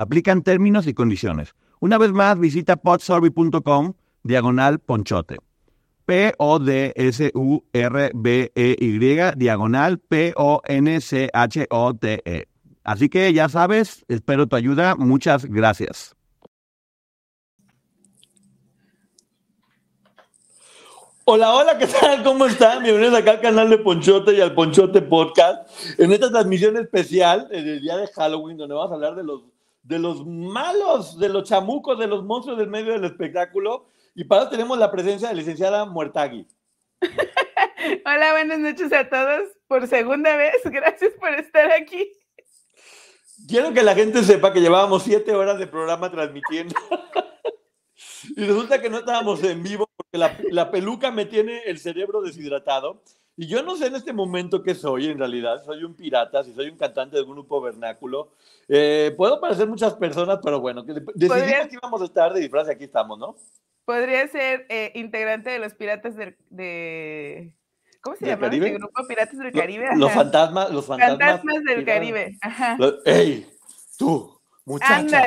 Aplican 0.00 0.42
términos 0.42 0.86
y 0.86 0.94
condiciones. 0.94 1.54
Una 1.78 1.98
vez 1.98 2.10
más, 2.10 2.38
visita 2.38 2.76
podsurvey.com 2.76 3.92
diagonal 4.22 4.78
ponchote. 4.78 5.36
P-O-D-S-U-R-B-E-Y 6.06 6.58
diagonal 9.36 9.98
P-O-N-C-H-O-T-E. 9.98 10.48
Así 12.82 13.10
que 13.10 13.30
ya 13.34 13.50
sabes, 13.50 14.06
espero 14.08 14.46
tu 14.46 14.56
ayuda. 14.56 14.96
Muchas 14.96 15.44
gracias. 15.44 16.16
Hola, 21.26 21.54
hola, 21.54 21.76
¿qué 21.76 21.86
tal? 21.86 22.24
¿Cómo 22.24 22.46
están? 22.46 22.82
Bienvenidos 22.82 23.18
acá 23.18 23.32
al 23.32 23.42
canal 23.42 23.68
de 23.68 23.76
Ponchote 23.76 24.32
y 24.32 24.40
al 24.40 24.54
Ponchote 24.54 25.02
Podcast. 25.02 25.70
En 25.98 26.10
esta 26.10 26.30
transmisión 26.30 26.78
especial, 26.78 27.48
en 27.50 27.68
el 27.68 27.82
día 27.82 27.98
de 27.98 28.06
Halloween, 28.06 28.56
donde 28.56 28.74
vamos 28.74 28.92
a 28.92 28.94
hablar 28.94 29.14
de 29.14 29.24
los 29.24 29.42
de 29.82 29.98
los 29.98 30.26
malos, 30.26 31.18
de 31.18 31.28
los 31.28 31.48
chamucos, 31.48 31.98
de 31.98 32.06
los 32.06 32.24
monstruos 32.24 32.58
del 32.58 32.68
medio 32.68 32.92
del 32.92 33.04
espectáculo. 33.04 33.86
Y 34.14 34.24
para 34.24 34.42
eso 34.42 34.50
tenemos 34.50 34.78
la 34.78 34.90
presencia 34.90 35.28
de 35.28 35.34
la 35.34 35.40
licenciada 35.40 35.84
Muertagui. 35.84 36.46
Hola, 38.04 38.32
buenas 38.32 38.58
noches 38.58 38.92
a 38.92 39.08
todos. 39.08 39.42
Por 39.66 39.86
segunda 39.86 40.36
vez, 40.36 40.56
gracias 40.64 41.12
por 41.14 41.30
estar 41.34 41.70
aquí. 41.72 42.12
Quiero 43.48 43.72
que 43.72 43.82
la 43.82 43.94
gente 43.94 44.22
sepa 44.22 44.52
que 44.52 44.60
llevábamos 44.60 45.02
siete 45.02 45.34
horas 45.34 45.58
de 45.58 45.66
programa 45.66 46.10
transmitiendo. 46.10 46.74
y 48.36 48.44
resulta 48.44 48.80
que 48.82 48.90
no 48.90 48.98
estábamos 48.98 49.42
en 49.44 49.62
vivo 49.62 49.88
porque 49.96 50.18
la, 50.18 50.36
la 50.50 50.70
peluca 50.70 51.10
me 51.10 51.24
tiene 51.24 51.62
el 51.64 51.78
cerebro 51.78 52.20
deshidratado. 52.20 53.02
Y 53.40 53.46
yo 53.46 53.62
no 53.62 53.74
sé 53.74 53.86
en 53.86 53.94
este 53.94 54.12
momento 54.12 54.62
qué 54.62 54.74
soy 54.74 55.06
en 55.06 55.18
realidad. 55.18 55.64
Soy 55.64 55.82
un 55.82 55.94
pirata, 55.94 56.44
si 56.44 56.52
soy 56.52 56.68
un 56.68 56.76
cantante 56.76 57.16
de 57.16 57.22
un 57.22 57.30
grupo 57.30 57.58
vernáculo. 57.62 58.34
Eh, 58.68 59.14
puedo 59.16 59.40
parecer 59.40 59.66
muchas 59.66 59.94
personas, 59.94 60.40
pero 60.44 60.60
bueno, 60.60 60.82
decidimos 60.82 61.68
que 61.68 61.76
íbamos 61.76 62.02
a 62.02 62.04
estar 62.04 62.34
de 62.34 62.40
disfraz 62.40 62.68
y 62.68 62.72
aquí 62.72 62.84
estamos, 62.84 63.18
¿no? 63.18 63.36
Podría 63.86 64.28
ser 64.28 64.66
eh, 64.68 64.92
integrante 64.94 65.48
de 65.48 65.58
los 65.58 65.72
piratas 65.72 66.16
de... 66.50 67.54
¿Cómo 68.02 68.14
se 68.16 68.26
llama? 68.26 68.48
El 68.48 68.74
grupo 68.74 69.06
Piratas 69.08 69.38
del 69.38 69.52
Caribe. 69.52 69.88
Los 69.96 70.12
fantasmas, 70.12 70.70
los 70.70 70.84
fantasmas. 70.84 71.18
Fantasmas 71.18 71.64
del 71.64 71.84
Caribe. 71.86 72.36
Ajá. 72.42 72.76
¡Ey! 73.06 73.46
Tú, 73.96 74.38
muchacha. 74.66 75.24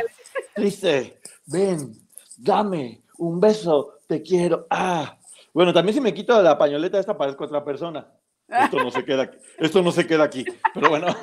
Triste, 0.53 1.20
ven, 1.48 1.95
dame 2.38 3.02
un 3.17 3.39
beso, 3.39 3.98
te 4.05 4.22
quiero. 4.22 4.67
¡Ah! 4.70 5.17
Bueno, 5.54 5.72
también 5.72 5.94
si 5.94 6.02
me 6.02 6.14
quito 6.14 6.42
la 6.42 6.58
pañoleta 6.58 7.00
esta 7.00 7.18
parezco 7.18 7.44
otra 7.46 7.64
persona. 7.64 8.08
Esto 8.48 8.84
no 8.84 8.92
se 8.92 9.06
queda, 9.06 9.30
esto 9.60 9.82
no 9.82 9.92
se 9.92 10.08
queda 10.08 10.23
aquí. 10.23 10.45
Pero 10.73 10.90
bueno. 10.90 11.08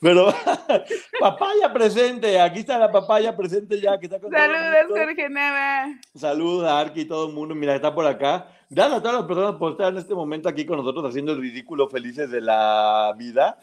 Pero 0.00 0.34
papaya 1.20 1.72
presente, 1.72 2.38
aquí 2.38 2.58
está 2.58 2.78
la 2.78 2.92
papaya 2.92 3.34
presente 3.34 3.80
ya. 3.80 3.98
Que 3.98 4.04
está 4.04 4.20
con 4.20 4.30
Saludos, 4.30 4.86
Jorge 4.90 5.30
Nava. 5.30 5.98
Saludos 6.14 6.68
a 6.68 6.78
Arki 6.78 7.00
y 7.00 7.04
todo 7.06 7.28
el 7.28 7.32
mundo. 7.32 7.54
Mira, 7.54 7.74
está 7.74 7.94
por 7.94 8.06
acá. 8.06 8.46
Gracias 8.68 8.98
a 8.98 9.00
todas 9.00 9.16
las 9.16 9.26
personas 9.26 9.54
por 9.54 9.72
estar 9.72 9.90
en 9.90 9.98
este 9.98 10.14
momento 10.14 10.46
aquí 10.46 10.66
con 10.66 10.76
nosotros 10.76 11.06
haciendo 11.08 11.32
el 11.32 11.40
ridículo 11.40 11.88
felices 11.88 12.30
de 12.30 12.42
la 12.42 13.14
vida. 13.16 13.58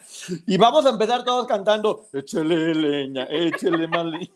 Y 0.48 0.58
vamos 0.58 0.84
a 0.88 0.90
empezar 0.90 1.24
todos 1.24 1.46
cantando, 1.46 2.08
échele 2.12 2.74
leña, 2.74 3.28
échele 3.30 3.88
más 3.88 4.06
leña. 4.06 4.32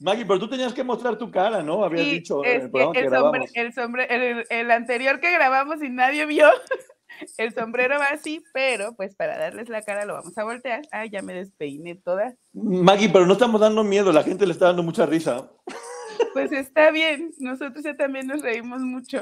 Maggie, 0.00 0.24
pero 0.24 0.40
tú 0.40 0.48
tenías 0.48 0.72
que 0.72 0.82
mostrar 0.82 1.18
tu 1.18 1.30
cara, 1.30 1.62
¿no? 1.62 1.84
Habías 1.84 2.06
dicho 2.06 2.42
en 2.42 2.62
el 2.62 2.72
que, 2.72 3.02
grabamos. 3.02 3.50
el, 3.54 4.46
el, 4.48 4.70
anterior 4.70 5.20
que 5.20 5.30
grabamos 5.30 5.82
y 5.82 5.90
nadie 5.90 6.24
vio, 6.24 6.48
el 7.36 7.52
sombrero 7.52 7.98
va 7.98 8.06
así, 8.06 8.42
pero 8.54 8.94
pues 8.96 9.14
para 9.14 9.36
darles 9.36 9.68
la 9.68 9.82
cara 9.82 10.06
lo 10.06 10.14
vamos 10.14 10.36
a 10.38 10.44
voltear. 10.44 10.80
Ah, 10.90 11.04
ya 11.04 11.20
me 11.20 11.34
despeiné 11.34 11.96
toda. 11.96 12.34
Maggie, 12.54 13.10
pero 13.10 13.26
no 13.26 13.34
estamos 13.34 13.60
dando 13.60 13.84
miedo, 13.84 14.10
la 14.10 14.22
gente 14.22 14.46
le 14.46 14.52
está 14.52 14.66
dando 14.66 14.82
mucha 14.82 15.04
risa. 15.04 15.50
Pues 16.32 16.50
está 16.52 16.90
bien, 16.90 17.32
nosotros 17.38 17.84
ya 17.84 17.94
también 17.94 18.26
nos 18.26 18.40
reímos 18.40 18.80
mucho. 18.80 19.20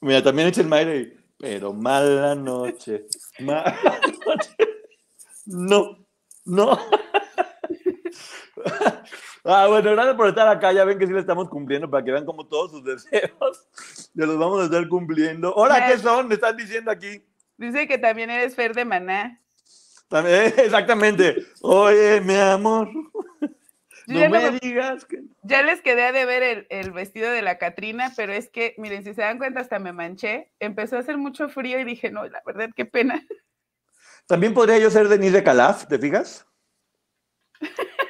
Mira, 0.00 0.22
también 0.22 0.48
echa 0.48 0.62
el 0.62 0.68
Mayre, 0.68 1.18
pero 1.38 1.74
mala 1.74 2.34
noche, 2.34 3.06
mala 3.40 3.78
noche. 4.26 4.56
No, 5.46 5.98
no. 6.46 6.78
Ah, 9.44 9.66
bueno, 9.68 9.90
gracias 9.92 10.16
por 10.16 10.28
estar 10.28 10.48
acá. 10.48 10.72
Ya 10.72 10.84
ven 10.84 10.98
que 10.98 11.06
sí 11.06 11.12
le 11.12 11.20
estamos 11.20 11.50
cumpliendo 11.50 11.88
para 11.90 12.02
que 12.02 12.10
vean 12.10 12.24
como 12.24 12.46
todos 12.46 12.70
sus 12.70 12.84
deseos 12.84 13.68
ya 14.14 14.24
los 14.24 14.38
vamos 14.38 14.62
a 14.62 14.64
estar 14.64 14.88
cumpliendo. 14.88 15.54
Hola, 15.54 15.86
¿qué 15.86 15.98
son? 15.98 16.28
Me 16.28 16.34
están 16.34 16.56
diciendo 16.56 16.90
aquí. 16.90 17.22
Dice 17.58 17.86
que 17.86 17.98
también 17.98 18.30
eres 18.30 18.54
Fer 18.54 18.74
de 18.74 18.86
Maná. 18.86 19.40
También, 20.08 20.54
exactamente. 20.56 21.44
Oye, 21.60 22.22
mi 22.22 22.34
amor. 22.36 22.88
No 24.06 24.30
me 24.30 24.58
digas 24.60 25.04
que. 25.04 25.22
Ya 25.42 25.62
les 25.62 25.82
quedé 25.82 26.12
de 26.12 26.24
ver 26.24 26.42
el, 26.42 26.66
el, 26.70 26.92
vestido 26.92 27.30
de 27.30 27.42
la 27.42 27.58
Catrina, 27.58 28.12
pero 28.16 28.32
es 28.32 28.48
que, 28.48 28.74
miren, 28.78 29.04
si 29.04 29.14
se 29.14 29.22
dan 29.22 29.38
cuenta, 29.38 29.60
hasta 29.60 29.78
me 29.78 29.92
manché. 29.92 30.52
Empezó 30.58 30.96
a 30.96 31.00
hacer 31.00 31.18
mucho 31.18 31.48
frío 31.48 31.78
y 31.78 31.84
dije, 31.84 32.10
no, 32.10 32.26
la 32.26 32.42
verdad, 32.46 32.70
qué 32.74 32.84
pena. 32.86 33.22
También 34.26 34.54
podría 34.54 34.78
yo 34.78 34.90
ser 34.90 35.08
Denise 35.08 35.36
de 35.36 35.44
Calaf, 35.44 35.86
¿te 35.86 35.98
fijas? 35.98 36.46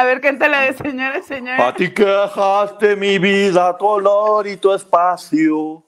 A 0.00 0.04
ver, 0.04 0.22
la 0.48 0.62
de 0.62 0.72
señora, 0.72 1.22
señora. 1.22 1.68
A 1.68 1.74
ti 1.74 1.92
que 1.92 2.06
dejaste 2.06 2.96
mi 2.96 3.18
vida, 3.18 3.76
color 3.76 4.46
y 4.46 4.56
tu 4.56 4.72
espacio. 4.72 5.84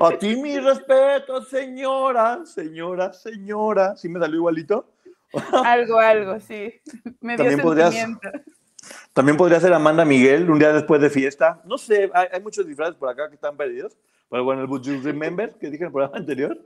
A 0.00 0.10
ti 0.16 0.36
mi 0.36 0.56
respeto, 0.60 1.42
señora, 1.42 2.46
señora, 2.46 3.12
señora. 3.12 3.96
¿Sí 3.96 4.08
me 4.08 4.20
salió 4.20 4.36
igualito? 4.36 4.92
Algo, 5.64 5.98
algo, 5.98 6.38
sí. 6.38 6.80
Me 7.20 7.34
dio 7.34 7.38
también 7.44 7.60
podrías, 7.60 7.94
también 9.12 9.36
podría 9.36 9.58
ser 9.58 9.72
Amanda 9.72 10.04
Miguel, 10.04 10.48
un 10.48 10.60
día 10.60 10.72
después 10.72 11.00
de 11.00 11.10
fiesta. 11.10 11.60
No 11.64 11.76
sé, 11.76 12.08
hay, 12.14 12.40
muchos 12.40 12.64
disfraces 12.64 12.94
por 12.94 13.08
acá 13.08 13.28
que 13.28 13.34
están 13.34 13.56
perdidos. 13.56 13.96
Pero 14.30 14.44
bueno, 14.44 14.62
el 14.62 14.68
Would 14.68 14.82
You 14.82 15.00
Remember 15.02 15.52
que 15.58 15.70
dije 15.70 15.82
en 15.82 15.86
el 15.88 15.92
programa 15.92 16.18
anterior. 16.18 16.56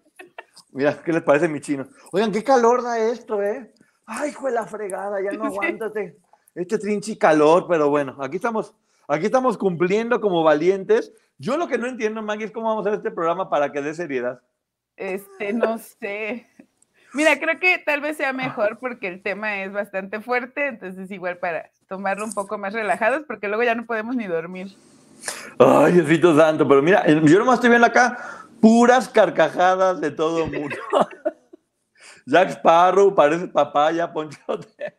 Mira, 0.72 1.02
¿qué 1.02 1.14
les 1.14 1.22
parece 1.22 1.48
mi 1.48 1.62
chino? 1.62 1.88
Oigan, 2.12 2.30
qué 2.30 2.44
calor 2.44 2.82
da 2.82 2.98
esto, 2.98 3.42
¿eh? 3.42 3.72
Ay, 4.04 4.32
hijo 4.32 4.48
de 4.48 4.52
la 4.52 4.66
fregada, 4.66 5.22
ya 5.22 5.30
no 5.30 5.44
aguántate 5.46 6.18
este 6.54 6.78
trinchi 6.78 7.16
calor, 7.16 7.66
pero 7.68 7.90
bueno, 7.90 8.16
aquí 8.20 8.36
estamos, 8.36 8.74
aquí 9.08 9.26
estamos 9.26 9.58
cumpliendo 9.58 10.20
como 10.20 10.42
valientes. 10.42 11.12
Yo 11.38 11.56
lo 11.56 11.66
que 11.66 11.78
no 11.78 11.86
entiendo, 11.86 12.22
Maggie, 12.22 12.46
es 12.46 12.52
cómo 12.52 12.68
vamos 12.68 12.86
a 12.86 12.90
hacer 12.90 12.98
este 12.98 13.10
programa 13.10 13.50
para 13.50 13.72
que 13.72 13.82
dé 13.82 13.94
seriedad. 13.94 14.40
Este, 14.96 15.52
no 15.52 15.78
sé. 15.78 16.46
Mira, 17.12 17.38
creo 17.38 17.60
que 17.60 17.78
tal 17.78 18.00
vez 18.00 18.16
sea 18.16 18.32
mejor 18.32 18.78
porque 18.78 19.08
el 19.08 19.22
tema 19.22 19.62
es 19.62 19.72
bastante 19.72 20.20
fuerte, 20.20 20.66
entonces 20.66 21.10
igual 21.10 21.38
para 21.38 21.70
tomarlo 21.88 22.24
un 22.24 22.34
poco 22.34 22.58
más 22.58 22.72
relajados, 22.72 23.22
porque 23.26 23.48
luego 23.48 23.62
ya 23.62 23.74
no 23.74 23.86
podemos 23.86 24.16
ni 24.16 24.26
dormir. 24.26 24.76
Ay, 25.58 25.92
Diosito 25.92 26.36
santo, 26.36 26.66
pero 26.66 26.82
mira, 26.82 27.06
yo 27.06 27.38
nomás 27.38 27.56
estoy 27.56 27.70
viendo 27.70 27.86
acá 27.86 28.18
puras 28.60 29.08
carcajadas 29.08 30.00
de 30.00 30.10
todo 30.10 30.44
el 30.44 30.52
mundo. 30.52 30.76
Jack 32.26 32.50
Sparrow, 32.50 33.14
parece 33.14 33.46
papaya, 33.48 34.12
ponchote. 34.12 34.98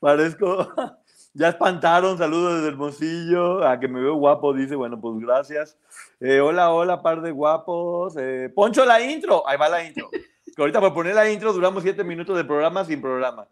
Parezco. 0.00 0.68
Ya 1.34 1.50
espantaron, 1.50 2.18
saludos 2.18 2.56
desde 2.56 2.68
Hermosillo. 2.68 3.64
A 3.64 3.78
que 3.78 3.86
me 3.86 4.00
veo 4.00 4.14
guapo, 4.14 4.52
dice. 4.52 4.74
Bueno, 4.74 5.00
pues 5.00 5.20
gracias. 5.20 5.78
Eh, 6.18 6.40
hola, 6.40 6.72
hola, 6.72 7.00
par 7.00 7.20
de 7.20 7.30
guapos. 7.30 8.16
Eh, 8.18 8.50
Poncho, 8.52 8.84
la 8.84 9.00
intro. 9.00 9.46
Ahí 9.46 9.56
va 9.56 9.68
la 9.68 9.84
intro. 9.84 10.10
Que 10.56 10.62
ahorita 10.62 10.80
por 10.80 10.92
poner 10.92 11.14
la 11.14 11.30
intro 11.30 11.52
duramos 11.52 11.84
siete 11.84 12.02
minutos 12.02 12.36
de 12.36 12.42
programa 12.42 12.84
sin 12.84 13.00
programa. 13.00 13.46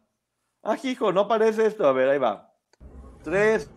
Ah, 0.65 0.77
hijo, 0.83 1.13
no 1.13 1.29
parece 1.29 1.67
esto. 1.67 1.87
A 1.87 1.93
ver, 1.93 2.09
ahí 2.09 2.19
va. 2.19 2.53
Tres. 3.23 3.71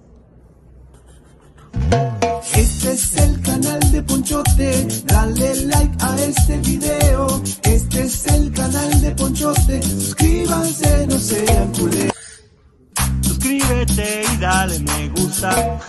Este 2.56 2.92
es 2.92 3.18
el 3.18 3.40
canal 3.44 3.80
de 3.92 4.02
Ponchote, 4.02 4.88
dale 5.06 5.66
like 5.66 5.98
a 6.02 6.16
este 6.16 6.58
video. 6.58 7.28
Este 7.62 8.02
es 8.02 8.26
el 8.26 8.52
canal 8.52 9.02
de 9.02 9.12
Ponchote, 9.12 9.84
suscríbanse, 9.84 11.06
no 11.06 11.20
sean 11.20 11.72
culés 11.74 12.09
suscríbete 13.40 14.22
y 14.34 14.38
dale 14.38 14.80
me 14.80 15.10
gusta. 15.10 15.80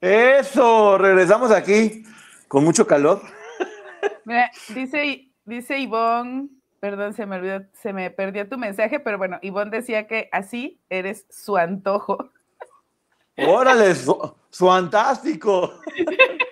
Eso, 0.00 0.98
regresamos 0.98 1.50
aquí 1.50 2.04
con 2.48 2.64
mucho 2.64 2.86
calor. 2.86 3.22
Mira, 4.24 4.50
dice 4.74 5.30
dice 5.46 5.78
Ivonne, 5.78 6.48
perdón, 6.80 7.14
se 7.14 7.24
me 7.24 7.36
olvidó, 7.36 7.62
se 7.72 7.92
me 7.92 8.10
perdió 8.10 8.48
tu 8.48 8.58
mensaje, 8.58 9.00
pero 9.00 9.16
bueno, 9.16 9.38
Ivonne 9.40 9.70
decía 9.70 10.06
que 10.06 10.28
así 10.30 10.80
eres 10.90 11.26
su 11.30 11.56
antojo. 11.56 12.30
Órale, 13.36 13.94
su, 13.94 14.34
su 14.50 14.66
fantástico. 14.66 15.80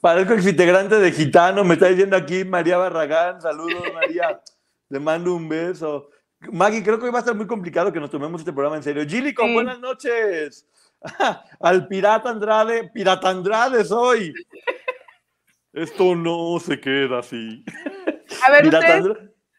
Parezco 0.00 0.32
exintegrante 0.34 0.96
de 0.98 1.12
Gitano, 1.12 1.62
me 1.64 1.74
está 1.74 1.88
diciendo 1.88 2.16
aquí 2.16 2.44
María 2.44 2.78
Barragán. 2.78 3.40
Saludos, 3.40 3.82
María. 3.94 4.40
Le 4.88 4.98
mando 5.00 5.34
un 5.34 5.48
beso. 5.48 6.08
Maggie, 6.52 6.82
creo 6.82 6.98
que 6.98 7.04
hoy 7.04 7.10
va 7.10 7.18
a 7.18 7.20
estar 7.20 7.34
muy 7.34 7.46
complicado 7.46 7.92
que 7.92 8.00
nos 8.00 8.10
tomemos 8.10 8.40
este 8.40 8.52
programa 8.52 8.76
en 8.76 8.82
serio. 8.82 9.04
Gillico, 9.06 9.44
Sí. 9.44 9.52
buenas 9.52 9.78
noches. 9.78 10.66
Al 11.60 11.86
pirata 11.86 12.30
Andrade, 12.30 12.90
pirata 12.94 13.28
Andrade 13.28 13.84
soy. 13.84 14.32
Esto 15.72 16.16
no 16.16 16.58
se 16.58 16.80
queda 16.80 17.18
así. 17.20 17.64
A 18.46 18.50
ver, 18.50 18.66
ustedes, 18.66 19.06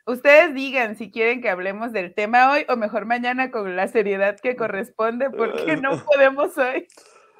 ustedes 0.07 0.53
digan 0.55 0.97
si 0.97 1.09
quieren 1.11 1.41
que 1.41 1.49
hablemos 1.49 1.93
del 1.93 2.13
tema 2.13 2.51
hoy 2.51 2.65
o 2.67 2.75
mejor 2.75 3.05
mañana 3.05 3.49
con 3.51 3.75
la 3.75 3.87
seriedad 3.87 4.37
que 4.39 4.55
corresponde, 4.55 5.29
porque 5.29 5.77
no 5.77 5.91
podemos 6.05 6.57
hoy. 6.57 6.87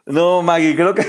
No, 0.06 0.42
Maggie, 0.42 0.76
creo 0.76 0.94
que, 0.96 1.04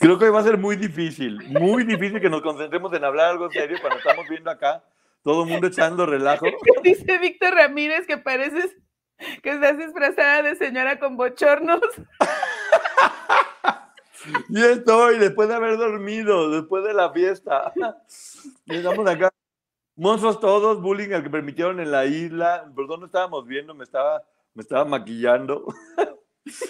creo 0.00 0.18
que 0.18 0.26
hoy 0.26 0.30
va 0.30 0.40
a 0.40 0.44
ser 0.44 0.58
muy 0.58 0.76
difícil, 0.76 1.38
muy 1.50 1.84
difícil 1.84 2.20
que 2.20 2.30
nos 2.30 2.42
concentremos 2.42 2.92
en 2.92 3.04
hablar 3.04 3.30
algo 3.30 3.50
serio 3.50 3.78
cuando 3.80 3.98
estamos 3.98 4.28
viendo 4.28 4.50
acá 4.50 4.82
todo 5.24 5.44
el 5.44 5.48
mundo 5.48 5.66
echando 5.66 6.06
relajo. 6.06 6.46
Dice 6.84 7.18
Víctor 7.18 7.54
Ramírez 7.54 8.06
que 8.06 8.18
pareces 8.18 8.76
que 9.42 9.50
estás 9.50 9.78
disfrazada 9.78 10.42
de 10.42 10.54
señora 10.56 10.98
con 10.98 11.16
bochornos. 11.16 11.80
Y 14.48 14.62
estoy, 14.62 15.18
después 15.18 15.48
de 15.48 15.54
haber 15.54 15.76
dormido, 15.76 16.50
después 16.50 16.84
de 16.84 16.94
la 16.94 17.10
fiesta. 17.12 17.72
Estamos 18.66 19.06
acá. 19.08 19.30
Monstruos 19.96 20.40
todos, 20.40 20.80
bullying 20.80 21.12
al 21.12 21.22
que 21.22 21.30
permitieron 21.30 21.78
en 21.80 21.90
la 21.90 22.04
isla. 22.06 22.70
Perdón, 22.74 23.00
no 23.00 23.06
estábamos 23.06 23.46
viendo, 23.46 23.74
me 23.74 23.84
estaba, 23.84 24.22
me 24.54 24.62
estaba 24.62 24.84
maquillando. 24.84 25.66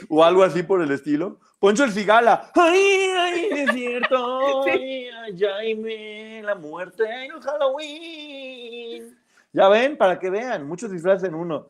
O 0.09 0.25
algo 0.25 0.43
así 0.43 0.63
por 0.63 0.81
el 0.83 0.91
estilo. 0.91 1.39
Poncho 1.59 1.85
el 1.85 1.93
Cigala. 1.93 2.51
¡Ay, 2.55 3.07
ay, 3.17 3.49
desierto! 3.67 4.63
¡Ay, 4.67 5.09
ay! 5.45 6.43
La 6.43 6.55
muerte 6.55 7.05
en 7.05 7.33
el 7.33 7.41
Halloween. 7.41 9.19
Ya 9.53 9.69
ven, 9.69 9.97
para 9.97 10.19
que 10.19 10.31
vean, 10.31 10.67
muchos 10.67 10.91
disfraces 10.91 11.29
en 11.29 11.35
uno. 11.35 11.69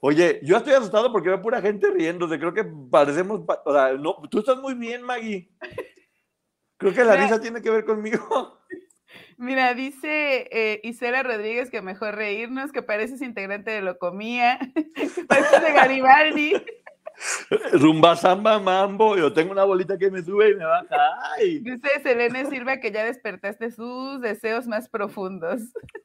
Oye, 0.00 0.38
yo 0.44 0.58
estoy 0.58 0.74
asustado 0.74 1.10
porque 1.10 1.28
veo 1.28 1.42
pura 1.42 1.60
gente 1.60 1.90
riéndose. 1.90 2.38
Creo 2.38 2.54
que 2.54 2.64
parecemos. 2.64 3.40
pa- 3.40 3.62
O 3.64 3.72
sea, 3.72 3.92
no, 3.94 4.14
tú 4.30 4.38
estás 4.38 4.58
muy 4.58 4.74
bien, 4.74 5.02
Maggie. 5.02 5.48
Creo 6.76 6.92
que 6.92 7.02
la 7.02 7.12
Mira. 7.14 7.22
risa 7.24 7.40
tiene 7.40 7.60
que 7.60 7.70
ver 7.70 7.84
conmigo. 7.84 8.60
Mira, 9.38 9.74
dice 9.74 10.48
eh, 10.52 10.80
Isela 10.84 11.22
Rodríguez 11.22 11.70
que 11.70 11.82
mejor 11.82 12.14
reírnos, 12.14 12.70
que 12.70 12.82
pareces 12.82 13.22
integrante 13.22 13.70
de 13.72 13.82
Locomía, 13.82 14.58
que 14.94 15.24
pareces 15.24 15.62
de 15.62 15.72
Garibaldi. 15.72 16.52
Rumba, 17.72 18.16
samba, 18.16 18.58
mambo. 18.58 19.16
Yo 19.16 19.32
tengo 19.32 19.52
una 19.52 19.64
bolita 19.64 19.96
que 19.96 20.10
me 20.10 20.22
sube 20.22 20.50
y 20.50 20.54
me 20.54 20.64
baja. 20.64 20.96
¡Ay! 21.36 21.58
Dice 21.60 21.88
Selene 22.02 22.46
Silva 22.46 22.78
que 22.78 22.92
ya 22.92 23.04
despertaste 23.04 23.70
sus 23.70 24.20
deseos 24.20 24.66
más 24.66 24.88
profundos. 24.88 25.60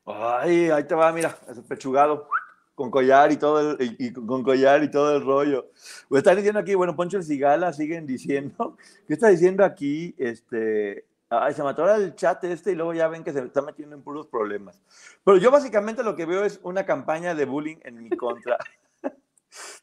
Ay, 0.05 0.69
ahí 0.69 0.83
te 0.83 0.95
va, 0.95 1.11
mira, 1.11 1.37
ese 1.49 1.61
pechugado. 1.61 2.27
Con 2.73 2.89
collar 2.89 3.31
y 3.31 3.37
todo 3.37 3.77
el, 3.77 3.95
y, 3.99 4.11
con 4.13 4.43
collar 4.43 4.81
y 4.83 4.89
todo 4.89 5.15
el 5.15 5.23
rollo. 5.23 5.69
Pues 6.07 6.19
están 6.21 6.37
diciendo 6.37 6.59
aquí, 6.59 6.73
bueno, 6.73 6.95
Poncho 6.95 7.17
el 7.17 7.23
Cigala, 7.23 7.73
siguen 7.73 8.07
diciendo. 8.07 8.77
¿Qué 9.07 9.13
está 9.13 9.27
diciendo 9.27 9.63
aquí? 9.63 10.15
Este. 10.17 11.05
Ay, 11.29 11.53
se 11.53 11.63
mató 11.63 11.89
el 11.93 12.15
chat 12.15 12.43
este 12.43 12.71
y 12.71 12.75
luego 12.75 12.93
ya 12.93 13.07
ven 13.07 13.23
que 13.23 13.31
se 13.31 13.39
está 13.39 13.61
metiendo 13.61 13.95
en 13.95 14.01
puros 14.01 14.27
problemas. 14.27 14.81
Pero 15.23 15.37
yo 15.37 15.49
básicamente 15.51 16.03
lo 16.03 16.15
que 16.15 16.25
veo 16.25 16.43
es 16.43 16.59
una 16.63 16.85
campaña 16.85 17.35
de 17.35 17.45
bullying 17.45 17.77
en 17.83 18.03
mi 18.03 18.09
contra. 18.09 18.57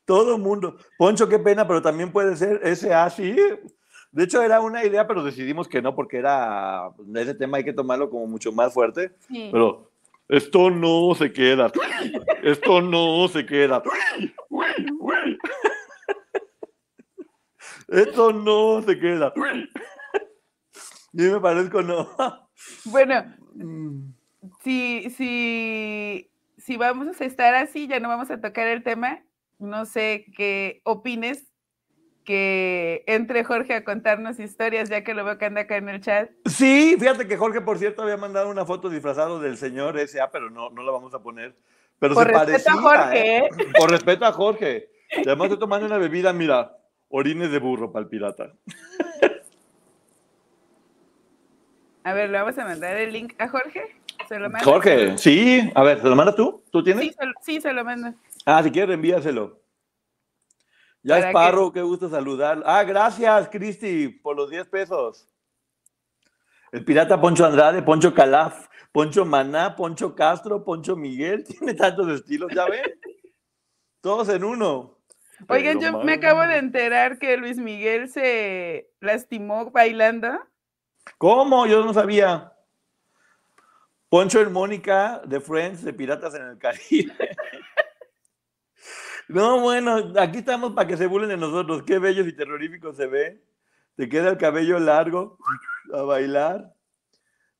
Todo 0.05 0.37
el 0.37 0.41
mundo. 0.43 0.77
Poncho, 0.97 1.29
qué 1.29 1.39
pena, 1.39 1.67
pero 1.67 1.83
también 1.83 2.11
puede 2.13 2.37
ser 2.37 2.61
ese 2.63 2.93
así. 2.95 3.37
De 4.11 4.25
hecho, 4.25 4.43
era 4.43 4.61
una 4.61 4.85
idea, 4.85 5.07
pero 5.07 5.23
decidimos 5.23 5.69
que 5.69 5.83
no, 5.83 5.95
porque 5.95 6.17
era. 6.19 6.91
Ese 7.15 7.35
tema 7.35 7.59
hay 7.59 7.65
que 7.65 7.73
tomarlo 7.75 8.09
como 8.09 8.27
mucho 8.27 8.51
más 8.53 8.73
fuerte. 8.73 9.13
Sí. 9.29 9.49
Pero 9.53 9.91
esto 10.29 10.71
no 10.71 11.15
se 11.15 11.33
queda. 11.33 11.71
Esto 12.43 12.81
no 12.81 13.29
se 13.29 13.45
queda. 13.45 13.83
Esto 17.89 18.33
no 18.33 18.83
se 18.83 18.99
queda. 18.99 19.33
Yo 21.13 21.33
me 21.33 21.41
parezco 21.41 21.83
no. 21.83 22.09
Bueno, 22.85 23.25
Mm. 23.55 24.13
si, 24.63 25.11
si, 25.11 26.31
si 26.59 26.77
vamos 26.77 27.21
a 27.21 27.25
estar 27.25 27.55
así, 27.57 27.89
ya 27.89 27.99
no 27.99 28.09
vamos 28.09 28.31
a 28.31 28.41
tocar 28.41 28.69
el 28.69 28.85
tema. 28.85 29.21
No 29.59 29.87
sé 29.87 30.27
qué 30.37 30.81
opines 30.85 31.45
que 32.25 33.05
entre 33.07 33.43
Jorge 33.43 33.75
a 33.75 33.85
contarnos 33.85 34.39
historias, 34.39 34.91
ya 34.91 35.03
que 35.03 35.15
lo 35.15 35.25
veo 35.25 35.39
que 35.39 35.47
anda 35.47 35.63
acá 35.63 35.77
en 35.77 35.89
el 35.89 36.01
chat. 36.01 36.31
Sí, 36.45 36.97
fíjate 36.99 37.27
que 37.27 37.37
Jorge, 37.37 37.61
por 37.63 37.79
cierto, 37.79 38.03
había 38.03 38.17
mandado 38.19 38.51
una 38.51 38.67
foto 38.67 38.91
disfrazado 38.91 39.41
del 39.41 39.57
señor 39.57 39.99
S.A., 39.99 40.31
pero 40.31 40.51
no, 40.51 40.69
no 40.71 40.83
la 40.83 40.93
vamos 40.93 41.15
a 41.15 41.23
poner. 41.23 41.57
Pero 41.99 42.15
Por 42.15 42.25
se 42.27 42.33
respeto 42.33 42.71
a 42.71 42.75
parecía, 42.75 42.83
Jorge, 42.83 43.37
¿eh? 43.39 43.49
Por 43.77 43.91
respeto 43.91 44.25
a 44.27 44.33
Jorge. 44.33 44.91
Y 45.17 45.27
Además 45.27 45.47
estoy 45.47 45.59
tomando 45.59 45.87
una 45.87 45.99
bebida, 45.99 46.33
mira, 46.33 46.77
orines 47.09 47.51
de 47.51 47.59
burro 47.59 47.91
para 47.91 48.05
el 48.05 48.09
pirata. 48.11 48.53
A 52.05 52.13
ver, 52.13 52.31
le 52.31 52.39
vamos 52.39 52.57
a 52.59 52.65
mandar 52.65 52.97
el 52.97 53.13
link 53.13 53.35
a 53.39 53.49
Jorge. 53.49 53.83
¿Se 54.29 54.39
lo? 54.39 54.51
Jorge, 54.63 55.17
sí, 55.19 55.71
a 55.75 55.83
ver, 55.83 56.01
¿se 56.01 56.07
lo 56.09 56.15
mandas 56.15 56.37
tú? 56.37 56.63
¿Tú 56.71 56.85
tienes? 56.85 57.05
Sí, 57.05 57.13
se, 57.19 57.27
lo- 57.27 57.33
sí, 57.41 57.61
se 57.61 57.73
lo 57.73 57.85
mando. 57.85 58.15
Ah, 58.51 58.63
si 58.63 58.71
quieres, 58.71 58.95
envíaselo. 58.95 59.61
Ya 61.03 61.17
¿Para 61.17 61.29
es? 61.29 61.35
Parro, 61.35 61.71
qué 61.71 61.83
gusto 61.83 62.09
saludar. 62.09 62.63
Ah, 62.65 62.83
gracias, 62.83 63.47
Cristi, 63.51 64.09
por 64.09 64.37
los 64.37 64.49
10 64.49 64.67
pesos. 64.69 65.29
El 66.73 66.83
pirata 66.83 67.21
Poncho 67.21 67.45
Andrade, 67.45 67.83
Poncho 67.83 68.15
Calaf, 68.15 68.69
Poncho 68.91 69.27
Maná, 69.27 69.77
Poncho 69.77 70.15
Castro, 70.15 70.65
Poncho 70.65 70.97
Miguel, 70.97 71.45
tiene 71.47 71.75
tantos 71.75 72.09
estilos, 72.09 72.51
¿ya 72.55 72.65
ven? 72.65 72.87
Todos 74.01 74.31
en 74.31 74.43
uno. 74.43 74.99
Oigan, 75.47 75.79
Pero 75.79 75.99
yo 75.99 76.05
me 76.05 76.15
acabo 76.15 76.41
de 76.41 76.57
enterar 76.57 77.19
que 77.19 77.37
Luis 77.37 77.59
Miguel 77.59 78.09
se 78.09 78.91
lastimó 79.01 79.71
bailando. 79.71 80.41
¿Cómo? 81.19 81.67
Yo 81.67 81.85
no 81.85 81.93
sabía. 81.93 82.55
Poncho 84.09 84.41
y 84.41 84.47
Mónica 84.47 85.21
de 85.27 85.39
Friends 85.39 85.85
de 85.85 85.93
Piratas 85.93 86.35
en 86.35 86.47
el 86.47 86.57
Caribe. 86.57 87.15
No, 89.29 89.61
bueno, 89.61 90.13
aquí 90.19 90.39
estamos 90.39 90.73
para 90.73 90.89
que 90.89 90.97
se 90.97 91.07
burlen 91.07 91.29
de 91.29 91.37
nosotros. 91.37 91.83
Qué 91.83 91.99
bellos 91.99 92.27
y 92.27 92.33
terroríficos 92.33 92.97
se 92.97 93.07
ve. 93.07 93.43
Te 93.97 94.09
queda 94.09 94.31
el 94.31 94.39
cabello 94.39 94.79
largo 94.79 95.39
a 95.93 96.03
bailar. 96.03 96.75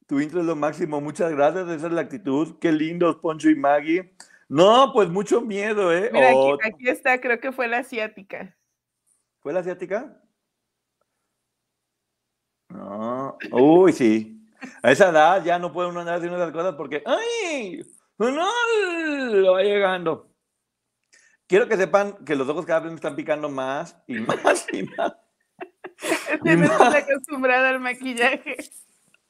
Tu 0.07 0.21
intro 0.21 0.41
es 0.41 0.47
lo 0.47 0.57
máximo. 0.57 1.01
Muchas 1.01 1.31
gracias. 1.33 1.69
Esa 1.69 1.89
es 1.89 1.93
la 1.93 2.01
actitud. 2.01 2.59
Qué 2.59 2.73
lindos, 2.73 3.17
Poncho 3.17 3.51
y 3.51 3.55
Maggie. 3.57 4.15
No, 4.49 4.93
pues 4.95 5.11
mucho 5.11 5.43
miedo, 5.43 5.93
¿eh? 5.93 6.09
Mira, 6.11 6.31
Oh, 6.35 6.55
aquí, 6.55 6.69
aquí 6.69 6.89
está, 6.89 7.21
creo 7.21 7.39
que 7.39 7.53
fue 7.53 7.69
la 7.69 7.79
asiática. 7.79 8.57
¿Fue 9.41 9.53
la 9.53 9.61
asiática? 9.61 10.23
No. 12.71 13.37
Uy, 13.53 13.93
sí. 13.93 14.47
A 14.83 14.91
esa 14.91 15.11
edad 15.11 15.45
ya 15.45 15.59
no 15.59 15.73
puede 15.73 15.91
uno 15.91 16.01
andar 16.01 16.17
haciendo 16.17 16.37
esas 16.39 16.53
cosas 16.53 16.75
porque 16.75 17.03
¡ay! 17.05 17.83
¡No! 18.19 18.49
Lo 19.31 19.53
va 19.53 19.63
llegando. 19.63 20.28
Quiero 21.49 21.67
que 21.67 21.77
sepan 21.77 22.13
que 22.25 22.37
los 22.37 22.49
ojos 22.49 22.65
cada 22.67 22.81
vez 22.81 22.91
me 22.91 22.97
están 22.97 23.17
picando 23.17 23.49
más 23.49 23.97
y 24.07 24.15
más 24.21 24.67
y 24.73 24.83
más. 24.85 25.15
Es 26.31 26.41
que 26.45 26.57
no 26.57 26.65
estás 26.65 26.95
acostumbrado 26.95 27.67
al 27.67 27.81
maquillaje. 27.81 28.57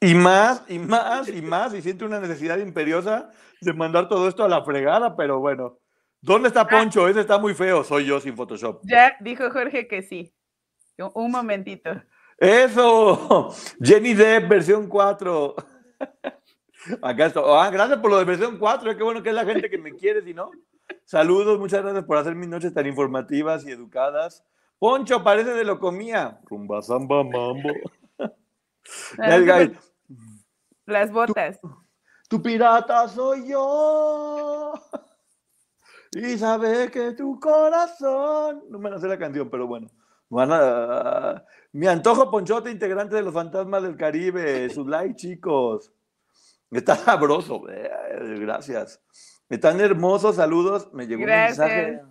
Y 0.00 0.14
más 0.14 0.62
y 0.68 0.78
más 0.78 1.28
y 1.28 1.40
más. 1.42 1.72
Y 1.74 1.80
siento 1.82 2.04
una 2.04 2.20
necesidad 2.20 2.58
imperiosa 2.58 3.30
de 3.60 3.72
mandar 3.72 4.08
todo 4.08 4.28
esto 4.28 4.44
a 4.44 4.48
la 4.48 4.62
fregada, 4.64 5.16
pero 5.16 5.38
bueno. 5.38 5.78
¿Dónde 6.20 6.48
está 6.48 6.66
Poncho? 6.66 7.06
Ese 7.08 7.20
está 7.20 7.38
muy 7.38 7.54
feo. 7.54 7.84
Soy 7.84 8.04
yo 8.04 8.20
sin 8.20 8.34
Photoshop. 8.36 8.80
Ya 8.84 9.16
dijo 9.20 9.50
Jorge 9.50 9.86
que 9.86 10.02
sí. 10.02 10.34
Un- 10.98 11.10
Un 11.14 11.30
momentito. 11.30 11.90
Eso, 12.36 13.54
Jenny 13.80 14.14
Depp, 14.14 14.48
versión 14.48 14.88
4. 14.88 15.54
Acá 17.02 17.26
está. 17.26 17.40
Ah, 17.44 17.70
gracias 17.70 17.98
por 17.98 18.10
lo 18.10 18.18
de 18.18 18.24
versión 18.24 18.58
4. 18.58 18.96
Qué 18.96 19.02
bueno 19.02 19.22
que 19.22 19.28
es 19.30 19.34
la 19.34 19.44
gente 19.44 19.70
que 19.70 19.78
me 19.78 19.92
quiere, 19.94 20.22
si 20.22 20.34
no. 20.34 20.50
Saludos, 21.04 21.58
muchas 21.58 21.82
gracias 21.82 22.04
por 22.04 22.16
hacer 22.18 22.34
mis 22.34 22.48
noches 22.48 22.72
tan 22.74 22.86
informativas 22.86 23.64
y 23.66 23.70
educadas. 23.70 24.44
Poncho, 24.78 25.24
parece 25.24 25.50
de 25.50 25.64
lo 25.64 25.78
comía. 25.78 26.40
Rumba, 26.44 26.82
samba, 26.82 27.24
mambo. 27.24 27.70
Guy, 29.16 29.76
Las 30.86 31.10
botas. 31.10 31.58
Tu 32.28 32.40
pirata 32.42 33.08
soy 33.08 33.48
yo. 33.48 34.72
Y 36.12 36.38
sabe 36.38 36.90
que 36.90 37.12
tu 37.12 37.38
corazón. 37.40 38.64
No 38.70 38.78
me 38.78 38.90
la 38.90 38.98
sé 38.98 39.08
la 39.08 39.18
canción, 39.18 39.50
pero 39.50 39.66
bueno. 39.66 39.88
Van 40.30 40.50
a- 40.52 41.44
Mi 41.72 41.86
antojo 41.86 42.30
Ponchote, 42.30 42.70
integrante 42.70 43.16
de 43.16 43.22
los 43.22 43.34
Fantasmas 43.34 43.82
del 43.82 43.96
Caribe. 43.96 44.68
Sus 44.70 44.86
like, 44.86 45.16
chicos. 45.16 45.92
Está 46.70 46.96
sabroso. 46.96 47.62
Gracias. 47.62 49.02
Están 49.48 49.80
hermosos, 49.80 50.36
saludos. 50.36 50.92
Me 50.92 51.06
llegó 51.06 51.22
Gracias. 51.22 51.58
un 51.58 51.64
mensaje. 51.64 52.02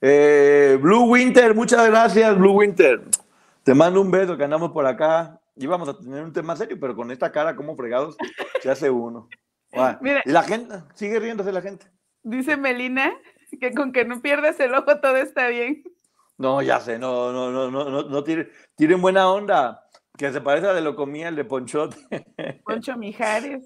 Eh, 0.00 0.78
Blue 0.80 1.04
Winter, 1.04 1.54
muchas 1.54 1.86
gracias, 1.86 2.36
Blue 2.38 2.52
Winter. 2.52 3.02
Te 3.62 3.74
mando 3.74 4.00
un 4.00 4.10
beso 4.10 4.36
que 4.36 4.44
andamos 4.44 4.72
por 4.72 4.86
acá. 4.86 5.40
Íbamos 5.56 5.88
a 5.88 5.98
tener 5.98 6.22
un 6.22 6.32
tema 6.32 6.56
serio, 6.56 6.76
pero 6.80 6.94
con 6.94 7.10
esta 7.10 7.30
cara 7.32 7.56
como 7.56 7.76
fregados 7.76 8.16
se 8.62 8.70
hace 8.70 8.90
uno. 8.90 9.28
Mira. 10.00 10.22
Y 10.24 10.30
la 10.30 10.42
gente, 10.42 10.76
sigue 10.94 11.18
riéndose 11.18 11.52
la 11.52 11.62
gente. 11.62 11.86
Dice 12.22 12.56
Melina 12.56 13.12
que 13.60 13.72
con 13.72 13.92
que 13.92 14.04
no 14.04 14.20
pierdas 14.20 14.58
el 14.60 14.74
ojo 14.74 15.00
todo 15.00 15.16
está 15.16 15.48
bien. 15.48 15.82
No, 16.36 16.62
ya 16.62 16.80
sé, 16.80 16.98
no, 16.98 17.32
no, 17.32 17.50
no, 17.50 17.70
no, 17.70 17.88
no, 17.88 18.02
no 18.02 18.24
tiren, 18.24 18.50
tiren 18.74 19.00
buena 19.00 19.30
onda. 19.30 19.80
Que 20.16 20.32
se 20.32 20.40
parece 20.40 20.68
a 20.68 20.74
de 20.74 20.80
lo 20.80 20.94
comía 20.94 21.28
el 21.28 21.36
de 21.36 21.44
Ponchote. 21.44 21.96
Poncho 22.64 22.96
Mijares. 22.96 23.64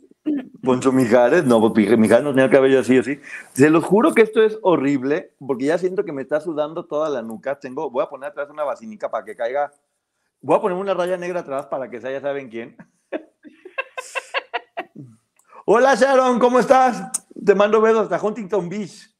Poncho 0.62 0.92
Mijares, 0.92 1.44
no, 1.44 1.60
pues 1.60 1.96
Mijares 1.98 2.24
no 2.24 2.30
tenía 2.30 2.44
el 2.46 2.50
cabello 2.50 2.80
así, 2.80 2.98
así. 2.98 3.20
Se 3.54 3.70
los 3.70 3.84
juro 3.84 4.12
que 4.14 4.22
esto 4.22 4.42
es 4.42 4.58
horrible, 4.62 5.32
porque 5.38 5.66
ya 5.66 5.78
siento 5.78 6.04
que 6.04 6.12
me 6.12 6.22
está 6.22 6.40
sudando 6.40 6.86
toda 6.86 7.08
la 7.08 7.22
nuca. 7.22 7.58
Tengo, 7.58 7.90
voy 7.90 8.02
a 8.04 8.08
poner 8.08 8.30
atrás 8.30 8.50
una 8.50 8.64
vacinica 8.64 9.10
para 9.10 9.24
que 9.24 9.36
caiga. 9.36 9.72
Voy 10.40 10.56
a 10.56 10.60
poner 10.60 10.76
una 10.78 10.94
raya 10.94 11.16
negra 11.16 11.40
atrás 11.40 11.66
para 11.66 11.88
que 11.90 12.00
sea, 12.00 12.10
ya 12.10 12.20
saben 12.20 12.48
quién. 12.48 12.76
Hola 15.66 15.94
Sharon, 15.94 16.38
¿cómo 16.38 16.58
estás? 16.60 17.10
Te 17.44 17.54
mando 17.54 17.80
besos 17.80 18.10
hasta 18.10 18.24
Huntington 18.24 18.68
Beach. 18.68 19.14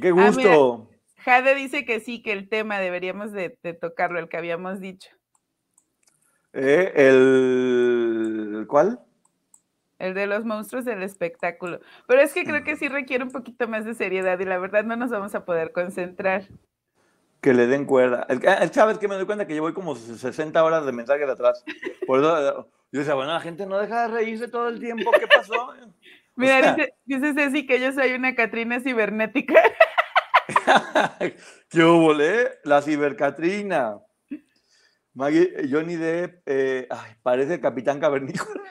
Qué 0.00 0.08
Ah, 0.08 0.26
gusto. 0.26 0.88
Jade 1.18 1.54
dice 1.54 1.84
que 1.84 2.00
sí, 2.00 2.22
que 2.22 2.32
el 2.32 2.48
tema 2.48 2.78
deberíamos 2.78 3.32
de, 3.32 3.58
de 3.62 3.74
tocarlo, 3.74 4.18
el 4.18 4.28
que 4.28 4.36
habíamos 4.36 4.80
dicho. 4.80 5.10
Eh, 6.52 6.92
el 6.96 8.66
¿cuál? 8.68 9.00
El 10.02 10.14
de 10.14 10.26
los 10.26 10.44
monstruos 10.44 10.84
del 10.84 11.02
espectáculo. 11.04 11.78
Pero 12.08 12.20
es 12.22 12.32
que 12.34 12.44
creo 12.44 12.64
que 12.64 12.74
sí 12.74 12.88
requiere 12.88 13.22
un 13.22 13.30
poquito 13.30 13.68
más 13.68 13.84
de 13.84 13.94
seriedad 13.94 14.36
y 14.40 14.44
la 14.44 14.58
verdad 14.58 14.82
no 14.82 14.96
nos 14.96 15.10
vamos 15.10 15.32
a 15.36 15.44
poder 15.44 15.70
concentrar. 15.70 16.48
Que 17.40 17.54
le 17.54 17.68
den 17.68 17.84
cuerda. 17.86 18.26
El, 18.28 18.40
el- 18.44 18.72
¿Sabes 18.72 18.98
que 18.98 19.06
Me 19.06 19.14
doy 19.14 19.26
cuenta 19.26 19.46
que 19.46 19.54
llevo 19.54 19.72
como 19.72 19.94
60 19.94 20.64
horas 20.64 20.84
de 20.84 20.90
mensajes 20.92 21.24
de 21.26 21.32
atrás. 21.32 21.64
Por 22.06 22.18
eso 22.18 22.68
yo 22.90 22.98
decía, 22.98 23.14
bueno, 23.14 23.32
la 23.32 23.40
gente 23.40 23.64
no 23.64 23.78
deja 23.78 24.08
de 24.08 24.14
reírse 24.14 24.48
todo 24.48 24.68
el 24.68 24.80
tiempo. 24.80 25.08
¿Qué 25.12 25.28
pasó? 25.28 25.72
Mira, 26.34 26.60
sea- 26.60 26.74
dice, 26.74 26.94
dice 27.04 27.34
Ceci 27.34 27.64
que 27.66 27.78
yo 27.80 27.92
soy 27.92 28.12
una 28.14 28.34
Catrina 28.34 28.80
cibernética. 28.80 29.62
¿Qué 31.68 31.84
hubo, 31.84 32.20
eh? 32.20 32.58
La 32.64 32.82
cibercatrina. 32.82 33.98
Maggie, 35.14 35.52
Johnny 35.70 35.96
Depp, 35.96 36.42
eh, 36.46 36.86
ay, 36.90 37.12
parece 37.22 37.54
el 37.54 37.60
Capitán 37.60 38.00
Cavernícola. 38.00 38.62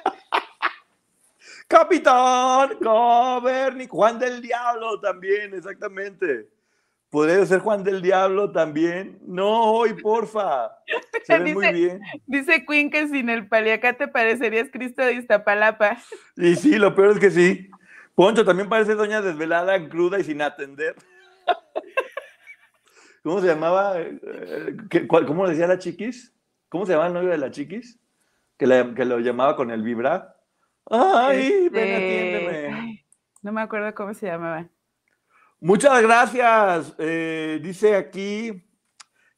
Capitán 1.72 2.78
Cavernícola. 2.82 3.90
Juan 3.98 4.20
del 4.20 4.42
Diablo 4.42 5.00
también, 5.00 5.54
exactamente. 5.54 6.50
Podría 7.10 7.46
ser 7.46 7.60
Juan 7.60 7.84
del 7.84 8.02
Diablo 8.02 8.52
también. 8.52 9.18
No, 9.26 9.72
hoy, 9.72 9.94
porfa. 9.94 10.70
Se 11.26 11.40
ve 11.40 11.54
muy 11.54 11.66
Dice- 11.68 11.72
bien. 11.78 12.02
Dice 12.26 12.66
Queen 12.66 12.90
que 12.90 13.08
sin 13.08 13.30
el 13.30 13.48
paliacate 13.48 14.08
parecerías 14.10 14.70
Cristo 14.72 15.02
de 15.02 15.14
Iztapalapa. 15.14 15.98
Y 16.36 16.56
sí, 16.56 16.78
lo 16.78 16.94
peor 16.94 17.12
es 17.12 17.20
que 17.20 17.32
sí. 17.32 17.70
Poncho 18.16 18.44
también 18.44 18.68
parece 18.68 18.96
doña 18.96 19.22
desvelada, 19.22 19.88
cruda 19.90 20.20
y 20.20 20.24
sin 20.26 20.42
atender. 20.42 20.96
¿Cómo 23.24 23.40
se 23.40 23.48
llamaba? 23.48 24.00
Eh, 24.00 24.20
eh, 24.24 24.78
¿qué- 24.90 25.08
cuál- 25.08 25.26
¿Cómo 25.26 25.46
le 25.46 25.52
decía 25.52 25.68
la 25.68 25.80
chiquis? 25.80 26.34
¿Cómo 26.70 26.86
se 26.86 26.92
llamaba 26.94 27.08
el 27.08 27.14
novio 27.14 27.30
de 27.30 27.38
la 27.38 27.52
chiquis? 27.52 27.98
Que, 28.58 28.68
la- 28.68 28.94
que 28.94 29.06
lo 29.06 29.20
llamaba 29.20 29.56
con 29.56 29.72
el 29.72 29.84
vibra. 29.84 30.36
Ay, 30.92 31.70
ven, 31.70 31.88
Este, 31.88 31.96
atiéndeme. 31.96 32.74
ay, 32.80 33.06
no 33.42 33.52
me 33.52 33.62
acuerdo 33.62 33.94
cómo 33.96 34.14
se 34.14 34.26
llamaba. 34.28 34.68
Muchas 35.60 36.02
gracias. 36.02 36.94
Eh, 36.98 37.60
dice 37.64 37.96
aquí 37.96 38.64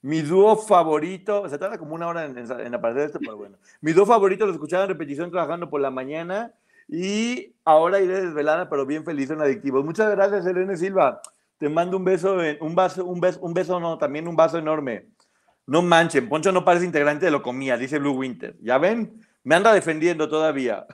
mi 0.02 0.22
dúo 0.22 0.56
favorito. 0.58 1.48
Se 1.50 1.58
tarda 1.58 1.78
como 1.78 1.96
una 1.96 2.08
hora 2.08 2.26
en, 2.26 2.38
en- 2.38 2.60
en 2.60 2.74
aparecer 2.76 3.04
esto, 3.08 3.20
pero 3.20 3.38
bueno. 3.38 3.58
Mi 3.82 3.92
dúo 3.94 4.06
favorito 4.06 4.46
lo 4.46 4.52
escuchaba 4.54 4.84
en 4.84 4.90
repetición 4.90 5.30
trabajando 5.32 5.70
por 5.70 5.80
la 5.82 5.92
mañana 5.92 6.54
y 6.88 7.56
ahora 7.66 8.00
iré 8.02 8.22
desvelada, 8.22 8.70
pero 8.70 8.86
bien 8.86 9.06
feliz 9.06 9.30
en 9.30 9.42
adictivos. 9.42 9.86
Muchas 9.86 10.10
gracias, 10.12 10.46
Elena 10.46 10.76
Silva. 10.76 11.22
Te 11.58 11.70
mando 11.70 11.98
un 11.98 12.04
beso, 12.04 12.42
en- 12.44 12.58
un 12.62 12.74
vaso, 12.76 13.06
un 13.06 13.20
beso, 13.22 13.40
un 13.42 13.54
beso 13.54 13.80
no, 13.80 13.98
también 13.98 14.28
un 14.28 14.36
vaso 14.36 14.58
enorme. 14.58 15.08
No 15.68 15.82
manchen, 15.82 16.28
Poncho 16.28 16.52
no 16.52 16.66
parece 16.66 16.86
integrante 16.86 17.26
de 17.26 17.32
lo 17.32 17.42
comía, 17.42 17.78
dice 17.78 18.00
Blue 18.00 18.12
Winter. 18.18 18.56
¿Ya 18.62 18.78
ven? 18.78 19.22
Me 19.44 19.56
anda 19.56 19.74
defendiendo 19.74 20.28
todavía. 20.28 20.86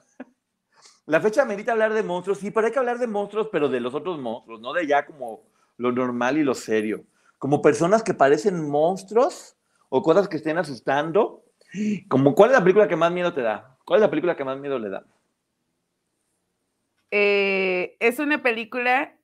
La 1.10 1.20
fecha 1.20 1.44
merita 1.44 1.72
hablar 1.72 1.92
de 1.94 2.04
monstruos, 2.04 2.38
sí, 2.38 2.52
pero 2.52 2.68
hay 2.68 2.72
que 2.72 2.78
hablar 2.78 3.00
de 3.00 3.08
monstruos, 3.08 3.50
pero 3.52 3.68
de 3.68 3.80
los 3.80 3.96
otros 3.96 4.20
monstruos, 4.20 4.62
no 4.62 4.74
de 4.74 4.86
ya 4.86 5.08
como 5.08 5.42
lo 5.78 5.92
normal 5.92 6.38
y 6.38 6.44
lo 6.44 6.54
serio. 6.54 7.04
Como 7.40 7.64
personas 7.64 8.04
que 8.04 8.14
parecen 8.14 8.70
monstruos 8.70 9.58
o 9.90 10.04
cosas 10.04 10.28
que 10.28 10.38
estén 10.38 10.60
asustando. 10.60 11.44
Como, 12.10 12.36
¿Cuál 12.36 12.52
es 12.52 12.58
la 12.58 12.64
película 12.64 12.88
que 12.88 12.96
más 12.96 13.12
miedo 13.12 13.34
te 13.34 13.42
da? 13.42 13.76
¿Cuál 13.86 13.98
es 13.98 14.02
la 14.02 14.10
película 14.12 14.36
que 14.38 14.44
más 14.44 14.60
miedo 14.60 14.78
le 14.78 14.90
da? 14.90 15.04
Eh, 17.10 17.98
es 18.00 18.20
una 18.20 18.44
película 18.44 19.18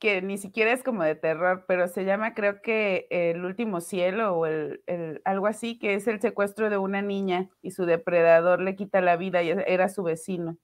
que 0.00 0.22
ni 0.22 0.36
siquiera 0.36 0.72
es 0.72 0.82
como 0.82 1.04
de 1.04 1.14
terror, 1.14 1.64
pero 1.68 1.86
se 1.86 2.04
llama 2.04 2.34
creo 2.34 2.60
que 2.60 3.06
El 3.08 3.44
último 3.44 3.80
cielo 3.80 4.34
o 4.34 4.46
el- 4.46 4.82
algo 5.24 5.46
así, 5.46 5.78
que 5.78 5.94
es 5.94 6.08
el 6.08 6.20
secuestro 6.20 6.70
de 6.70 6.78
una 6.78 7.02
niña 7.02 7.50
y 7.62 7.70
su 7.70 7.86
depredador 7.86 8.60
le 8.60 8.74
quita 8.74 9.00
la 9.00 9.16
vida 9.16 9.44
y 9.44 9.50
era 9.50 9.88
su 9.88 10.02
vecino. 10.02 10.56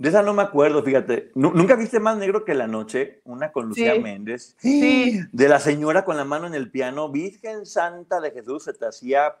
De 0.00 0.08
esa 0.08 0.22
no 0.22 0.32
me 0.32 0.40
acuerdo, 0.40 0.82
fíjate. 0.82 1.30
Nu- 1.34 1.52
¿Nunca 1.52 1.76
viste 1.76 2.00
Más 2.00 2.16
Negro 2.16 2.42
que 2.42 2.54
la 2.54 2.66
Noche? 2.66 3.20
Una 3.24 3.52
con 3.52 3.66
Lucía 3.68 3.92
Sí. 3.92 4.00
Méndez. 4.00 4.56
Sí. 4.58 5.20
De 5.30 5.46
la 5.46 5.58
señora 5.60 6.06
con 6.06 6.16
la 6.16 6.24
mano 6.24 6.46
en 6.46 6.54
el 6.54 6.70
piano. 6.70 7.10
Virgen 7.10 7.66
Santa 7.66 8.18
de 8.18 8.30
Jesús, 8.30 8.64
se 8.64 8.72
te 8.72 8.86
hacía 8.86 9.36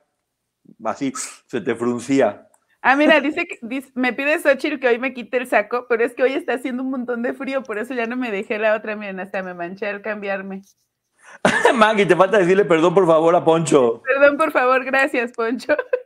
así, 0.84 1.14
se 1.46 1.62
te 1.62 1.74
fruncía. 1.74 2.46
Ah, 2.82 2.94
mira, 2.94 3.22
dice 3.22 3.46
que 3.46 3.58
dice- 3.62 3.90
me 3.94 4.12
pide 4.12 4.38
Xochitl 4.38 4.78
que 4.80 4.88
hoy 4.88 4.98
me 4.98 5.14
quite 5.14 5.38
el 5.38 5.46
saco, 5.46 5.86
pero 5.88 6.04
es 6.04 6.12
que 6.14 6.24
hoy 6.24 6.34
está 6.34 6.52
haciendo 6.52 6.82
un 6.82 6.90
montón 6.90 7.22
de 7.22 7.32
frío, 7.32 7.62
por 7.62 7.78
eso 7.78 7.94
ya 7.94 8.04
no 8.06 8.16
me 8.18 8.30
dejé 8.30 8.58
la 8.58 8.74
otra, 8.76 8.96
miren, 8.96 9.18
hasta 9.20 9.42
me 9.42 9.54
manché 9.54 9.86
al 9.86 10.02
cambiarme. 10.02 10.60
Maggie, 11.74 12.04
te 12.04 12.16
falta 12.16 12.36
decirle 12.38 12.66
perdón, 12.66 12.92
por 12.92 13.06
favor, 13.06 13.34
a 13.34 13.42
Poncho. 13.42 14.02
Perdón, 14.02 14.36
por 14.36 14.52
favor, 14.52 14.84
gracias, 14.84 15.32
Poncho. 15.32 15.74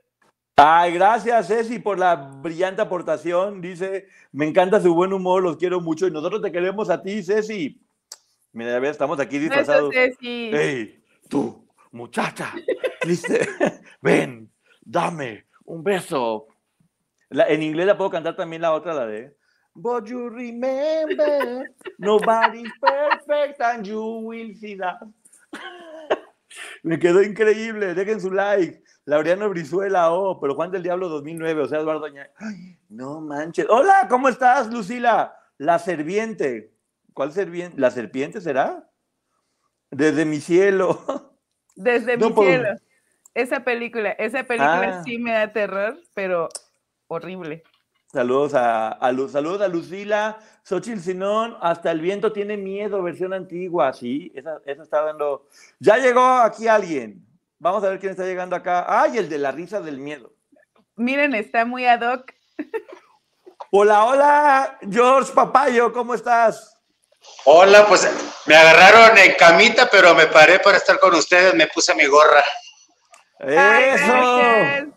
Ay, 0.57 0.93
gracias, 0.95 1.49
Ceci, 1.49 1.81
por 1.81 1.99
la 1.99 2.15
brillante 2.15 2.81
aportación. 2.81 3.61
Dice, 3.61 4.07
me 4.31 4.47
encanta 4.47 4.81
su 4.81 4.95
buen 4.95 5.13
humor, 5.13 5.43
los 5.43 5.57
quiero 5.57 5.81
mucho 5.81 6.07
y 6.07 6.13
nosotros 6.13 6.43
te 6.43 6.53
queremos 6.53 6.91
a 6.91 7.03
ti, 7.03 7.23
Ceci. 7.25 7.81
Mira, 8.53 8.71
ya 8.71 8.79
ves, 8.79 8.93
estamos 8.93 9.19
aquí 9.19 9.39
disfrazados. 9.41 9.93
Ceci. 9.93 10.51
Hey, 10.53 11.03
tú, 11.29 11.67
muchacha, 11.91 12.53
ven, 14.01 14.49
dame 14.83 15.47
un 15.65 15.83
beso. 15.83 16.47
La- 17.31 17.49
en 17.49 17.61
inglés 17.65 17.87
la 17.87 17.97
puedo 17.97 18.11
cantar 18.11 18.37
también 18.37 18.63
la 18.63 18.73
otra, 18.73 18.95
la 18.95 19.07
de 19.07 19.35
But 19.75 20.07
you 20.07 20.29
remember, 20.29 21.65
nobody's 21.99 22.71
perfect 22.81 23.61
and 23.61 23.85
you 23.85 24.01
will 24.23 24.55
see 24.55 24.77
that. 24.77 24.99
Me 26.85 26.97
quedó 27.01 27.21
increíble, 27.25 27.93
dejen 27.95 28.21
su 28.21 28.31
like. 28.31 28.84
Laureano 29.07 29.49
Brizuela, 29.51 30.13
oh, 30.13 30.41
pero 30.41 30.55
Juan 30.55 30.71
del 30.71 30.83
Diablo 30.83 31.09
2009, 31.09 31.63
o 31.63 31.67
sea, 31.69 31.81
Eduardo 31.81 32.07
Ay, 32.39 32.79
no 32.89 33.21
manches. 33.21 33.67
Hola, 33.69 34.07
¿cómo 34.09 34.29
estás, 34.29 34.73
Lucila? 34.73 35.37
La 35.59 35.79
serviente. 35.79 36.73
¿Cuál 37.13 37.33
serviente? 37.33 37.79
¿La 37.81 37.91
serpiente 37.91 38.41
será? 38.41 38.89
Desde 39.91 40.25
mi 40.25 40.41
cielo. 40.41 41.01
Desde 41.77 42.17
No, 42.17 42.29
mi 42.29 42.33
por- 42.35 42.47
cielo. 42.47 42.69
Esa 43.35 43.65
película, 43.65 44.11
esa 44.13 44.45
película 44.45 45.01
Ah. 45.01 45.03
sí 45.05 45.19
me 45.19 45.33
da 45.33 45.53
terror, 45.53 45.99
pero 46.15 46.49
horrible. 47.09 47.65
Saludos 48.13 48.55
a, 48.55 48.89
a 48.91 49.11
Lu- 49.11 49.29
saludos 49.29 49.61
a 49.61 49.67
Lucila, 49.67 50.39
Xochitl 50.63 51.01
Sinón, 51.01 51.57
hasta 51.61 51.91
el 51.91 52.01
viento 52.01 52.33
tiene 52.33 52.57
miedo, 52.57 53.03
versión 53.03 53.35
antigua, 53.35 53.93
sí, 53.93 54.31
esa, 54.37 54.61
esa 54.65 54.85
está 54.85 55.03
dando. 55.03 55.49
Ya 55.81 55.97
llegó 55.99 56.21
aquí 56.25 56.69
alguien. 56.69 57.27
Vamos 57.65 57.83
a 57.83 57.89
ver 57.89 57.99
quién 57.99 58.13
está 58.13 58.25
llegando 58.25 58.55
acá. 58.55 58.85
Ay, 58.87 59.17
el 59.17 59.31
de 59.31 59.39
la 59.39 59.51
risa 59.51 59.81
del 59.81 59.99
miedo. 59.99 60.35
Miren, 60.97 61.35
está 61.35 61.65
muy 61.65 61.87
ad 61.87 62.03
hoc. 62.03 62.31
Hola, 63.71 64.05
hola, 64.05 64.79
George 64.91 65.33
Papayo, 65.33 65.91
¿cómo 65.91 66.13
estás? 66.13 66.77
Hola, 67.47 67.87
pues 67.87 68.07
me 68.45 68.55
agarraron 68.55 69.17
en 69.17 69.35
camita, 69.37 69.89
pero 69.91 70.15
me 70.15 70.27
paré 70.27 70.59
para 70.59 70.77
estar 70.77 71.01
con 71.01 71.15
ustedes, 71.15 71.55
me 71.55 71.67
puse 71.69 71.95
mi 71.95 72.05
gorra. 72.05 72.45
Eso. 73.39 74.93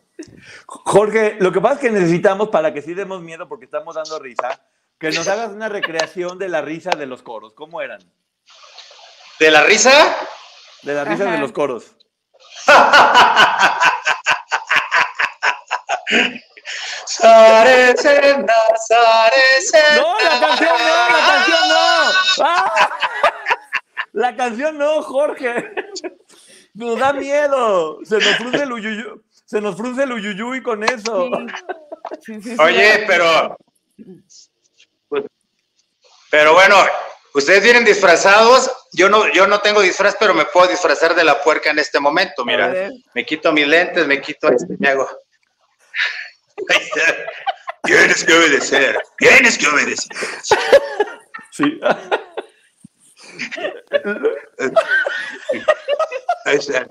Jorge, 0.65 1.37
lo 1.39 1.53
que 1.53 1.61
pasa 1.61 1.75
es 1.75 1.79
que 1.79 1.91
necesitamos, 1.91 2.49
para 2.49 2.73
que 2.73 2.81
sí 2.81 2.93
demos 2.93 3.21
miedo, 3.21 3.47
porque 3.47 3.63
estamos 3.63 3.95
dando 3.95 4.19
risa, 4.19 4.61
que 4.99 5.11
nos 5.11 5.25
hagas 5.29 5.51
una 5.51 5.69
recreación 5.69 6.37
de 6.37 6.49
la 6.49 6.61
risa 6.61 6.89
de 6.89 7.05
los 7.05 7.23
coros. 7.23 7.53
¿Cómo 7.53 7.81
eran? 7.81 8.01
¿De 9.39 9.51
la 9.51 9.63
risa? 9.63 10.17
De 10.81 10.93
la 10.93 11.05
risa 11.05 11.31
de 11.31 11.37
los 11.37 11.53
coros. 11.53 11.96
Sare 17.05 17.97
Sena, 17.97 18.53
Sare 18.87 19.61
Sena. 19.61 19.97
No, 19.97 20.19
la 20.19 20.39
canción 20.39 20.77
no, 20.77 21.09
la 21.09 21.25
canción 21.25 21.69
no. 21.69 22.11
¡Ah! 22.43 22.89
La 24.13 24.35
canción 24.35 24.77
no, 24.77 25.01
Jorge. 25.03 25.71
Nos 26.73 26.99
da 26.99 27.13
miedo. 27.13 27.99
Se 28.03 28.17
nos 28.17 28.35
frunce 28.37 28.63
el 28.63 28.71
uyuyu. 28.71 29.23
Se 29.45 29.61
nos 29.61 29.75
frunce 29.77 30.03
el 30.03 30.11
uyuyuy 30.11 30.61
con 30.61 30.83
eso. 30.83 31.29
Sí, 32.21 32.41
sí, 32.41 32.55
sí. 32.55 32.61
Oye, 32.61 33.03
pero. 33.07 33.57
Pero 36.29 36.53
bueno, 36.53 36.75
ustedes 37.37 37.63
vienen 37.63 37.85
disfrazados. 37.85 38.71
Yo 38.93 39.09
no, 39.09 39.31
yo 39.31 39.47
no 39.47 39.59
tengo 39.59 39.81
disfraz, 39.81 40.15
pero 40.19 40.33
me 40.33 40.45
puedo 40.45 40.67
disfrazar 40.67 41.15
de 41.15 41.23
la 41.23 41.41
puerca 41.41 41.69
en 41.71 41.79
este 41.79 41.99
momento. 41.99 42.43
Mira, 42.45 42.89
me 43.13 43.25
quito 43.25 43.51
mis 43.51 43.67
lentes, 43.67 44.07
me 44.07 44.21
quito 44.21 44.49
este, 44.49 44.75
me 44.79 44.89
hago. 44.89 45.07
Ahí 46.69 46.77
está. 46.95 47.15
Tienes 47.83 48.23
que 48.23 48.33
obedecer, 48.33 48.99
tienes 49.17 49.57
que 49.57 49.67
obedecer. 49.67 50.17
Sí. 51.51 51.79
Ahí 56.45 56.57
está. 56.57 56.87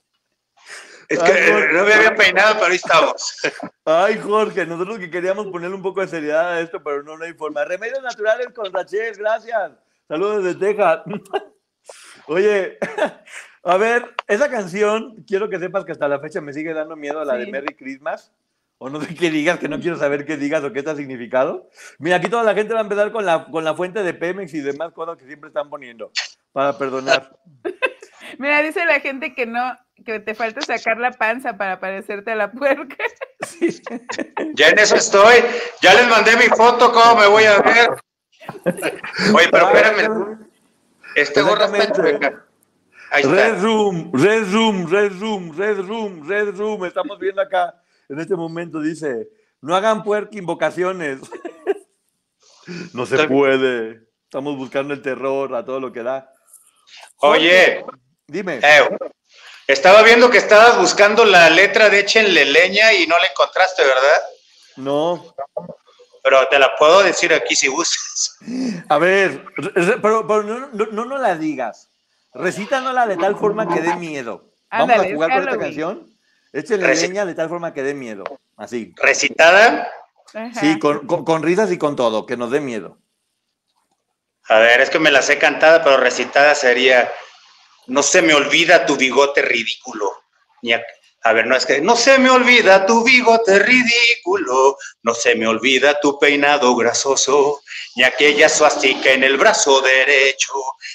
Es 1.09 1.19
que 1.23 1.69
no 1.73 1.85
me 1.85 1.95
había 1.95 2.15
peinado, 2.17 2.55
pero 2.55 2.67
ahí 2.67 2.77
estamos. 2.77 3.39
Ay, 3.85 4.19
Jorge, 4.19 4.67
nosotros 4.67 4.99
que 4.99 5.11
queríamos 5.11 5.47
ponerle 5.47 5.77
un 5.77 5.83
poco 5.83 6.01
de 6.01 6.09
seriedad 6.09 6.55
a 6.55 6.61
esto, 6.61 6.83
pero 6.83 7.03
no, 7.03 7.17
no 7.17 7.25
hay 7.25 7.33
forma. 7.35 7.65
Remedios 7.65 8.03
naturales 8.03 8.49
con 8.55 8.73
Rachel, 8.73 9.15
gracias. 9.17 9.73
Saludos 10.09 10.45
desde 10.45 10.59
Texas. 10.59 11.01
Oye, 12.27 12.79
a 13.65 13.77
ver, 13.77 14.15
esa 14.27 14.51
canción, 14.51 15.25
quiero 15.27 15.49
que 15.49 15.59
sepas 15.59 15.85
que 15.85 15.93
hasta 15.93 16.09
la 16.09 16.21
fecha 16.21 16.41
me 16.41 16.53
sigue 16.53 16.75
dando 16.75 16.97
miedo 16.97 17.25
la 17.25 17.35
de 17.35 17.47
Sí. 17.47 17.51
Merry 17.51 17.75
Christmas. 17.75 18.33
O 18.79 18.91
no 18.91 19.01
sé 19.01 19.15
qué 19.15 19.31
digas, 19.31 19.59
que 19.59 19.69
no 19.69 19.81
quiero 19.81 19.97
saber 19.97 20.27
qué 20.27 20.37
digas 20.37 20.63
o 20.63 20.71
qué 20.71 20.81
está 20.81 20.95
significado. 20.95 21.71
Mira, 21.99 22.17
aquí 22.17 22.29
toda 22.29 22.43
la 22.45 22.55
gente 22.55 22.75
va 22.75 22.81
a 22.81 22.83
empezar 22.83 23.11
con 23.11 23.25
la, 23.25 23.47
con 23.47 23.65
la 23.65 23.75
fuente 23.75 24.03
de 24.03 24.13
Pemex 24.13 24.53
y 24.53 24.61
demás 24.61 24.93
cosas 24.93 25.17
que 25.17 25.25
siempre 25.25 25.49
están 25.49 25.71
poniendo 25.71 26.11
para 26.53 26.77
perdonar. 26.77 27.39
Mira, 28.39 28.61
dice 28.63 28.85
la 28.85 29.01
gente 29.01 29.35
que 29.35 29.47
no, 29.47 29.79
que 30.05 30.21
te 30.21 30.35
falta 30.35 30.61
sacar 30.61 30.99
la 30.99 31.11
panza 31.11 31.57
para 31.57 31.81
parecerte 31.81 32.33
a 32.33 32.37
la 32.37 32.53
puerca. 32.53 32.97
Ya 34.55 34.69
en 34.69 34.79
eso 34.79 34.97
estoy. 34.97 35.37
Ya 35.81 35.95
les 35.95 36.09
mandé 36.09 36.37
mi 36.37 36.49
foto, 36.55 36.93
¿cómo 36.93 37.21
me 37.21 37.29
voy 37.29 37.45
a 37.45 37.61
ver? 37.61 37.91
Oye, 39.35 39.49
pero 39.51 39.69
espérame. 39.69 40.39
Este 41.15 41.41
gorro 41.43 41.65
está 41.65 41.93
chueca. 41.93 42.45
Ahí 43.11 43.23
Red 43.23 43.55
está. 43.55 43.63
Room, 43.63 44.11
Red 44.13 44.53
Room, 44.53 44.91
Red 44.91 45.13
Room, 45.19 45.57
Red 45.57 45.79
Room, 45.87 46.29
Red 46.29 46.57
Room. 46.57 46.85
Estamos 46.85 47.19
viendo 47.19 47.41
acá, 47.41 47.81
en 48.09 48.19
este 48.21 48.35
momento 48.35 48.81
dice, 48.81 49.29
no 49.61 49.75
hagan 49.77 50.03
puerca 50.03 50.37
invocaciones. 50.39 51.21
No 52.93 53.07
se 53.07 53.29
puede. 53.29 54.01
Estamos 54.25 54.57
buscando 54.57 54.93
el 54.93 55.01
terror 55.01 55.55
a 55.55 55.65
todo 55.65 55.79
lo 55.79 55.93
que 55.93 56.03
da. 56.03 56.33
Oye, 57.19 57.85
Dime. 58.27 58.59
eh, 58.61 58.89
estaba 59.69 60.03
viendo 60.03 60.29
que 60.29 60.39
estabas 60.39 60.77
buscando 60.77 61.25
la 61.25 61.49
letra 61.49 61.89
de 61.89 62.01
Échenle 62.01 62.45
leña 62.45 62.93
y 62.93 63.07
no 63.07 63.17
la 63.19 63.27
encontraste, 63.27 63.85
¿verdad? 63.85 64.21
No. 64.77 65.33
Pero 66.29 66.49
te 66.49 66.59
la 66.59 66.75
puedo 66.75 67.05
decir 67.05 67.33
aquí 67.33 67.55
si 67.55 67.69
gustas. 67.69 68.37
A 68.89 68.99
ver, 68.99 69.45
pero, 70.03 70.27
pero 70.27 70.43
no, 70.43 70.67
no, 70.73 70.87
no, 70.91 71.05
no 71.05 71.19
la 71.19 71.37
digas. 71.37 71.89
Recítanosla 72.35 73.07
de 73.07 73.17
tal 73.17 73.37
forma 73.37 73.73
que 73.73 73.81
dé 73.81 73.95
miedo. 73.95 74.51
Vamos 74.71 74.91
Ándale, 74.91 75.13
a 75.13 75.15
jugar 75.15 75.31
con 75.31 75.39
esta 75.49 75.59
canción. 75.59 76.11
Échenle 76.53 76.87
Reci- 76.89 77.03
leña 77.03 77.25
de 77.27 77.35
tal 77.37 77.49
forma 77.49 77.73
que 77.73 77.85
dé 77.85 77.95
miedo. 77.95 78.25
Así. 78.57 78.93
Recitada. 78.97 79.89
Ajá. 80.35 80.61
Sí, 80.61 80.81
con, 80.81 81.07
con- 81.07 81.25
con 81.25 81.43
risas 81.45 81.71
y 81.71 81.79
con 81.79 81.95
todo, 81.95 82.27
que 82.27 82.37
nos 82.37 82.51
dé 82.51 82.61
miedo. 82.61 82.99
A 84.49 84.59
ver, 84.59 84.81
es 84.81 84.91
que 84.91 84.99
me 84.99 85.11
la 85.13 85.23
sé 85.23 85.39
cantada, 85.39 85.83
pero 85.85 85.97
recitada 85.97 86.55
sería 86.57 87.09
No 87.87 88.03
se 88.03 88.21
me 88.21 88.35
olvida 88.35 88.85
tu 88.85 88.97
bigote 88.97 89.43
ridículo. 89.43 90.11
Ni 90.63 90.73
a, 90.73 90.83
a 91.27 91.33
ver, 91.33 91.47
no 91.47 91.57
es 91.57 91.67
que 91.67 91.81
no 91.81 91.97
se 91.97 92.19
me 92.19 92.31
olvida 92.31 92.87
tu 92.87 93.03
bigote 93.03 93.59
ridículo, 93.59 94.79
no 95.03 95.13
se 95.13 95.35
me 95.35 95.49
olvida 95.49 95.99
tu 95.99 96.21
peinado 96.21 96.77
grasoso, 96.77 97.63
ni 97.97 98.05
aquella 98.05 98.49
suastica 98.49 99.11
en 99.11 99.25
el 99.25 99.37
brazo 99.37 99.81
derecho, 99.81 100.53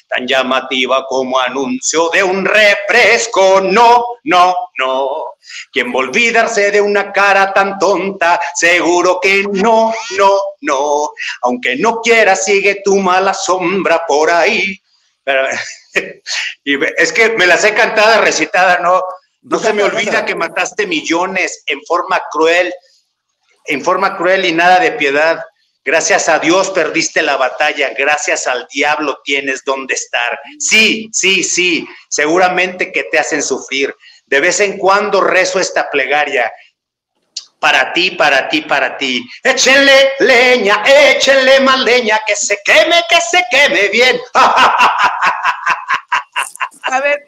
tan 0.07 0.25
llamativa 0.25 1.05
como 1.05 1.37
anuncio 1.37 2.09
de 2.09 2.23
un 2.23 2.45
refresco. 2.45 3.59
No, 3.59 4.05
no, 4.23 4.55
no. 4.77 5.25
Quien 5.69 5.89
va 5.89 5.95
a 5.95 5.97
olvidarse 5.97 6.71
de 6.71 6.79
una 6.79 7.11
cara 7.11 7.51
tan 7.51 7.77
tonta, 7.77 8.39
seguro 8.55 9.19
que 9.21 9.43
no, 9.51 9.93
no, 10.17 10.39
no. 10.61 11.09
Aunque 11.41 11.75
no 11.75 11.99
quiera, 11.99 12.37
sigue 12.37 12.81
tu 12.85 12.95
mala 12.99 13.33
sombra 13.33 14.05
por 14.07 14.31
ahí. 14.31 14.79
Pero, 15.25 15.45
y 16.63 16.79
es 16.95 17.11
que 17.11 17.31
me 17.31 17.47
las 17.47 17.65
he 17.65 17.73
cantada, 17.73 18.21
recitada, 18.21 18.79
no, 18.79 19.01
no 19.41 19.59
se 19.59 19.73
me 19.73 19.83
olvida 19.83 20.25
que 20.25 20.35
mataste 20.35 20.85
millones 20.85 21.63
en 21.65 21.81
forma 21.83 22.21
cruel, 22.31 22.73
en 23.65 23.83
forma 23.83 24.15
cruel 24.17 24.45
y 24.45 24.51
nada 24.51 24.79
de 24.79 24.91
piedad. 24.93 25.43
Gracias 25.83 26.29
a 26.29 26.37
Dios 26.37 26.69
perdiste 26.69 27.23
la 27.23 27.37
batalla, 27.37 27.89
gracias 27.97 28.45
al 28.45 28.67
diablo 28.71 29.19
tienes 29.23 29.63
donde 29.63 29.95
estar. 29.95 30.39
Sí, 30.59 31.09
sí, 31.11 31.43
sí, 31.43 31.87
seguramente 32.07 32.91
que 32.91 33.05
te 33.05 33.17
hacen 33.17 33.41
sufrir. 33.41 33.95
De 34.27 34.39
vez 34.39 34.59
en 34.59 34.77
cuando 34.77 35.21
rezo 35.21 35.59
esta 35.59 35.89
plegaria. 35.89 36.51
Para 37.59 37.93
ti, 37.93 38.11
para 38.11 38.47
ti, 38.49 38.61
para 38.61 38.97
ti. 38.97 39.23
Échenle 39.43 40.13
leña, 40.19 40.83
échenle 40.85 41.59
más 41.59 41.79
leña, 41.79 42.19
que 42.25 42.35
se 42.35 42.59
queme, 42.63 43.03
que 43.07 43.17
se 43.21 43.43
queme 43.51 43.87
bien. 43.89 44.19
A 46.83 46.99
ver, 46.99 47.27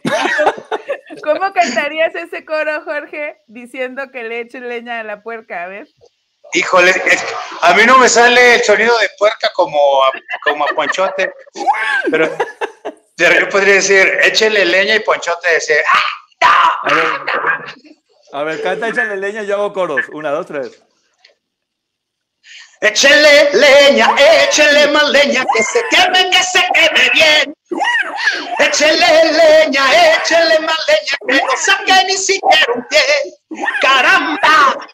¿cómo, 1.22 1.54
cantarías 1.54 2.14
ese 2.16 2.46
coro, 2.46 2.82
Jorge, 2.84 3.38
diciendo 3.48 4.10
que 4.12 4.24
le 4.24 4.40
echen 4.42 4.68
leña 4.70 5.00
a 5.00 5.04
la 5.04 5.22
puerca? 5.22 5.64
A 5.64 5.68
ver. 5.68 5.88
Híjole, 6.54 6.92
es- 6.92 7.26
a 7.62 7.74
mí 7.74 7.84
no 7.86 7.98
me 7.98 8.08
sale 8.10 8.56
el 8.56 8.64
sonido 8.64 8.98
de 9.00 9.10
puerca 9.18 9.50
como 9.54 10.04
a, 10.04 10.12
como 10.44 10.66
a 10.66 10.68
Ponchote, 10.70 11.34
pero, 12.12 12.30
pero 13.16 13.40
yo 13.40 13.50
podría 13.50 13.76
decir, 13.76 14.08
échele 14.24 14.66
leña 14.66 14.96
y 14.96 15.00
Ponchote 15.00 15.50
decir, 15.50 15.78
¡ah! 15.90 16.80
A 16.84 16.94
ver, 16.94 17.06
a 18.34 18.44
ver 18.44 18.62
canta, 18.62 18.90
échale 18.90 19.16
leña 19.18 19.44
y 19.44 19.48
yo 19.48 19.56
hago 19.56 19.74
coros. 19.74 20.02
Una, 20.10 20.32
dos, 20.32 20.46
tres. 20.46 20.84
Échele 22.82 23.50
leña, 23.54 24.10
échele 24.44 24.88
más 24.88 25.10
leña, 25.10 25.46
que 25.56 25.64
se 25.64 25.82
queme, 25.90 26.30
que 26.30 26.44
se 26.44 26.60
queme 26.74 27.10
bien. 27.14 27.56
Échele 28.60 29.32
leña, 29.32 29.84
échele 30.16 30.60
más 30.60 30.78
leña, 30.88 31.18
que 31.28 31.36
no 31.46 31.52
saque 31.58 31.94
ni 32.08 32.14
siquiera 32.14 32.74
un 32.76 32.86
pie. 32.88 33.00
¡Caramba! 33.82 34.88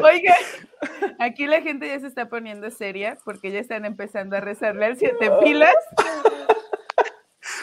Oiga, 0.00 0.36
aquí 1.18 1.46
la 1.46 1.60
gente 1.60 1.88
ya 1.88 2.00
se 2.00 2.06
está 2.06 2.28
poniendo 2.28 2.70
seria 2.70 3.18
porque 3.24 3.50
ya 3.50 3.60
están 3.60 3.84
empezando 3.84 4.36
a 4.36 4.40
rezarle 4.40 4.86
al 4.86 4.96
siete 4.98 5.30
pilas. 5.42 5.74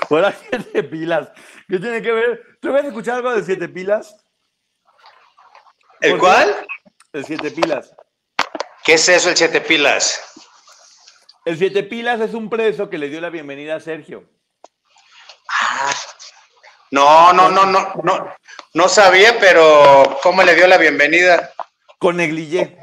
Ahora 0.09 0.33
siete 0.33 0.83
pilas. 0.83 1.29
¿Qué 1.67 1.79
tiene 1.79 2.01
que 2.01 2.11
ver? 2.11 2.41
¿Tú 2.61 2.69
habías 2.69 2.85
escuchado 2.85 3.17
algo 3.17 3.33
de 3.33 3.43
siete 3.43 3.69
pilas? 3.69 4.15
¿El 6.01 6.17
cuál? 6.17 6.65
El 7.13 7.25
siete 7.25 7.51
pilas. 7.51 7.93
¿Qué 8.83 8.93
es 8.93 9.07
eso, 9.07 9.29
el 9.29 9.37
siete 9.37 9.61
pilas? 9.61 10.30
El 11.45 11.57
siete 11.57 11.83
pilas 11.83 12.21
es 12.21 12.33
un 12.33 12.49
preso 12.49 12.89
que 12.89 12.97
le 12.97 13.09
dio 13.09 13.19
la 13.21 13.29
bienvenida 13.29 13.75
a 13.75 13.79
Sergio. 13.79 14.29
No, 16.91 17.33
no, 17.33 17.49
no, 17.49 17.65
no, 17.65 17.93
no, 18.03 18.33
no 18.73 18.89
sabía, 18.89 19.39
pero 19.39 20.19
¿cómo 20.21 20.43
le 20.43 20.55
dio 20.55 20.67
la 20.67 20.77
bienvenida? 20.77 21.51
Con 21.97 22.17
negligé. 22.17 22.77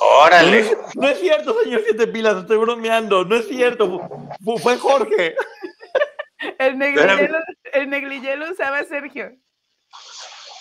No, 0.00 0.06
Órale. 0.24 0.60
es- 0.60 0.76
no 0.96 1.08
es 1.08 1.18
cierto, 1.20 1.56
señor 1.62 1.82
siete 1.84 2.06
pilas, 2.08 2.36
estoy 2.38 2.56
bromeando. 2.58 3.24
No 3.24 3.36
es 3.36 3.46
cierto. 3.48 4.00
Fu- 4.44 4.58
Fue 4.58 4.76
Jorge. 4.76 5.34
El 6.58 6.78
negligé, 6.78 7.28
lo- 7.28 7.38
el 7.72 7.88
negligé 7.88 8.36
lo 8.36 8.50
usaba 8.50 8.84
Sergio. 8.84 9.30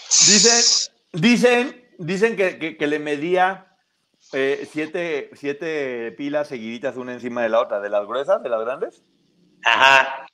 Dicen, 0.10 0.92
dicen, 1.12 1.90
dicen 1.98 2.36
que, 2.38 2.58
que- 2.60 2.78
que 2.78 2.88
le 2.88 3.00
medía 3.00 3.73
eh, 4.34 4.68
siete, 4.72 5.30
siete 5.34 6.12
pilas 6.14 6.48
seguiditas 6.48 6.98
una 6.98 7.14
encima 7.14 7.42
de 7.42 7.50
la 7.50 7.60
otra, 7.62 7.80
de 7.80 7.90
las 7.90 8.06
gruesas, 8.06 8.42
de 8.44 8.50
las 8.50 8.62
grandes, 8.62 9.04
Ajá. 9.64 10.26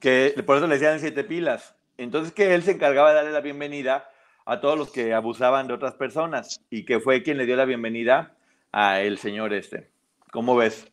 que 0.00 0.34
por 0.46 0.56
eso 0.56 0.66
le 0.66 0.74
decían 0.78 1.00
siete 1.00 1.24
pilas. 1.24 1.74
Entonces 1.96 2.32
que 2.32 2.54
él 2.54 2.62
se 2.62 2.72
encargaba 2.72 3.10
de 3.10 3.16
darle 3.16 3.32
la 3.32 3.40
bienvenida 3.40 4.10
a 4.46 4.60
todos 4.60 4.78
los 4.78 4.90
que 4.90 5.12
abusaban 5.12 5.66
de 5.66 5.74
otras 5.74 5.94
personas 5.94 6.60
y 6.70 6.84
que 6.84 7.00
fue 7.00 7.22
quien 7.22 7.36
le 7.36 7.46
dio 7.46 7.56
la 7.56 7.64
bienvenida 7.64 8.36
a 8.72 9.00
el 9.00 9.18
señor 9.18 9.52
este. 9.52 9.90
¿Cómo 10.30 10.56
ves? 10.56 10.86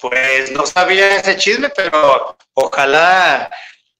Pues 0.00 0.50
no 0.52 0.66
sabía 0.66 1.16
ese 1.16 1.36
chisme, 1.36 1.68
pero 1.70 2.36
ojalá 2.54 3.50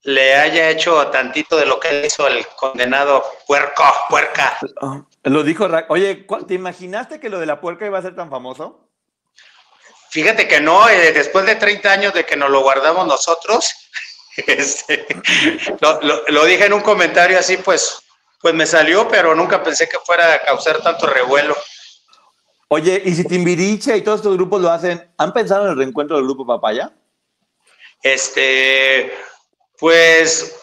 le 0.02 0.34
haya 0.34 0.70
hecho 0.70 1.06
tantito 1.08 1.56
de 1.56 1.66
lo 1.66 1.78
que 1.78 1.92
le 1.92 2.06
hizo 2.06 2.26
el 2.26 2.46
condenado 2.48 3.24
puerco, 3.46 3.84
puerca. 4.08 4.58
Ah, 4.80 5.04
Lo 5.24 5.42
dijo 5.42 5.68
Ra- 5.68 5.86
Oye, 5.88 6.24
¿cu- 6.26 6.44
¿te 6.46 6.54
imaginaste 6.54 7.20
que 7.20 7.28
lo 7.28 7.38
de 7.38 7.46
la 7.46 7.60
puerca 7.60 7.86
iba 7.86 7.98
a 7.98 8.02
ser 8.02 8.14
tan 8.16 8.30
famoso? 8.30 8.88
Fíjate 10.10 10.48
que 10.48 10.60
no, 10.60 10.88
eh, 10.88 11.12
después 11.12 11.46
de 11.46 11.56
30 11.56 11.92
años 11.92 12.14
de 12.14 12.24
que 12.26 12.36
nos 12.36 12.50
lo 12.50 12.62
guardamos 12.62 13.06
nosotros, 13.06 13.70
este, 14.46 15.06
lo, 15.80 16.00
lo- 16.00 16.22
lo 16.28 16.44
dije 16.46 16.66
en 16.66 16.72
un 16.72 16.80
comentario 16.80 17.38
así, 17.38 17.58
pues, 17.58 18.00
pues 18.40 18.54
me 18.54 18.66
salió, 18.66 19.06
pero 19.08 19.34
nunca 19.34 19.62
pensé 19.62 19.88
que 19.88 19.98
fuera 20.04 20.34
a 20.34 20.40
causar 20.42 20.82
tanto 20.82 21.06
revuelo. 21.06 21.56
Oye, 22.68 23.02
y 23.04 23.14
si 23.14 23.24
Timbiriche 23.24 23.96
y 23.96 24.02
todos 24.02 24.20
estos 24.20 24.36
grupos 24.36 24.60
lo 24.62 24.70
hacen, 24.70 25.12
¿han 25.18 25.32
pensado 25.32 25.64
en 25.64 25.72
el 25.72 25.76
reencuentro 25.76 26.16
del 26.16 26.24
grupo 26.24 26.46
Papaya? 26.46 26.92
Este, 28.02 29.12
pues 29.78 30.56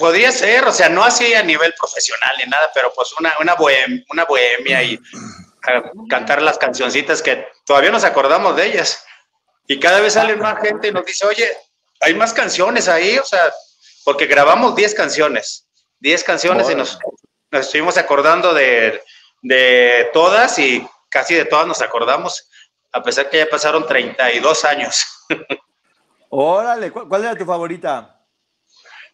podría 0.00 0.32
ser, 0.32 0.64
o 0.66 0.72
sea, 0.72 0.88
no 0.88 1.04
así 1.04 1.34
a 1.34 1.42
nivel 1.42 1.72
profesional 1.78 2.30
ni 2.42 2.50
nada, 2.50 2.70
pero 2.74 2.90
pues 2.94 3.12
una, 3.20 3.34
una, 3.38 3.54
bohem- 3.56 4.04
una 4.10 4.24
bohemia 4.24 4.82
y 4.82 4.98
a 5.66 5.82
cantar 6.08 6.40
las 6.40 6.56
cancioncitas 6.58 7.20
que 7.22 7.46
todavía 7.66 7.90
nos 7.90 8.02
acordamos 8.04 8.56
de 8.56 8.66
ellas. 8.66 9.04
Y 9.68 9.78
cada 9.78 10.00
vez 10.00 10.14
sale 10.14 10.34
más 10.36 10.60
gente 10.62 10.88
y 10.88 10.92
nos 10.92 11.04
dice, 11.04 11.26
oye, 11.26 11.46
hay 12.00 12.14
más 12.14 12.32
canciones 12.32 12.88
ahí, 12.88 13.18
o 13.18 13.24
sea, 13.24 13.52
porque 14.04 14.24
grabamos 14.26 14.74
10 14.74 14.94
canciones, 14.94 15.68
10 16.00 16.24
canciones 16.24 16.70
y 16.70 16.74
nos, 16.74 16.98
nos 17.50 17.66
estuvimos 17.66 17.98
acordando 17.98 18.54
de, 18.54 19.02
de 19.42 20.08
todas 20.14 20.58
y 20.58 20.88
casi 21.10 21.34
de 21.34 21.44
todas 21.44 21.66
nos 21.66 21.82
acordamos, 21.82 22.48
a 22.92 23.02
pesar 23.02 23.28
que 23.28 23.36
ya 23.38 23.46
pasaron 23.50 23.86
32 23.86 24.64
años. 24.64 25.04
Órale, 26.30 26.90
¿cuál, 26.90 27.06
cuál 27.08 27.24
era 27.24 27.36
tu 27.36 27.44
favorita? 27.44 28.19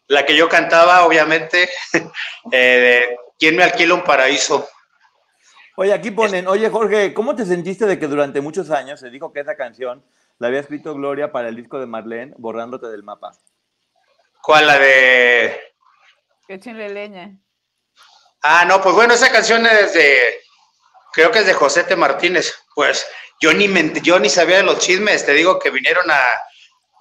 La 0.07 0.25
que 0.25 0.35
yo 0.35 0.47
cantaba, 0.47 1.05
obviamente, 1.05 1.69
eh, 2.51 2.57
de 2.57 3.17
¿Quién 3.39 3.55
me 3.55 3.63
alquila 3.63 3.93
un 3.93 4.03
paraíso? 4.03 4.67
Oye, 5.75 5.93
aquí 5.93 6.09
ponen, 6.09 6.47
oye 6.47 6.69
Jorge, 6.69 7.13
¿cómo 7.13 7.35
te 7.35 7.45
sentiste 7.45 7.85
de 7.85 7.99
que 7.99 8.07
durante 8.07 8.41
muchos 8.41 8.71
años 8.71 8.99
se 8.99 9.11
dijo 9.11 9.31
que 9.31 9.41
esa 9.41 9.55
canción 9.55 10.03
la 10.39 10.47
había 10.47 10.59
escrito 10.59 10.95
Gloria 10.95 11.31
para 11.31 11.49
el 11.49 11.55
disco 11.55 11.79
de 11.79 11.85
Marlene, 11.85 12.33
borrándote 12.37 12.87
del 12.87 13.03
mapa? 13.03 13.33
¿Cuál 14.41 14.65
la 14.65 14.79
de...? 14.79 15.61
Échenle 16.47 16.89
leña. 16.89 17.37
Ah, 18.41 18.65
no, 18.65 18.81
pues 18.81 18.95
bueno, 18.95 19.13
esa 19.13 19.31
canción 19.31 19.65
es 19.67 19.93
de... 19.93 20.39
Creo 21.13 21.29
que 21.31 21.39
es 21.39 21.45
de 21.45 21.53
Josete 21.53 21.95
Martínez. 21.95 22.55
Pues 22.73 23.05
yo 23.39 23.53
ni, 23.53 23.67
me 23.67 23.93
yo 24.01 24.19
ni 24.19 24.29
sabía 24.29 24.57
de 24.57 24.63
los 24.63 24.79
chismes, 24.79 25.25
te 25.25 25.33
digo 25.33 25.59
que 25.59 25.69
vinieron 25.69 26.09
a... 26.09 26.23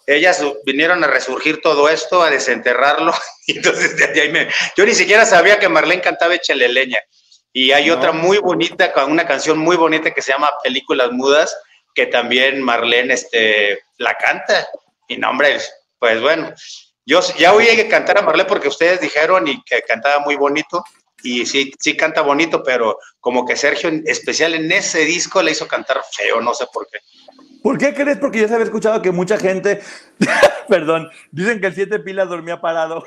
Ellas 0.06 0.42
vinieron 0.64 1.02
a 1.02 1.08
resurgir 1.08 1.60
todo 1.60 1.88
esto, 1.88 2.22
a 2.22 2.30
desenterrarlo. 2.30 3.12
Y 3.48 3.58
entonces 3.58 3.96
de 3.96 4.20
ahí 4.20 4.28
me... 4.30 4.48
Yo 4.76 4.84
ni 4.84 4.92
siquiera 4.92 5.24
sabía 5.24 5.58
que 5.60 5.68
Marlene 5.68 6.02
cantaba 6.02 6.34
Échale 6.34 6.68
leña. 6.68 6.98
Y 7.52 7.70
hay 7.70 7.86
No. 7.86 7.94
otra 7.94 8.10
muy 8.12 8.38
bonita, 8.38 8.92
con 8.92 9.10
una 9.10 9.24
canción 9.24 9.58
muy 9.58 9.76
bonita 9.76 10.12
que 10.12 10.20
se 10.20 10.32
llama 10.32 10.50
Películas 10.64 11.12
Mudas, 11.12 11.56
que 11.94 12.06
también 12.06 12.60
Marlene 12.60 13.14
este, 13.14 13.80
la 13.98 14.14
canta. 14.14 14.68
Y 15.08 15.16
no, 15.16 15.30
hombre, 15.30 15.58
pues 15.98 16.20
bueno, 16.20 16.52
yo 17.04 17.20
ya 17.38 17.54
oí 17.54 17.66
que 17.76 17.88
cantar 17.88 18.18
a 18.18 18.22
Marlene 18.22 18.48
porque 18.48 18.68
ustedes 18.68 19.00
dijeron 19.00 19.46
y 19.46 19.62
que 19.62 19.80
cantaba 19.82 20.18
muy 20.18 20.34
bonito. 20.34 20.84
Y 21.22 21.46
sí, 21.46 21.72
sí 21.78 21.96
canta 21.96 22.20
bonito, 22.20 22.62
pero 22.62 22.98
como 23.20 23.46
que 23.46 23.56
Sergio, 23.56 23.88
en 23.88 24.02
especial 24.06 24.54
en 24.54 24.70
ese 24.70 25.04
disco, 25.04 25.40
le 25.42 25.52
hizo 25.52 25.66
cantar 25.66 26.02
feo, 26.12 26.40
no 26.40 26.52
sé 26.52 26.66
por 26.72 26.88
qué. 26.88 26.98
¿Por 27.62 27.78
qué 27.78 27.94
crees? 27.94 28.18
Porque 28.18 28.40
yo 28.40 28.48
se 28.48 28.54
había 28.54 28.66
escuchado 28.66 29.02
que 29.02 29.10
mucha 29.10 29.38
gente, 29.38 29.80
perdón, 30.68 31.10
dicen 31.30 31.60
que 31.60 31.68
el 31.68 31.74
siete 31.74 31.98
pilas 31.98 32.28
dormía 32.28 32.60
parado. 32.60 33.04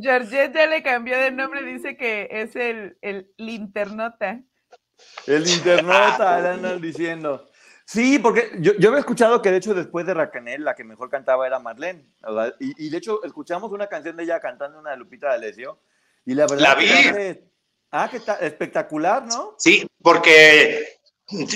Georgette 0.00 0.54
ya 0.54 0.66
le 0.66 0.82
cambió 0.82 1.18
de 1.18 1.30
nombre, 1.30 1.62
dice 1.62 1.96
que 1.96 2.28
es 2.30 2.56
el, 2.56 2.98
el 3.00 3.30
linternota. 3.36 4.40
El 5.26 5.46
internauta, 5.48 6.40
le 6.40 6.48
andan 6.48 6.80
diciendo. 6.80 7.48
Sí, 7.84 8.18
porque 8.18 8.50
yo, 8.58 8.72
yo 8.78 8.90
había 8.90 9.00
escuchado 9.00 9.42
que 9.42 9.50
de 9.50 9.56
hecho 9.56 9.74
después 9.74 10.06
de 10.06 10.14
Racanel 10.14 10.64
la 10.64 10.74
que 10.74 10.84
mejor 10.84 11.10
cantaba 11.10 11.46
era 11.46 11.58
Marlene. 11.58 12.06
Y, 12.60 12.86
y 12.86 12.90
de 12.90 12.96
hecho 12.98 13.24
escuchamos 13.24 13.72
una 13.72 13.88
canción 13.88 14.16
de 14.16 14.24
ella 14.24 14.40
cantando 14.40 14.78
una 14.78 14.92
de 14.92 14.96
Lupita 14.98 15.28
D'Alessio. 15.28 15.80
Y 16.24 16.34
la 16.34 16.46
verdad 16.46 16.58
La 16.60 16.74
vi. 16.74 16.86
Ah, 17.92 18.08
que 18.08 18.18
está 18.18 18.34
espectacular, 18.34 19.24
¿no? 19.24 19.54
Sí, 19.58 19.86
porque 20.02 21.00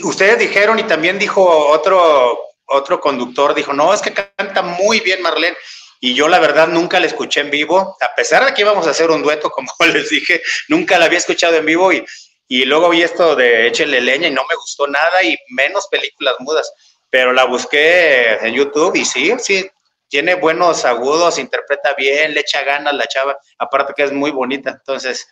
ustedes 0.02 0.38
dijeron 0.38 0.78
y 0.78 0.84
también 0.84 1.18
dijo 1.18 1.44
otro, 1.68 2.38
otro 2.66 3.00
conductor, 3.00 3.54
dijo, 3.54 3.72
no, 3.72 3.94
es 3.94 4.00
que 4.00 4.12
canta 4.12 4.62
muy 4.62 5.00
bien 5.00 5.22
Marlene. 5.22 5.56
Y 6.00 6.14
yo 6.14 6.28
la 6.28 6.38
verdad 6.38 6.68
nunca 6.68 7.00
la 7.00 7.06
escuché 7.06 7.40
en 7.40 7.50
vivo, 7.50 7.96
a 8.00 8.14
pesar 8.14 8.44
de 8.44 8.52
que 8.52 8.62
íbamos 8.62 8.86
a 8.86 8.90
hacer 8.90 9.10
un 9.10 9.22
dueto, 9.22 9.48
como 9.50 9.72
les 9.92 10.10
dije, 10.10 10.42
nunca 10.68 10.98
la 10.98 11.06
había 11.06 11.18
escuchado 11.18 11.56
en 11.56 11.66
vivo 11.66 11.92
y, 11.92 12.04
y 12.48 12.64
luego 12.64 12.90
vi 12.90 13.02
esto 13.02 13.34
de 13.36 13.68
Échele 13.68 14.00
leña 14.00 14.28
y 14.28 14.32
no 14.32 14.42
me 14.48 14.54
gustó 14.56 14.86
nada 14.86 15.22
y 15.22 15.36
menos 15.48 15.86
películas 15.88 16.34
mudas, 16.40 16.70
pero 17.10 17.32
la 17.32 17.44
busqué 17.44 18.34
en 18.34 18.54
YouTube 18.54 18.96
y 18.96 19.04
sí, 19.04 19.32
sí, 19.38 19.70
tiene 20.08 20.34
buenos 20.34 20.84
agudos, 20.84 21.38
interpreta 21.38 21.94
bien, 21.94 22.34
le 22.34 22.40
echa 22.40 22.62
ganas 22.64 22.94
la 22.94 23.06
chava, 23.06 23.38
aparte 23.58 23.94
que 23.96 24.02
es 24.02 24.12
muy 24.12 24.30
bonita, 24.30 24.70
entonces 24.70 25.26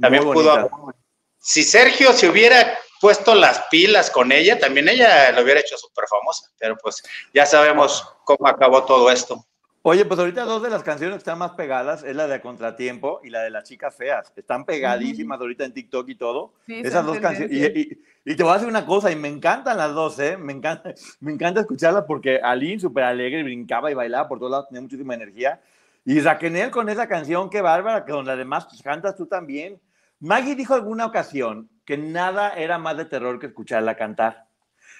también 0.00 0.24
Muy 0.24 0.34
pudo 0.34 0.68
bonita. 0.68 0.98
si 1.38 1.62
Sergio 1.62 2.12
se 2.12 2.28
hubiera 2.28 2.78
puesto 3.00 3.34
las 3.34 3.64
pilas 3.70 4.10
con 4.10 4.30
ella, 4.32 4.58
también 4.58 4.88
ella 4.88 5.32
lo 5.32 5.42
hubiera 5.42 5.60
hecho 5.60 5.76
súper 5.76 6.04
famosa, 6.08 6.50
pero 6.58 6.76
pues 6.76 7.02
ya 7.34 7.44
sabemos 7.46 8.06
cómo 8.24 8.46
acabó 8.46 8.84
todo 8.84 9.10
esto. 9.10 9.44
Oye, 9.84 10.04
pues 10.04 10.20
ahorita 10.20 10.44
dos 10.44 10.62
de 10.62 10.70
las 10.70 10.84
canciones 10.84 11.16
que 11.16 11.18
están 11.18 11.38
más 11.38 11.50
pegadas 11.52 12.04
es 12.04 12.14
la 12.14 12.28
de 12.28 12.40
Contratiempo 12.40 13.20
y 13.24 13.30
la 13.30 13.42
de 13.42 13.50
Las 13.50 13.64
Chicas 13.68 13.96
Feas. 13.96 14.32
Están 14.36 14.64
pegadísimas 14.64 15.40
ahorita 15.40 15.64
en 15.64 15.74
TikTok 15.74 16.08
y 16.08 16.14
todo. 16.14 16.54
Sí, 16.66 16.80
Esas 16.84 17.04
dos 17.04 17.18
canciones. 17.18 17.50
Y, 17.52 17.80
y- 17.80 18.02
y 18.24 18.36
te 18.36 18.44
voy 18.44 18.52
a 18.52 18.54
decir 18.54 18.68
una 18.68 18.86
cosa, 18.86 19.10
y 19.10 19.16
me 19.16 19.26
encantan 19.26 19.76
las 19.76 19.92
dos, 19.92 20.16
¿eh? 20.20 20.36
Me 20.36 20.52
encanta, 20.52 20.94
me 21.20 21.32
encanta 21.32 21.62
escucharlas 21.62 22.04
porque 22.06 22.38
Aline, 22.40 22.78
súper 22.78 23.02
alegre, 23.02 23.42
brincaba 23.42 23.90
y 23.90 23.94
bailaba 23.94 24.28
por 24.28 24.38
todos 24.38 24.52
lados, 24.52 24.68
tenía 24.68 24.82
muchísima 24.82 25.14
energía. 25.14 25.60
Y 26.04 26.20
Raquel 26.20 26.70
con 26.70 26.88
esa 26.88 27.08
canción, 27.08 27.48
qué 27.48 27.60
bárbara, 27.60 28.04
que 28.04 28.12
donde 28.12 28.32
además 28.32 28.66
pues, 28.66 28.82
cantas 28.82 29.16
tú 29.16 29.26
también. 29.26 29.80
Maggie 30.18 30.54
dijo 30.54 30.74
alguna 30.74 31.06
ocasión 31.06 31.70
que 31.84 31.96
nada 31.96 32.50
era 32.50 32.78
más 32.78 32.96
de 32.96 33.04
terror 33.04 33.38
que 33.38 33.46
escucharla 33.46 33.96
cantar. 33.96 34.46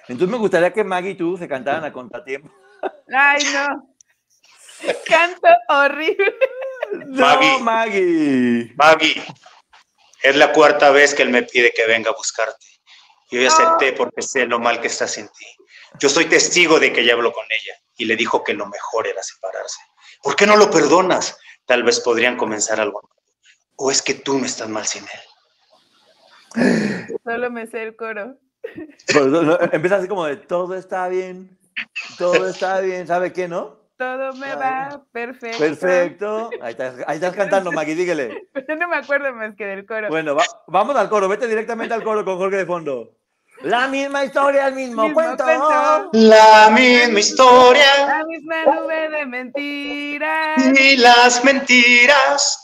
Entonces 0.08 0.28
me 0.28 0.38
gustaría 0.38 0.72
que 0.72 0.84
Maggie 0.84 1.10
y 1.10 1.14
tú 1.14 1.36
se 1.36 1.48
cantaran 1.48 1.84
a 1.84 1.92
contratiempo. 1.92 2.50
Ay, 3.14 3.42
no. 3.52 3.94
Canto 5.06 5.48
horrible. 5.68 6.34
No, 7.06 7.24
Maggie. 7.24 7.62
Maggie. 7.62 8.74
Maggie, 8.76 9.22
es 10.22 10.36
la 10.36 10.52
cuarta 10.52 10.90
vez 10.90 11.14
que 11.14 11.22
él 11.22 11.30
me 11.30 11.42
pide 11.42 11.72
que 11.72 11.86
venga 11.86 12.10
a 12.10 12.14
buscarte. 12.14 12.66
Yo 13.30 13.40
ya 13.40 13.48
acepté 13.48 13.94
porque 13.94 14.20
sé 14.20 14.44
lo 14.44 14.58
mal 14.58 14.78
que 14.78 14.88
estás 14.88 15.16
en 15.16 15.26
ti. 15.28 15.46
Yo 15.98 16.10
soy 16.10 16.26
testigo 16.26 16.78
de 16.78 16.92
que 16.92 17.02
ya 17.02 17.14
habló 17.14 17.32
con 17.32 17.46
ella 17.46 17.74
y 17.96 18.04
le 18.04 18.14
dijo 18.14 18.44
que 18.44 18.52
lo 18.52 18.66
mejor 18.66 19.06
era 19.06 19.22
separarse. 19.22 19.80
¿Por 20.22 20.36
qué 20.36 20.46
no 20.46 20.56
lo 20.56 20.70
perdonas? 20.70 21.38
Tal 21.66 21.82
vez 21.82 22.00
podrían 22.00 22.36
comenzar 22.36 22.80
algo. 22.80 23.00
¿O 23.76 23.90
es 23.90 24.02
que 24.02 24.14
tú 24.14 24.38
no 24.38 24.46
estás 24.46 24.68
mal 24.68 24.86
sin 24.86 25.04
él? 25.04 25.20
Solo 27.24 27.50
me 27.50 27.66
sé 27.66 27.82
el 27.82 27.96
coro. 27.96 28.36
Pues, 29.12 29.26
empieza 29.72 29.96
así 29.96 30.08
como 30.08 30.24
de 30.26 30.36
todo 30.36 30.74
está 30.76 31.08
bien, 31.08 31.58
todo 32.16 32.48
está 32.48 32.80
bien, 32.80 33.06
¿sabe 33.06 33.32
qué, 33.32 33.48
no? 33.48 33.80
Todo 33.98 34.32
me 34.34 34.54
va 34.54 35.04
perfecto. 35.12 35.58
Perfecto. 35.58 36.50
Ahí 36.60 36.70
estás, 36.72 36.94
ahí 37.06 37.16
estás 37.16 37.34
cantando, 37.34 37.72
Maggie, 37.72 37.94
dígale. 37.94 38.48
Pero 38.52 38.76
no 38.76 38.88
me 38.88 38.96
acuerdo 38.96 39.32
más 39.34 39.54
que 39.56 39.66
del 39.66 39.86
coro. 39.86 40.08
Bueno, 40.08 40.34
va- 40.34 40.46
vamos 40.68 40.96
al 40.96 41.08
coro, 41.08 41.28
vete 41.28 41.46
directamente 41.48 41.94
al 41.94 42.02
coro 42.04 42.24
con 42.24 42.36
Jorge 42.38 42.56
de 42.58 42.66
fondo. 42.66 43.16
La 43.62 43.86
misma 43.88 44.24
historia, 44.24 44.66
el 44.68 44.74
mismo, 44.74 45.12
cuento. 45.12 45.44
cuento. 45.44 46.10
La 46.12 46.70
misma 46.70 47.20
historia 47.20 48.06
La 48.06 48.24
misma 48.24 48.64
nube 48.64 49.08
de 49.10 49.26
mentiras. 49.26 50.58
y 50.78 50.96
las 50.96 51.44
mentiras. 51.44 52.58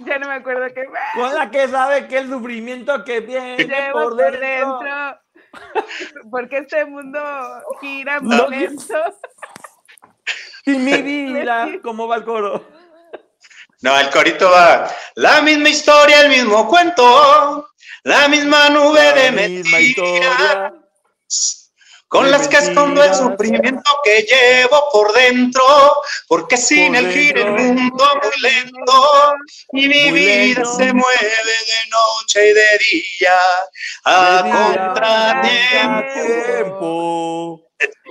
Ya 0.00 0.18
no 0.18 0.28
me 0.28 0.34
acuerdo 0.34 0.66
qué 0.74 0.86
más. 0.88 1.02
Con 1.14 1.34
la 1.34 1.50
que 1.50 1.66
sabe 1.68 2.06
que 2.06 2.18
el 2.18 2.28
sufrimiento 2.28 3.04
que 3.04 3.20
viene 3.20 3.56
Llevo 3.64 3.92
por 3.92 4.02
por 4.04 4.16
dentro. 4.16 4.78
dentro. 4.78 5.20
Porque 6.30 6.58
este 6.58 6.84
mundo 6.84 7.20
gira 7.80 8.20
No, 8.20 8.38
por 8.44 8.50
lento. 8.50 8.94
Y 10.66 10.72
mi 10.72 11.02
vida, 11.02 11.68
¿cómo 11.82 12.06
va 12.06 12.16
el 12.16 12.24
coro? 12.24 12.64
No, 13.80 13.98
el 13.98 14.10
corito 14.10 14.50
va. 14.50 14.88
La 15.14 15.40
misma 15.40 15.68
historia, 15.70 16.20
el 16.22 16.28
mismo 16.28 16.68
cuento. 16.68 17.68
La 18.04 18.28
misma 18.28 18.68
nube 18.70 19.00
de 19.12 19.30
misma 19.32 19.78
mentiras. 19.78 20.72
Con 22.08 22.24
de 22.24 22.30
las 22.30 22.48
que 22.48 22.56
escondo 22.56 23.02
el 23.04 23.14
sufrimiento 23.14 23.90
que 24.02 24.22
llevo 24.22 24.82
por 24.90 25.12
dentro, 25.12 25.62
porque 26.26 26.56
sin 26.56 26.94
Por 26.94 27.04
él 27.04 27.12
gira 27.12 27.42
el 27.42 27.50
mundo 27.50 28.04
muy 28.22 28.40
lento, 28.40 29.34
y 29.72 29.88
mi 29.88 30.10
vida 30.12 30.54
lento. 30.62 30.74
se 30.78 30.90
mueve 30.94 31.20
de 31.20 31.90
noche 31.90 32.48
y 32.48 32.52
de 32.54 32.78
día, 32.90 33.38
a 34.04 34.42
De 34.42 34.50
contratiempo. 36.48 37.62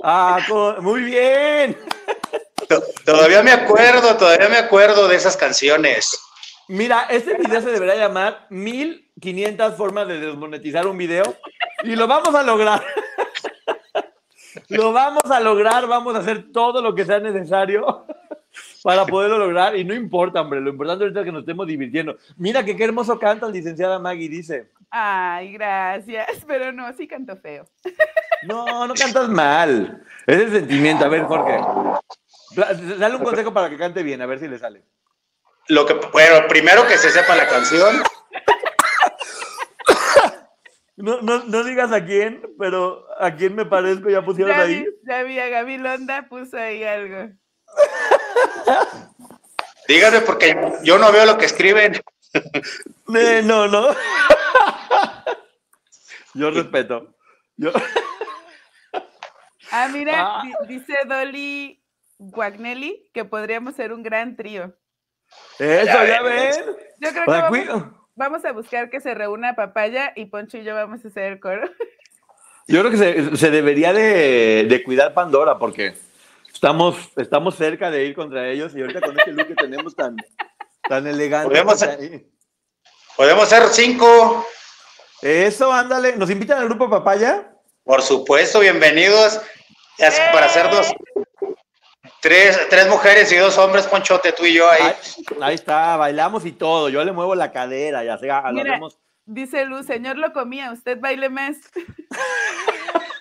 Ah, 0.04 0.46
muy 0.80 1.02
bien. 1.02 1.76
To- 2.70 2.84
Todavía 3.04 3.42
me 3.42 3.52
acuerdo, 3.52 4.16
todavía 4.16 4.48
me 4.50 4.58
acuerdo 4.58 5.08
de 5.08 5.16
esas 5.16 5.36
canciones. 5.36 6.16
Mira, 6.68 7.08
este 7.10 7.34
video 7.34 7.62
se 7.62 7.72
debería 7.72 7.96
llamar 7.96 8.46
1500 9.22 9.76
formas 9.76 10.08
de 10.08 10.20
desmonetizar 10.20 10.88
un 10.88 10.98
video 10.98 11.36
y 11.84 11.96
lo 11.96 12.08
vamos 12.08 12.34
a 12.36 12.44
lograr. 12.44 12.84
Lo 14.70 14.92
vamos 14.92 15.24
a 15.30 15.40
lograr, 15.40 15.86
vamos 15.88 16.16
a 16.16 16.20
hacer 16.20 16.52
todo 16.52 16.82
lo 16.82 16.96
que 16.96 17.06
sea 17.06 17.20
necesario 17.20 18.06
para 18.84 19.06
poderlo 19.06 19.38
lograr 19.38 19.76
y 19.76 19.86
no 19.86 19.94
importa, 19.94 20.42
hombre, 20.42 20.60
lo 20.60 20.72
importante 20.72 21.04
ahorita 21.04 21.20
es 21.20 21.26
que 21.26 21.32
nos 21.32 21.42
estemos 21.42 21.68
divirtiendo. 21.68 22.18
Mira 22.38 22.66
que 22.66 22.76
qué 22.76 22.86
hermoso 22.86 23.20
canta 23.20 23.46
la 23.46 23.52
licenciada 23.52 24.00
Maggie, 24.00 24.28
dice. 24.28 24.72
Ay, 24.90 25.54
gracias. 25.54 26.44
Pero 26.48 26.72
no, 26.72 26.92
sí 26.94 27.08
canto 27.08 27.38
feo. 27.38 27.68
No, 28.44 28.88
no 28.88 28.94
cantas 28.94 29.30
mal. 29.30 30.04
Es 30.26 30.38
el 30.38 30.52
sentimiento. 30.52 31.06
A 31.06 31.10
ver, 31.10 31.24
Jorge. 31.24 31.60
Dale 32.98 33.16
un 33.16 33.24
consejo 33.24 33.54
para 33.54 33.70
que 33.70 33.78
cante 33.78 34.04
bien, 34.04 34.22
a 34.22 34.26
ver 34.26 34.40
si 34.40 34.48
le 34.48 34.58
sale. 34.58 34.84
Lo 35.68 35.86
que, 35.86 35.94
bueno, 36.12 36.48
primero 36.48 36.88
que 36.88 36.98
se 36.98 37.12
sepa 37.12 37.36
la 37.36 37.48
canción. 37.48 38.02
No, 40.98 41.22
no, 41.22 41.44
no 41.44 41.64
digas 41.64 41.92
a 41.92 42.04
quién, 42.04 42.42
pero 42.58 43.06
a 43.20 43.32
quién 43.36 43.56
me 43.56 43.66
parezco, 43.66 44.10
ya 44.10 44.24
pusieron 44.26 44.56
Ya 44.56 44.64
ahí. 44.64 44.80
vi, 44.84 44.88
ya 45.08 45.24
vi 45.24 45.40
a 45.40 45.48
Gaby 45.50 45.78
Londa, 45.78 46.28
puso 46.28 46.58
ahí 46.58 46.84
algo. 46.84 47.32
Díganme 49.88 50.22
porque 50.22 50.56
yo 50.84 50.98
no 50.98 51.12
veo 51.12 51.26
lo 51.26 51.38
que 51.38 51.46
escriben. 51.46 52.02
Eh, 53.16 53.42
no, 53.44 53.68
no. 53.68 53.88
Yo 56.34 56.52
respeto. 56.52 57.16
Yo... 57.56 57.72
Ah, 59.72 59.88
mira, 59.92 60.14
Ah. 60.18 60.44
di- 60.44 60.76
dice 60.80 60.94
Dolly 61.08 61.84
Guagnelli 62.18 63.10
que 63.14 63.24
podríamos 63.26 63.76
ser 63.76 63.94
un 63.94 64.02
gran 64.04 64.36
trío. 64.36 64.76
Eso, 65.60 65.86
Ya 65.86 66.06
ya 66.06 66.22
ven. 66.22 66.52
Yo 67.00 67.10
creo 67.10 67.26
que 67.26 67.32
vamos, 67.32 67.86
vamos 68.18 68.44
a 68.44 68.52
buscar 68.52 68.90
que 68.90 69.00
se 69.00 69.14
reúna 69.14 69.56
Papaya 69.56 70.12
y 70.16 70.26
Poncho 70.26 70.58
y 70.58 70.64
yo 70.64 70.76
vamos 70.76 71.06
a 71.06 71.08
hacer 71.08 71.24
el 71.34 71.40
coro. 71.40 71.62
Yo 72.68 72.80
creo 72.82 72.92
que 72.92 72.98
se, 72.98 73.38
se 73.38 73.50
debería 73.50 73.94
de, 73.94 74.66
de 74.68 74.84
cuidar 74.84 75.14
Pandora 75.14 75.58
porque 75.58 75.94
estamos, 76.54 76.98
estamos 77.16 77.56
cerca 77.56 77.90
de 77.90 78.04
ir 78.04 78.14
contra 78.16 78.46
ellos 78.50 78.76
y 78.76 78.82
ahorita 78.82 79.00
con 79.00 79.18
este 79.18 79.32
look 79.32 79.48
que 79.48 79.56
tenemos 79.56 79.96
tan, 79.96 80.18
tan 80.90 81.08
elegante. 81.08 81.48
Podemos- 81.50 81.82
ahí- 81.84 82.28
Podemos 83.16 83.48
ser 83.50 83.64
cinco. 83.70 84.46
Eso, 85.22 85.72
ándale. 85.72 86.16
¿Nos 86.18 86.30
invitan 86.30 86.60
al 86.60 86.68
grupo 86.68 86.90
Papaya? 86.90 87.52
Por 87.84 88.02
supuesto, 88.02 88.60
bienvenidos. 88.60 89.40
Para 90.34 90.46
hacer 90.48 90.70
dos. 90.70 90.94
Tres, 92.22 92.60
tres 92.70 92.88
mujeres 92.90 93.32
y 93.32 93.38
dos 93.38 93.58
hombres, 93.58 93.86
Ponchote, 93.88 94.32
tú 94.34 94.46
y 94.46 94.54
yo 94.56 94.70
ahí. 94.70 94.82
Ahí, 94.82 94.94
ahí 95.42 95.56
está, 95.56 95.96
bailamos 95.98 96.46
y 96.46 96.52
todo. 96.52 96.90
Yo 96.90 97.04
le 97.04 97.12
muevo 97.12 97.36
la 97.36 97.52
cadera, 97.52 98.04
ya 98.04 98.18
sea, 98.18 98.52
lo 98.52 98.62
hacemos. 98.62 98.98
Dice 99.26 99.66
Luz, 99.66 99.86
señor 99.86 100.18
lo 100.18 100.32
comía, 100.34 100.72
usted 100.72 101.00
baile 101.00 101.30
más. 101.30 101.58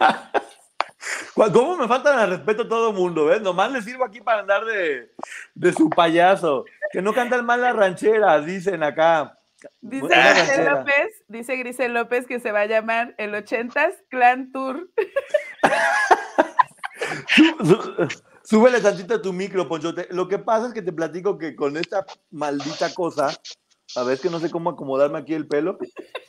¿Cu- 1.35 1.53
¿Cómo 1.53 1.77
me 1.77 1.89
faltan 1.89 2.19
al 2.19 2.31
respeto 2.31 2.63
a 2.63 2.69
todo 2.69 2.93
mundo? 2.93 3.27
¿Ves? 3.27 3.43
Nomás 3.43 3.71
les 3.73 3.85
sirvo 3.85 4.05
aquí 4.05 4.21
para 4.21 4.41
andar 4.41 4.65
de, 4.65 5.13
de 5.55 5.73
su 5.73 5.91
payaso. 5.91 6.65
Que 6.93 7.03
no 7.03 7.13
cantan 7.13 7.45
mal 7.45 7.61
las 7.61 7.75
rancheras, 7.77 8.47
dicen 8.47 8.83
acá. 8.83 9.39
Dice 9.81 10.07
Grisel. 10.07 10.65
López, 10.67 11.25
dice 11.29 11.57
Grisel 11.57 11.95
López 11.95 12.27
que 12.27 12.41
se 12.41 12.53
va 12.53 12.61
a 12.61 12.67
llamar 12.67 13.15
el 13.19 13.35
80s 13.35 13.95
Clan 14.09 14.53
Tour. 14.53 14.89
Sú- 18.47 18.57
Súbele 18.57 18.81
tantito 18.81 19.15
a 19.15 19.23
tu 19.23 19.33
micro, 19.33 19.69
Ponchote. 19.69 20.07
Lo 20.11 20.29
que 20.29 20.39
pasa 20.39 20.69
es 20.69 20.73
que 20.75 20.83
te 20.83 20.93
platico 20.93 21.37
que 21.37 21.57
con 21.57 21.77
esta 21.77 22.07
maldita 22.31 22.95
cosa, 22.95 23.29
a 23.97 24.03
ver, 24.05 24.15
es 24.15 24.21
que 24.21 24.31
no 24.31 24.39
sé 24.39 24.51
cómo 24.51 24.71
acomodarme 24.71 25.19
aquí 25.19 25.35
el 25.35 25.49
pelo, 25.49 25.79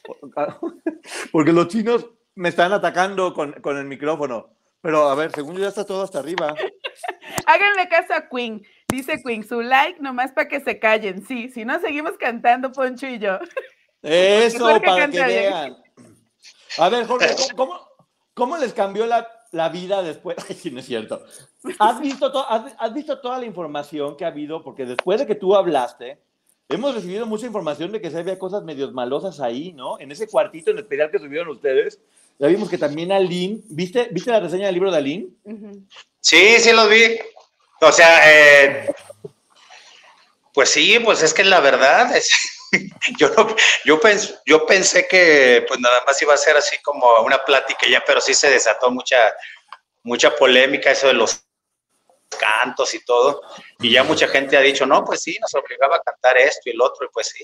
porque 1.32 1.54
los 1.54 1.68
chinos 1.68 2.08
me 2.36 2.50
están 2.50 2.74
atacando 2.74 3.34
con, 3.34 3.54
con 3.54 3.78
el 3.78 3.86
micrófono. 3.86 4.50
Pero 4.82 5.10
a 5.10 5.16
ver, 5.16 5.32
según 5.32 5.56
yo 5.56 5.62
ya 5.62 5.70
está 5.70 5.86
todo 5.86 6.04
hasta 6.04 6.20
arriba. 6.20 6.56
Háganle 7.46 7.90
caso 7.90 8.14
a 8.14 8.28
Queen. 8.30 8.66
Dice 8.88 9.22
Queen, 9.24 9.48
su 9.48 9.62
like 9.62 10.00
nomás 10.02 10.32
para 10.32 10.48
que 10.48 10.62
se 10.62 10.80
callen. 10.80 11.26
Sí, 11.26 11.50
si 11.50 11.66
no 11.66 11.80
seguimos 11.80 12.14
cantando 12.18 12.72
Poncho 12.72 13.08
y 13.08 13.20
yo. 13.20 13.40
Eso, 14.02 14.80
para 14.82 15.10
que 15.10 15.24
vean. 15.24 15.78
A 16.78 16.90
ver, 16.90 17.06
Jorge, 17.08 17.36
¿cómo, 17.56 17.74
cómo, 17.74 17.88
cómo 18.34 18.58
les 18.58 18.74
cambió 18.74 19.06
la, 19.08 19.28
la 19.52 19.70
vida 19.70 20.02
después? 20.04 20.38
Ay, 20.50 20.56
sí, 20.56 20.72
no 20.72 20.80
es 20.80 20.86
cierto. 20.86 21.24
¿Has 21.80 22.00
visto, 22.00 22.32
to- 22.32 22.50
has, 22.50 22.74
has 22.78 22.94
visto 22.94 23.20
toda 23.20 23.40
la 23.40 23.46
información 23.46 24.16
que 24.18 24.26
ha 24.26 24.30
habido? 24.30 24.64
Porque 24.64 24.86
después 24.86 25.20
de 25.20 25.26
que 25.28 25.36
tú 25.36 25.56
hablaste, 25.56 26.20
hemos 26.70 26.94
recibido 26.96 27.26
mucha 27.26 27.46
información 27.46 27.92
de 27.92 28.02
que 28.02 28.12
se 28.12 28.18
había 28.20 28.38
cosas 28.40 28.64
medios 28.64 28.94
malosas 28.94 29.40
ahí, 29.40 29.74
¿no? 29.74 30.00
En 30.00 30.12
ese 30.12 30.28
cuartito 30.28 30.72
en 30.72 30.78
especial 30.80 31.12
que 31.12 31.20
subieron 31.20 31.48
ustedes. 31.50 32.00
Ya 32.40 32.48
vimos 32.48 32.70
que 32.70 32.78
también 32.78 33.12
Aline, 33.12 33.62
¿viste, 33.70 34.10
¿viste 34.12 34.30
la 34.30 34.40
reseña 34.40 34.68
del 34.68 34.76
libro 34.76 34.92
de 34.92 34.98
Aline? 34.98 35.28
Sí, 36.20 36.60
sí 36.60 36.72
los 36.72 36.88
vi. 36.90 37.18
O 37.82 37.92
sea, 37.92 38.20
eh, 38.32 38.94
pues 40.54 40.70
sí, 40.70 40.98
pues 41.04 41.24
es 41.24 41.34
que 41.34 41.44
la 41.44 41.60
verdad 41.60 42.16
es, 42.16 42.30
yo, 43.20 43.30
no- 43.30 43.56
yo, 43.86 44.00
pens- 44.00 44.40
yo 44.46 44.66
pensé 44.66 45.08
que 45.08 45.66
pues 45.68 45.80
nada 45.80 46.04
más 46.06 46.22
iba 46.22 46.34
a 46.34 46.38
ser 46.38 46.58
así 46.58 46.78
como 46.82 47.06
una 47.24 47.44
plática 47.44 47.88
ya, 47.90 48.04
pero 48.06 48.20
sí 48.22 48.34
se 48.34 48.50
desató 48.50 48.92
mucha, 48.92 49.18
mucha 50.04 50.36
polémica 50.36 50.92
eso 50.92 51.08
de 51.08 51.14
los 51.14 51.44
cantos 52.40 52.94
y 52.94 53.04
todo. 53.06 53.42
Y 53.80 53.92
ya 53.92 54.04
mucha 54.04 54.28
gente 54.28 54.58
ha 54.58 54.62
dicho, 54.62 54.86
no, 54.86 55.04
pues 55.06 55.22
sí, 55.22 55.38
nos 55.40 55.54
obligaba 55.56 55.96
a 55.98 56.02
cantar 56.02 56.38
esto 56.38 56.62
y 56.66 56.72
el 56.72 56.82
otro, 56.82 57.06
y 57.06 57.10
pues 57.14 57.28
sí, 57.30 57.44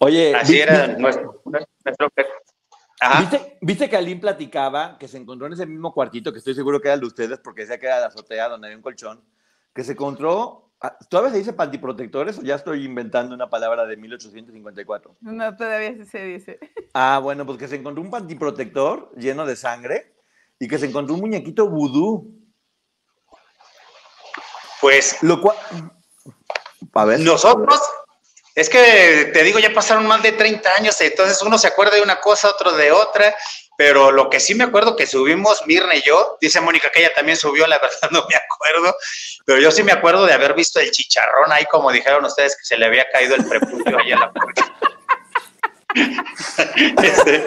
Oye, 0.00 0.34
así 0.34 0.60
era 0.60 0.86
nuestro, 0.88 1.40
nuestro- 1.44 2.10
Ajá. 3.00 3.20
¿Viste, 3.20 3.58
viste 3.60 3.88
que 3.90 3.96
Aline 3.96 4.20
platicaba 4.20 4.96
que 4.98 5.08
se 5.08 5.16
encontró 5.18 5.46
en 5.46 5.52
ese 5.54 5.66
mismo 5.66 5.92
cuartito, 5.92 6.32
que 6.32 6.38
estoy 6.38 6.54
seguro 6.54 6.80
que 6.80 6.88
era 6.88 6.94
el 6.94 7.00
de 7.00 7.06
ustedes, 7.06 7.38
porque 7.42 7.62
decía 7.62 7.78
que 7.78 7.86
era 7.86 8.00
la 8.00 8.06
azotea 8.06 8.48
donde 8.48 8.68
había 8.68 8.76
un 8.76 8.82
colchón, 8.82 9.24
que 9.74 9.82
se 9.84 9.92
encontró, 9.92 10.70
¿todavía 11.08 11.32
se 11.32 11.38
dice 11.38 11.52
pantiprotectores 11.52 12.38
o 12.38 12.42
ya 12.42 12.56
estoy 12.56 12.84
inventando 12.84 13.34
una 13.34 13.48
palabra 13.48 13.86
de 13.86 13.96
1854? 13.96 15.16
No, 15.20 15.56
todavía 15.56 15.94
sí 15.94 16.04
se 16.06 16.24
dice. 16.24 16.58
Ah, 16.96 17.18
bueno, 17.20 17.44
pues 17.44 17.58
que 17.58 17.66
se 17.66 17.74
encontró 17.74 18.00
un 18.02 18.10
pantiprotector 18.10 19.10
lleno 19.16 19.44
de 19.44 19.56
sangre 19.56 20.14
y 20.60 20.68
que 20.68 20.78
se 20.78 20.86
encontró 20.86 21.14
un 21.14 21.22
muñequito 21.22 21.68
vudú, 21.68 22.32
Pues 24.80 25.20
lo 25.22 25.40
cual... 25.40 25.56
A 26.92 27.04
ver. 27.04 27.18
Nosotros, 27.18 27.80
es 28.54 28.68
que 28.68 29.30
te 29.32 29.42
digo, 29.42 29.58
ya 29.58 29.72
pasaron 29.72 30.06
más 30.06 30.22
de 30.22 30.32
30 30.32 30.70
años, 30.78 31.00
entonces 31.00 31.42
uno 31.42 31.58
se 31.58 31.66
acuerda 31.66 31.96
de 31.96 32.02
una 32.02 32.20
cosa, 32.20 32.48
otro 32.48 32.72
de 32.72 32.92
otra, 32.92 33.34
pero 33.76 34.12
lo 34.12 34.30
que 34.30 34.38
sí 34.38 34.54
me 34.54 34.64
acuerdo 34.64 34.94
que 34.94 35.06
subimos, 35.06 35.66
Mirna 35.66 35.96
y 35.96 36.02
yo, 36.02 36.38
dice 36.40 36.60
Mónica 36.60 36.90
que 36.90 37.00
ella 37.00 37.12
también 37.14 37.36
subió, 37.36 37.66
la 37.66 37.78
verdad 37.82 38.10
no 38.12 38.24
me 38.28 38.36
acuerdo, 38.36 38.96
pero 39.44 39.60
yo 39.60 39.72
sí 39.72 39.82
me 39.82 39.92
acuerdo 39.92 40.24
de 40.26 40.34
haber 40.34 40.54
visto 40.54 40.78
el 40.78 40.90
chicharrón 40.90 41.50
ahí, 41.52 41.64
como 41.66 41.90
dijeron 41.90 42.24
ustedes, 42.24 42.56
que 42.56 42.64
se 42.64 42.78
le 42.78 42.86
había 42.86 43.08
caído 43.10 43.34
el 43.34 43.44
prepucio 43.44 43.98
ahí 43.98 44.12
en 44.12 44.20
la 44.20 44.32
puerta. 44.32 44.74
Este, 47.04 47.44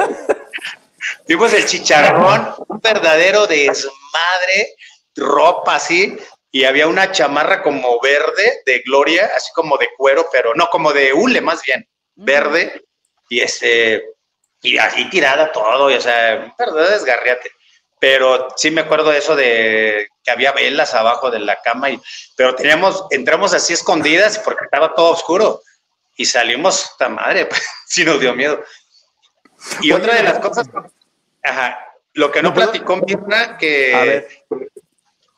vimos 1.28 1.52
el 1.52 1.66
chicharrón, 1.66 2.56
un 2.70 2.80
verdadero 2.80 3.46
desmadre, 3.46 4.76
ropa 5.18 5.76
así, 5.76 6.18
y 6.58 6.66
había 6.66 6.88
una 6.88 7.12
chamarra 7.12 7.62
como 7.62 8.02
verde 8.02 8.64
de 8.66 8.80
Gloria, 8.80 9.30
así 9.36 9.52
como 9.54 9.78
de 9.78 9.90
cuero, 9.96 10.28
pero 10.32 10.56
no, 10.56 10.68
como 10.72 10.92
de 10.92 11.14
hule 11.14 11.40
más 11.40 11.62
bien, 11.62 11.88
verde, 12.16 12.84
y 13.30 13.42
este, 13.42 14.04
y 14.64 14.76
así 14.80 15.08
tirada 15.12 15.52
todo, 15.52 15.92
y, 15.92 15.94
o 15.94 16.02
sea, 16.02 16.46
un 16.46 16.54
verdadero 16.58 16.90
desgarriate. 16.90 17.52
Pero 18.00 18.48
sí 18.56 18.72
me 18.72 18.82
acuerdo 18.82 19.12
de 19.12 19.20
eso 19.20 19.36
de 19.36 20.08
que 20.24 20.32
había 20.32 20.52
velas 20.52 20.96
abajo 20.96 21.30
de 21.30 21.38
la 21.38 21.62
cama, 21.62 21.92
y, 21.92 22.02
pero 22.36 22.56
teníamos, 22.56 23.06
entramos 23.12 23.54
así 23.54 23.74
escondidas 23.74 24.40
porque 24.40 24.66
estaba 24.66 24.96
todo 24.96 25.12
oscuro, 25.12 25.62
y 26.16 26.26
salimos, 26.26 26.86
esta 26.86 27.08
madre, 27.08 27.46
pues, 27.46 27.62
sí 27.86 28.04
nos 28.04 28.20
dio 28.20 28.34
miedo. 28.34 28.64
Y 29.82 29.92
otra 29.92 30.16
de 30.16 30.24
las 30.24 30.40
cosas, 30.40 30.68
ajá, 31.44 31.78
lo 32.14 32.32
que 32.32 32.42
no 32.42 32.50
No 32.50 32.56
platicó 32.56 32.98
Mirna, 32.98 33.60
que 33.60 33.94
A 33.94 34.06
ver. 34.06 34.28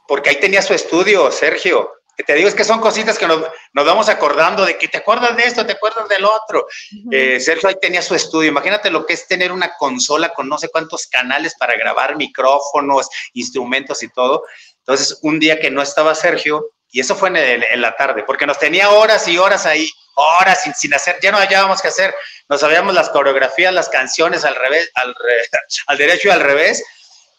Porque 0.09 0.31
ahí 0.31 0.35
tenía 0.41 0.61
su 0.61 0.73
estudio, 0.73 1.31
Sergio. 1.31 1.93
Que 2.17 2.23
te 2.25 2.33
digo, 2.35 2.49
es 2.49 2.53
que 2.55 2.65
son 2.65 2.81
cositas 2.81 3.17
que 3.17 3.25
nos, 3.25 3.39
nos 3.71 3.85
vamos 3.85 4.09
acordando 4.09 4.65
de 4.65 4.77
que 4.77 4.89
te 4.89 4.97
acuerdas 4.97 5.37
de 5.37 5.43
esto, 5.43 5.65
te 5.65 5.71
acuerdas 5.71 6.09
del 6.09 6.25
otro. 6.25 6.67
Eh, 7.13 7.39
Sergio 7.39 7.69
ahí 7.69 7.75
tenía 7.81 8.01
su 8.01 8.13
estudio. 8.13 8.49
Imagínate 8.49 8.89
lo 8.89 9.05
que 9.05 9.13
es 9.13 9.25
tener 9.25 9.53
una 9.53 9.73
consola 9.77 10.33
con 10.33 10.49
no 10.49 10.57
sé 10.57 10.67
cuántos 10.67 11.07
canales 11.07 11.55
para 11.57 11.75
grabar 11.77 12.17
micrófonos, 12.17 13.07
instrumentos 13.31 14.03
y 14.03 14.09
todo. 14.09 14.43
Entonces, 14.79 15.17
un 15.21 15.39
día 15.39 15.61
que 15.61 15.71
no 15.71 15.81
estaba 15.81 16.13
Sergio, 16.13 16.71
y 16.91 16.99
eso 16.99 17.15
fue 17.15 17.29
en, 17.29 17.37
el- 17.37 17.63
en 17.71 17.81
la 17.81 17.95
tarde, 17.95 18.23
porque 18.23 18.45
nos 18.45 18.59
tenía 18.59 18.89
horas 18.89 19.25
y 19.29 19.37
horas 19.37 19.65
ahí, 19.65 19.89
horas 20.15 20.63
sin, 20.63 20.73
sin 20.75 20.93
hacer, 20.93 21.19
ya 21.21 21.31
no 21.31 21.37
hallábamos 21.37 21.81
qué 21.81 21.87
hacer. 21.87 22.13
Nos 22.49 22.59
sabíamos 22.59 22.93
las 22.95 23.09
coreografías, 23.11 23.73
las 23.73 23.87
canciones 23.87 24.43
al 24.43 24.55
revés, 24.55 24.89
al, 24.95 25.15
re- 25.15 25.47
al 25.87 25.97
derecho 25.97 26.27
y 26.27 26.31
al 26.31 26.41
revés. 26.41 26.83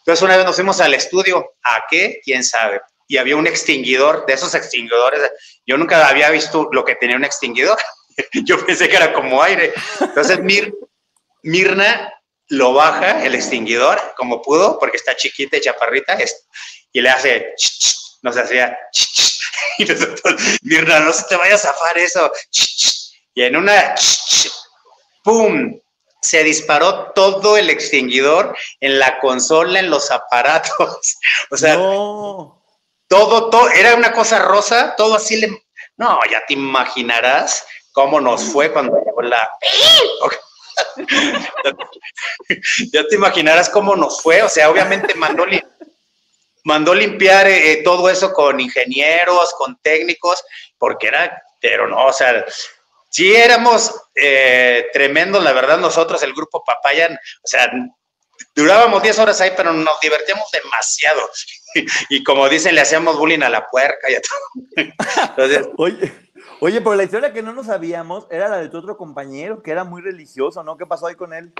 Entonces 0.01 0.23
una 0.23 0.35
vez 0.35 0.45
nos 0.45 0.55
fuimos 0.55 0.79
al 0.81 0.93
estudio, 0.93 1.53
¿a 1.63 1.83
qué? 1.89 2.19
¿Quién 2.23 2.43
sabe? 2.43 2.81
Y 3.07 3.17
había 3.17 3.35
un 3.35 3.45
extinguidor, 3.45 4.25
de 4.25 4.33
esos 4.33 4.55
extinguidores, 4.55 5.31
yo 5.65 5.77
nunca 5.77 6.07
había 6.07 6.29
visto 6.31 6.69
lo 6.71 6.83
que 6.83 6.95
tenía 6.95 7.15
un 7.15 7.25
extinguidor, 7.25 7.77
yo 8.45 8.65
pensé 8.65 8.89
que 8.89 8.95
era 8.95 9.13
como 9.13 9.43
aire. 9.43 9.73
Entonces 9.99 10.39
Mir, 10.41 10.73
Mirna 11.43 12.13
lo 12.47 12.73
baja 12.73 13.23
el 13.23 13.35
extinguidor 13.35 14.13
como 14.17 14.41
pudo, 14.41 14.79
porque 14.79 14.97
está 14.97 15.15
chiquita 15.15 15.57
y 15.57 15.61
chaparrita, 15.61 16.17
y 16.91 17.01
le 17.01 17.09
hace, 17.09 17.53
nos 18.23 18.35
hacía, 18.35 18.77
y 19.77 19.85
nosotros, 19.85 20.41
Mirna, 20.63 20.99
no 20.99 21.13
se 21.13 21.25
te 21.25 21.35
vaya 21.35 21.55
a 21.55 21.59
zafar 21.59 21.97
eso, 21.97 22.31
y 23.33 23.43
en 23.43 23.55
una, 23.55 23.95
¡pum! 25.23 25.79
Se 26.21 26.43
disparó 26.43 27.11
todo 27.13 27.57
el 27.57 27.69
extinguidor 27.69 28.55
en 28.79 28.99
la 28.99 29.19
consola, 29.19 29.79
en 29.79 29.89
los 29.89 30.11
aparatos. 30.11 31.17
O 31.49 31.57
sea, 31.57 31.75
todo, 31.75 33.49
todo, 33.49 33.69
era 33.69 33.95
una 33.95 34.13
cosa 34.13 34.39
rosa, 34.39 34.95
todo 34.95 35.15
así 35.15 35.35
le... 35.37 35.65
No, 35.97 36.19
ya 36.29 36.45
te 36.45 36.53
imaginarás 36.53 37.65
cómo 37.91 38.21
nos 38.21 38.43
fue 38.43 38.71
cuando 38.71 38.97
llegó 39.03 39.21
la... 39.21 39.49
ya 42.91 43.05
te 43.07 43.15
imaginarás 43.15 43.69
cómo 43.69 43.95
nos 43.95 44.21
fue, 44.21 44.41
o 44.41 44.49
sea, 44.49 44.69
obviamente 44.69 45.13
mandó, 45.15 45.45
mandó 46.63 46.93
limpiar 46.93 47.47
eh, 47.47 47.71
eh, 47.71 47.83
todo 47.83 48.09
eso 48.09 48.31
con 48.33 48.59
ingenieros, 48.59 49.53
con 49.53 49.77
técnicos, 49.81 50.43
porque 50.77 51.07
era, 51.07 51.43
pero 51.59 51.87
no, 51.87 52.07
o 52.07 52.13
sea, 52.13 52.45
sí 53.11 53.35
éramos 53.35 53.93
eh, 54.15 54.87
tremendos, 54.93 55.43
la 55.43 55.51
verdad, 55.53 55.77
nosotros, 55.77 56.23
el 56.23 56.33
grupo 56.33 56.63
Papaya, 56.63 57.07
o 57.43 57.47
sea, 57.47 57.71
durábamos 58.55 59.03
10 59.03 59.19
horas 59.19 59.41
ahí, 59.41 59.51
pero 59.55 59.73
nos 59.73 59.99
divertíamos 59.99 60.49
demasiado. 60.51 61.29
Y, 62.09 62.21
como 62.25 62.49
dicen, 62.49 62.75
le 62.75 62.81
hacíamos 62.81 63.17
bullying 63.17 63.43
a 63.43 63.49
la 63.49 63.65
puerca 63.65 64.11
y 64.11 64.15
a 64.15 64.21
todo. 64.21 65.73
oye, 65.77 66.11
oye, 66.59 66.81
pero 66.81 66.95
la 66.95 67.03
historia 67.05 67.31
que 67.31 67.41
no 67.41 67.53
nos 67.53 67.67
sabíamos 67.67 68.27
era 68.29 68.49
la 68.49 68.57
de 68.57 68.67
tu 68.67 68.79
otro 68.79 68.97
compañero, 68.97 69.63
que 69.63 69.71
era 69.71 69.85
muy 69.85 70.01
religioso, 70.01 70.65
¿no? 70.65 70.75
¿Qué 70.75 70.85
pasó 70.85 71.07
ahí 71.07 71.15
con 71.15 71.33
él? 71.33 71.53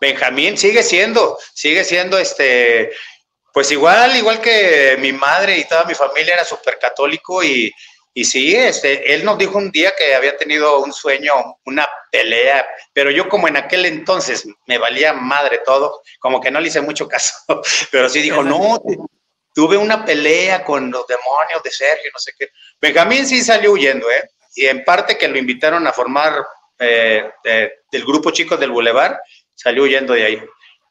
Benjamín 0.00 0.58
sigue 0.58 0.82
siendo, 0.82 1.38
sigue 1.54 1.84
siendo 1.84 2.18
este, 2.18 2.90
pues 3.52 3.70
igual, 3.70 4.16
igual 4.16 4.40
que 4.40 4.96
mi 4.98 5.12
madre 5.12 5.58
y 5.58 5.68
toda 5.68 5.84
mi 5.84 5.94
familia 5.94 6.34
era 6.34 6.44
súper 6.44 6.76
católico 6.76 7.44
y, 7.44 7.72
y 8.16 8.24
sí, 8.24 8.54
este, 8.54 9.12
él 9.12 9.24
nos 9.24 9.36
dijo 9.36 9.58
un 9.58 9.72
día 9.72 9.92
que 9.98 10.14
había 10.14 10.36
tenido 10.36 10.78
un 10.78 10.92
sueño, 10.92 11.32
una 11.66 11.88
pelea, 12.12 12.64
pero 12.92 13.10
yo 13.10 13.28
como 13.28 13.48
en 13.48 13.56
aquel 13.56 13.84
entonces 13.86 14.46
me 14.66 14.78
valía 14.78 15.12
madre 15.12 15.62
todo, 15.66 16.00
como 16.20 16.40
que 16.40 16.52
no 16.52 16.60
le 16.60 16.68
hice 16.68 16.80
mucho 16.80 17.08
caso, 17.08 17.34
pero 17.90 18.08
sí 18.08 18.22
dijo, 18.22 18.44
no, 18.44 18.80
tuve 19.52 19.76
una 19.76 20.04
pelea 20.04 20.62
con 20.62 20.92
los 20.92 21.04
demonios 21.08 21.60
de 21.64 21.70
Sergio, 21.72 22.10
no 22.12 22.20
sé 22.20 22.32
qué. 22.38 22.50
Benjamín 22.80 23.26
sí 23.26 23.42
salió 23.42 23.72
huyendo, 23.72 24.08
¿eh? 24.08 24.30
Y 24.54 24.66
en 24.66 24.84
parte 24.84 25.18
que 25.18 25.26
lo 25.26 25.36
invitaron 25.36 25.84
a 25.88 25.92
formar 25.92 26.34
eh, 26.78 27.28
del 27.42 28.04
grupo 28.04 28.30
Chicos 28.30 28.60
del 28.60 28.70
Boulevard, 28.70 29.16
salió 29.56 29.82
huyendo 29.82 30.14
de 30.14 30.24
ahí 30.24 30.42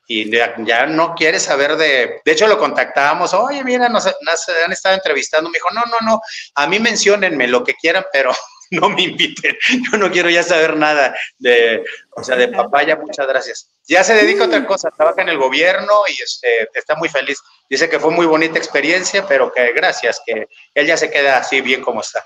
y 0.07 0.29
ya, 0.29 0.85
no 0.85 1.15
quiere 1.15 1.39
saber 1.39 1.77
de... 1.77 2.21
De 2.25 2.31
hecho, 2.31 2.47
lo 2.47 2.57
contactábamos, 2.57 3.33
oye, 3.33 3.63
mira, 3.63 3.87
nos, 3.87 4.05
han 4.05 4.71
estado 4.71 4.95
entrevistando. 4.95 5.49
Me 5.49 5.57
dijo, 5.57 5.69
no, 5.71 5.81
no, 5.85 6.05
no, 6.05 6.21
a 6.55 6.67
mí 6.67 6.79
menciónenme 6.79 7.47
lo 7.47 7.63
que 7.63 7.73
quieran, 7.75 8.05
pero 8.11 8.31
no 8.71 8.89
me 8.89 9.03
inviten. 9.03 9.55
Yo 9.91 9.97
no 9.97 10.11
quiero 10.11 10.29
ya 10.29 10.43
saber 10.43 10.75
nada 10.75 11.15
de, 11.37 11.83
o 12.17 12.23
sea, 12.23 12.35
de 12.35 12.49
papaya, 12.49 12.97
muchas 12.97 13.27
gracias. 13.27 13.69
Ya 13.87 14.03
se 14.03 14.13
dedica 14.13 14.43
a 14.43 14.47
otra 14.47 14.65
cosa, 14.65 14.91
trabaja 14.91 15.21
en 15.21 15.29
el 15.29 15.37
gobierno 15.37 15.93
y 16.07 16.21
este, 16.21 16.69
está 16.73 16.95
muy 16.95 17.07
feliz. 17.07 17.39
Dice 17.69 17.89
que 17.89 17.99
fue 17.99 18.11
muy 18.11 18.25
bonita 18.25 18.57
experiencia, 18.57 19.25
pero 19.25 19.51
que 19.51 19.71
gracias, 19.73 20.21
que 20.25 20.47
él 20.73 20.87
ya 20.87 20.97
se 20.97 21.09
queda 21.09 21.37
así 21.37 21.61
bien 21.61 21.81
como 21.81 22.01
está. 22.01 22.25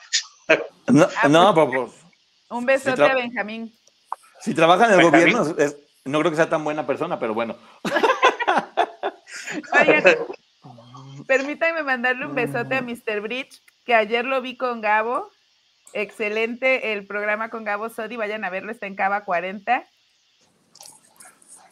No, 0.87 1.07
no 1.29 1.53
pues, 1.53 1.67
pues, 1.73 1.91
Un 2.49 2.65
besote 2.65 3.03
a 3.03 3.13
Benjamín. 3.13 3.73
Si 4.39 4.53
trabaja 4.53 4.85
en 4.85 4.99
el 4.99 5.03
gobierno, 5.03 5.55
es, 5.57 5.75
no 6.07 6.19
creo 6.19 6.31
que 6.31 6.37
sea 6.37 6.49
tan 6.49 6.63
buena 6.63 6.85
persona, 6.85 7.19
pero 7.19 7.33
bueno. 7.33 7.55
permítanme 11.27 11.83
mandarle 11.83 12.25
un 12.25 12.35
besote 12.35 12.75
a 12.75 12.81
Mr. 12.81 13.21
Bridge, 13.21 13.61
que 13.85 13.93
ayer 13.93 14.25
lo 14.25 14.41
vi 14.41 14.57
con 14.57 14.81
Gabo. 14.81 15.29
Excelente 15.93 16.93
el 16.93 17.07
programa 17.07 17.49
con 17.49 17.63
Gabo 17.63 17.89
Sodi. 17.89 18.17
Vayan 18.17 18.43
a 18.43 18.49
verlo, 18.49 18.71
está 18.71 18.87
en 18.87 18.95
Cava 18.95 19.23
40. 19.23 19.83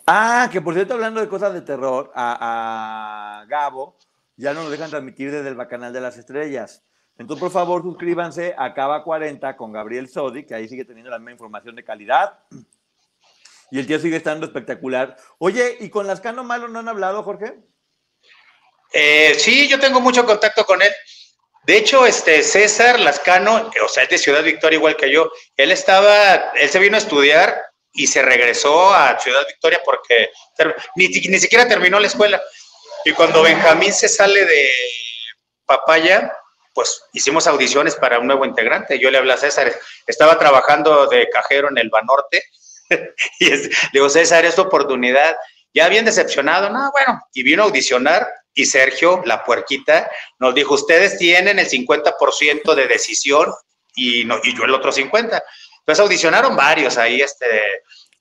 Ah, 0.07 0.49
que 0.51 0.61
por 0.61 0.73
cierto, 0.73 0.93
hablando 0.93 1.19
de 1.19 1.27
cosas 1.27 1.53
de 1.53 1.61
terror, 1.61 2.11
a, 2.15 3.43
Gabo 3.47 3.97
ya 4.37 4.53
no 4.53 4.63
nos 4.63 4.71
dejan 4.71 4.89
transmitir 4.89 5.31
desde 5.31 5.49
el 5.49 5.55
Bacanal 5.55 5.93
de 5.93 6.01
las 6.01 6.17
Estrellas. 6.17 6.83
Entonces, 7.17 7.41
por 7.41 7.51
favor, 7.51 7.81
suscríbanse 7.81 8.53
a 8.57 8.73
Cava 8.73 9.03
40 9.03 9.55
con 9.55 9.71
Gabriel 9.71 10.09
Sodi, 10.09 10.45
que 10.45 10.53
ahí 10.53 10.67
sigue 10.67 10.83
teniendo 10.83 11.09
la 11.09 11.17
misma 11.17 11.31
información 11.31 11.75
de 11.75 11.83
calidad 11.83 12.39
y 13.71 13.79
el 13.79 13.87
tío 13.87 13.99
sigue 13.99 14.17
estando 14.17 14.45
espectacular. 14.45 15.15
Oye, 15.39 15.77
¿y 15.79 15.89
con 15.89 16.07
Lascano 16.07 16.43
Malo 16.43 16.67
no 16.67 16.79
han 16.79 16.89
hablado, 16.89 17.23
Jorge? 17.23 17.55
Eh, 18.93 19.35
sí, 19.37 19.67
yo 19.67 19.79
tengo 19.79 19.99
mucho 19.99 20.25
contacto 20.25 20.65
con 20.65 20.81
él. 20.81 20.91
De 21.63 21.77
hecho, 21.77 22.05
este 22.05 22.43
César 22.43 22.99
Lascano, 22.99 23.71
o 23.83 23.87
sea, 23.87 24.03
es 24.03 24.09
de 24.09 24.17
Ciudad 24.17 24.43
Victoria 24.43 24.77
igual 24.77 24.95
que 24.95 25.11
yo, 25.11 25.31
él 25.57 25.71
estaba, 25.71 26.51
él 26.53 26.69
se 26.69 26.79
vino 26.79 26.95
a 26.95 26.99
estudiar 26.99 27.59
y 27.91 28.07
se 28.07 28.21
regresó 28.21 28.93
a 28.93 29.19
Ciudad 29.19 29.47
Victoria 29.47 29.81
porque 29.83 30.29
ni, 30.95 31.07
ni 31.07 31.39
siquiera 31.39 31.67
terminó 31.67 31.99
la 31.99 32.07
escuela. 32.07 32.41
Y 33.03 33.13
cuando 33.13 33.41
Benjamín 33.41 33.93
se 33.93 34.07
sale 34.07 34.45
de 34.45 34.69
Papaya, 35.65 36.31
pues 36.73 37.03
hicimos 37.13 37.47
audiciones 37.47 37.95
para 37.95 38.19
un 38.19 38.27
nuevo 38.27 38.45
integrante. 38.45 38.99
Yo 38.99 39.09
le 39.09 39.17
hablé 39.17 39.33
a 39.33 39.37
César, 39.37 39.73
estaba 40.05 40.37
trabajando 40.37 41.07
de 41.07 41.29
cajero 41.29 41.69
en 41.69 41.77
el 41.79 41.89
Banorte 41.89 42.43
y 43.39 43.49
le 43.49 43.69
digo, 43.93 44.09
César, 44.09 44.45
esta 44.45 44.61
oportunidad. 44.61 45.35
Ya 45.73 45.89
bien 45.89 46.05
decepcionado, 46.05 46.69
no, 46.69 46.89
bueno, 46.91 47.21
y 47.33 47.43
vino 47.43 47.63
a 47.63 47.65
audicionar 47.65 48.25
y 48.53 48.65
Sergio, 48.65 49.21
la 49.25 49.43
puerquita, 49.43 50.09
nos 50.39 50.55
dijo, 50.55 50.73
ustedes 50.73 51.17
tienen 51.17 51.59
el 51.59 51.67
50% 51.67 52.73
de 52.73 52.87
decisión 52.87 53.53
y, 53.93 54.23
no, 54.23 54.39
y 54.41 54.55
yo 54.55 54.63
el 54.63 54.73
otro 54.73 54.93
50%. 54.93 55.43
Entonces 55.79 56.01
audicionaron 56.01 56.55
varios 56.55 56.97
ahí, 56.97 57.19
este, 57.21 57.45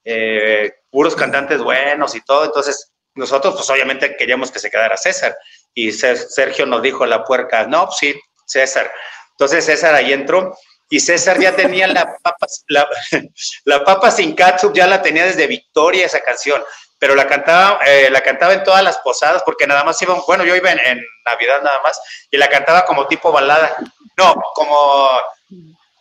eh, 0.05 0.75
puros 0.91 1.15
cantantes 1.15 1.63
buenos 1.63 2.15
y 2.17 2.21
todo, 2.23 2.45
entonces 2.45 2.93
nosotros 3.15 3.55
pues 3.55 3.71
obviamente 3.71 4.17
queríamos 4.17 4.51
que 4.51 4.59
se 4.59 4.71
quedara 4.71 4.97
César 4.97 5.37
y 5.73 5.93
Sergio 5.93 6.67
nos 6.67 6.83
dijo 6.83 7.07
la 7.07 7.25
puerca, 7.25 7.67
no, 7.67 7.87
pues 7.87 7.99
sí, 7.99 8.21
César. 8.45 8.91
Entonces 9.31 9.65
César 9.65 9.95
ahí 9.95 10.13
entró 10.13 10.57
y 10.95 11.01
César 11.01 11.41
ya 11.41 11.57
tenía 11.57 11.89
la 11.89 12.17
papa, 12.23 12.47
la, 12.69 13.85
papa 13.85 14.13
sin 14.13 14.33
catsup, 14.33 14.73
ya 14.73 14.87
la 14.87 15.03
tenía 15.03 15.25
desde 15.25 15.49
Victoria 15.49 16.07
esa 16.07 16.21
canción, 16.21 16.63
pero 17.01 17.17
la 17.17 17.27
cantaba, 17.27 17.81
eh, 17.85 18.09
la 18.11 18.21
cantaba 18.21 18.55
en 18.55 18.63
todas 18.63 18.85
las 18.85 18.99
posadas 18.99 19.43
porque 19.45 19.67
nada 19.67 19.83
más 19.83 20.01
iba, 20.03 20.15
bueno, 20.25 20.45
yo 20.45 20.55
iba 20.55 20.71
en, 20.71 21.05
Navidad 21.25 21.63
nada 21.65 21.81
más 21.83 22.01
y 22.31 22.37
la 22.37 22.49
cantaba 22.49 22.85
como 22.85 23.09
tipo 23.09 23.33
balada, 23.33 23.75
no, 24.17 24.37
como, 24.55 25.11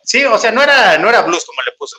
sí, 0.04 0.24
o 0.24 0.38
sea, 0.38 0.52
no 0.52 0.62
era, 0.62 0.96
no 0.98 1.08
era 1.08 1.22
blues 1.22 1.44
como 1.44 1.60
le 1.62 1.72
puso. 1.72 1.96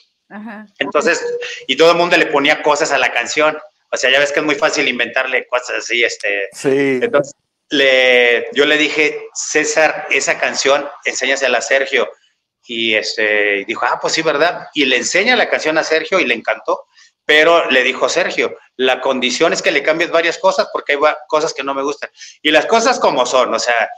Entonces, 0.80 1.22
y 1.68 1.76
todo 1.76 1.92
el 1.92 1.98
mundo 1.98 2.16
le 2.16 2.28
ponía 2.28 2.64
cosas 2.64 2.94
a 2.94 2.98
la 2.98 3.12
canción. 3.12 3.58
O 3.92 3.98
sea, 3.98 4.10
ya 4.10 4.20
ves 4.20 4.32
que 4.32 4.40
es 4.40 4.46
muy 4.46 4.56
fácil 4.56 4.88
inventarle 4.88 5.48
cosas 5.48 5.78
así, 5.80 6.04
este. 6.04 6.50
Sí. 6.54 7.00
Entonces, 7.02 7.34
le, 7.70 8.48
yo 8.54 8.66
le 8.66 8.78
dije, 8.78 9.28
César, 9.34 10.08
esa 10.10 10.40
canción, 10.40 10.88
enséñasela 11.04 11.58
a 11.58 11.62
Sergio 11.62 12.10
y 12.68 12.96
este, 12.96 13.64
dijo, 13.66 13.86
ah, 13.86 14.00
pues 14.02 14.14
sí, 14.14 14.22
¿verdad? 14.22 14.68
Y 14.74 14.86
le 14.86 14.98
enseña 14.98 15.36
la 15.36 15.50
canción 15.50 15.78
a 15.78 15.84
Sergio 15.84 16.20
y 16.20 16.26
le 16.26 16.34
encantó, 16.34 16.86
pero 17.26 17.70
le 17.72 17.84
dijo 17.84 18.08
Sergio, 18.08 18.58
la 18.78 19.02
condición 19.02 19.54
es 19.54 19.62
que 19.62 19.72
le 19.72 19.84
cambies 19.84 20.12
varias 20.12 20.38
cosas 20.38 20.68
porque 20.72 20.94
hay 20.94 21.00
cosas 21.28 21.54
que 21.54 21.64
no 21.64 21.74
me 21.74 21.84
gustan. 21.84 22.10
Y 22.42 22.52
las 22.52 22.66
cosas 22.66 23.00
como 23.00 23.26
son, 23.26 23.54
o 23.54 23.60
sea, 23.60 23.90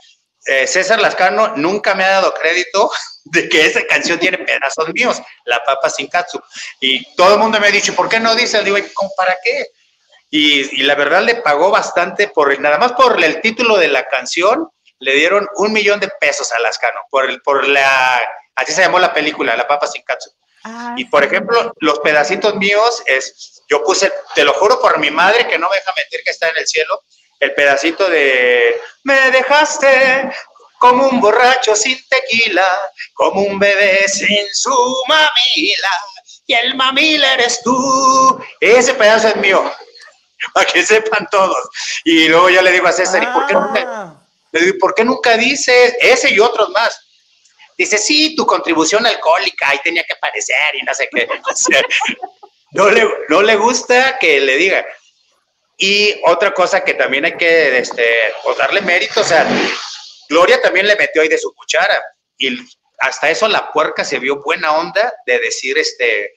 eh, 0.46 0.66
César 0.66 1.00
Lascano 1.00 1.56
nunca 1.56 1.94
me 1.94 2.04
ha 2.04 2.10
dado 2.10 2.32
crédito 2.32 2.90
de 3.24 3.48
que 3.48 3.66
esa 3.66 3.84
canción 3.86 4.18
tiene 4.18 4.38
pedazos 4.38 4.88
míos, 4.94 5.20
La 5.44 5.62
Papa 5.62 5.90
Sin 5.90 6.08
Katsu. 6.08 6.40
Y 6.80 7.14
todo 7.14 7.34
el 7.34 7.40
mundo 7.40 7.60
me 7.60 7.68
ha 7.68 7.70
dicho, 7.70 7.94
¿por 7.94 8.08
qué 8.08 8.18
no 8.18 8.34
dice? 8.34 8.62
Digo, 8.62 8.78
¿para 9.16 9.36
qué? 9.42 9.66
Y, 10.30 10.80
y, 10.80 10.82
la 10.82 10.94
verdad 10.94 11.22
le 11.22 11.36
pagó 11.36 11.70
bastante 11.70 12.28
por, 12.28 12.58
nada 12.60 12.76
más 12.76 12.92
por 12.92 13.22
el 13.22 13.40
título 13.40 13.78
de 13.78 13.88
la 13.88 14.06
canción, 14.08 14.68
le 14.98 15.14
dieron 15.14 15.48
un 15.56 15.72
millón 15.72 16.00
de 16.00 16.10
pesos 16.20 16.52
a 16.52 16.58
Lascano, 16.58 17.00
por, 17.10 17.30
el, 17.30 17.40
por 17.40 17.66
la 17.66 18.20
Así 18.58 18.72
se 18.72 18.82
llamó 18.82 18.98
la 18.98 19.12
película, 19.12 19.56
La 19.56 19.66
Papa 19.66 19.86
Sin 19.86 20.02
Katsu. 20.02 20.30
Ah, 20.64 20.94
y 20.96 21.04
por 21.04 21.24
ejemplo, 21.24 21.72
los 21.78 22.00
pedacitos 22.00 22.54
míos 22.56 23.02
es, 23.06 23.62
yo 23.68 23.82
puse, 23.84 24.12
te 24.34 24.44
lo 24.44 24.52
juro 24.54 24.80
por 24.80 24.98
mi 24.98 25.10
madre 25.10 25.46
que 25.46 25.58
no 25.58 25.68
me 25.68 25.76
deja 25.76 25.92
mentir 25.96 26.20
que 26.24 26.30
está 26.30 26.48
en 26.48 26.56
el 26.58 26.66
cielo, 26.66 27.02
el 27.40 27.54
pedacito 27.54 28.08
de 28.08 28.80
me 29.04 29.30
dejaste 29.30 30.32
como 30.78 31.08
un 31.08 31.20
borracho 31.20 31.74
sin 31.76 31.98
tequila, 32.08 32.66
como 33.14 33.42
un 33.42 33.58
bebé 33.58 34.08
sin 34.08 34.46
su 34.52 34.96
mamila, 35.06 35.90
y 36.46 36.54
el 36.54 36.74
mamila 36.74 37.34
eres 37.34 37.60
tú. 37.62 38.44
Ese 38.60 38.94
pedazo 38.94 39.28
es 39.28 39.36
mío. 39.36 39.72
para 40.54 40.66
que 40.66 40.84
sepan 40.84 41.26
todos. 41.30 41.68
Y 42.04 42.28
luego 42.28 42.50
yo 42.50 42.62
le 42.62 42.72
digo 42.72 42.86
a 42.86 42.92
César, 42.92 43.22
¿y 43.22 43.26
por 43.26 43.46
qué 43.46 43.54
nunca, 43.54 43.84
Ah, 43.86 44.14
le 44.52 44.60
digo, 44.60 44.78
¿por 44.80 44.94
qué 44.94 45.04
nunca 45.04 45.36
dices 45.36 45.94
ese 46.00 46.30
y 46.30 46.40
otros 46.40 46.70
más? 46.70 46.98
Dice, 47.78 47.96
sí, 47.96 48.34
tu 48.34 48.44
contribución 48.44 49.06
alcohólica, 49.06 49.70
ahí 49.70 49.78
tenía 49.84 50.02
que 50.02 50.12
aparecer 50.12 50.74
y 50.74 50.82
no 50.82 50.92
sé 50.92 51.08
qué. 51.14 51.28
O 51.50 51.56
sea, 51.56 51.82
no, 52.72 52.90
le, 52.90 53.08
no 53.28 53.40
le 53.40 53.54
gusta 53.56 54.18
que 54.18 54.40
le 54.40 54.56
diga. 54.56 54.84
Y 55.76 56.20
otra 56.26 56.52
cosa 56.52 56.82
que 56.82 56.94
también 56.94 57.24
hay 57.24 57.36
que 57.36 57.78
este, 57.78 58.34
pues 58.42 58.58
darle 58.58 58.80
mérito, 58.80 59.20
o 59.20 59.24
sea, 59.24 59.46
Gloria 60.28 60.60
también 60.60 60.88
le 60.88 60.96
metió 60.96 61.22
ahí 61.22 61.28
de 61.28 61.38
su 61.38 61.54
cuchara. 61.54 62.02
Y 62.36 62.58
hasta 62.98 63.30
eso 63.30 63.46
la 63.46 63.70
puerca 63.70 64.04
se 64.04 64.18
vio 64.18 64.42
buena 64.42 64.72
onda 64.76 65.12
de 65.24 65.38
decir, 65.38 65.78
este, 65.78 66.32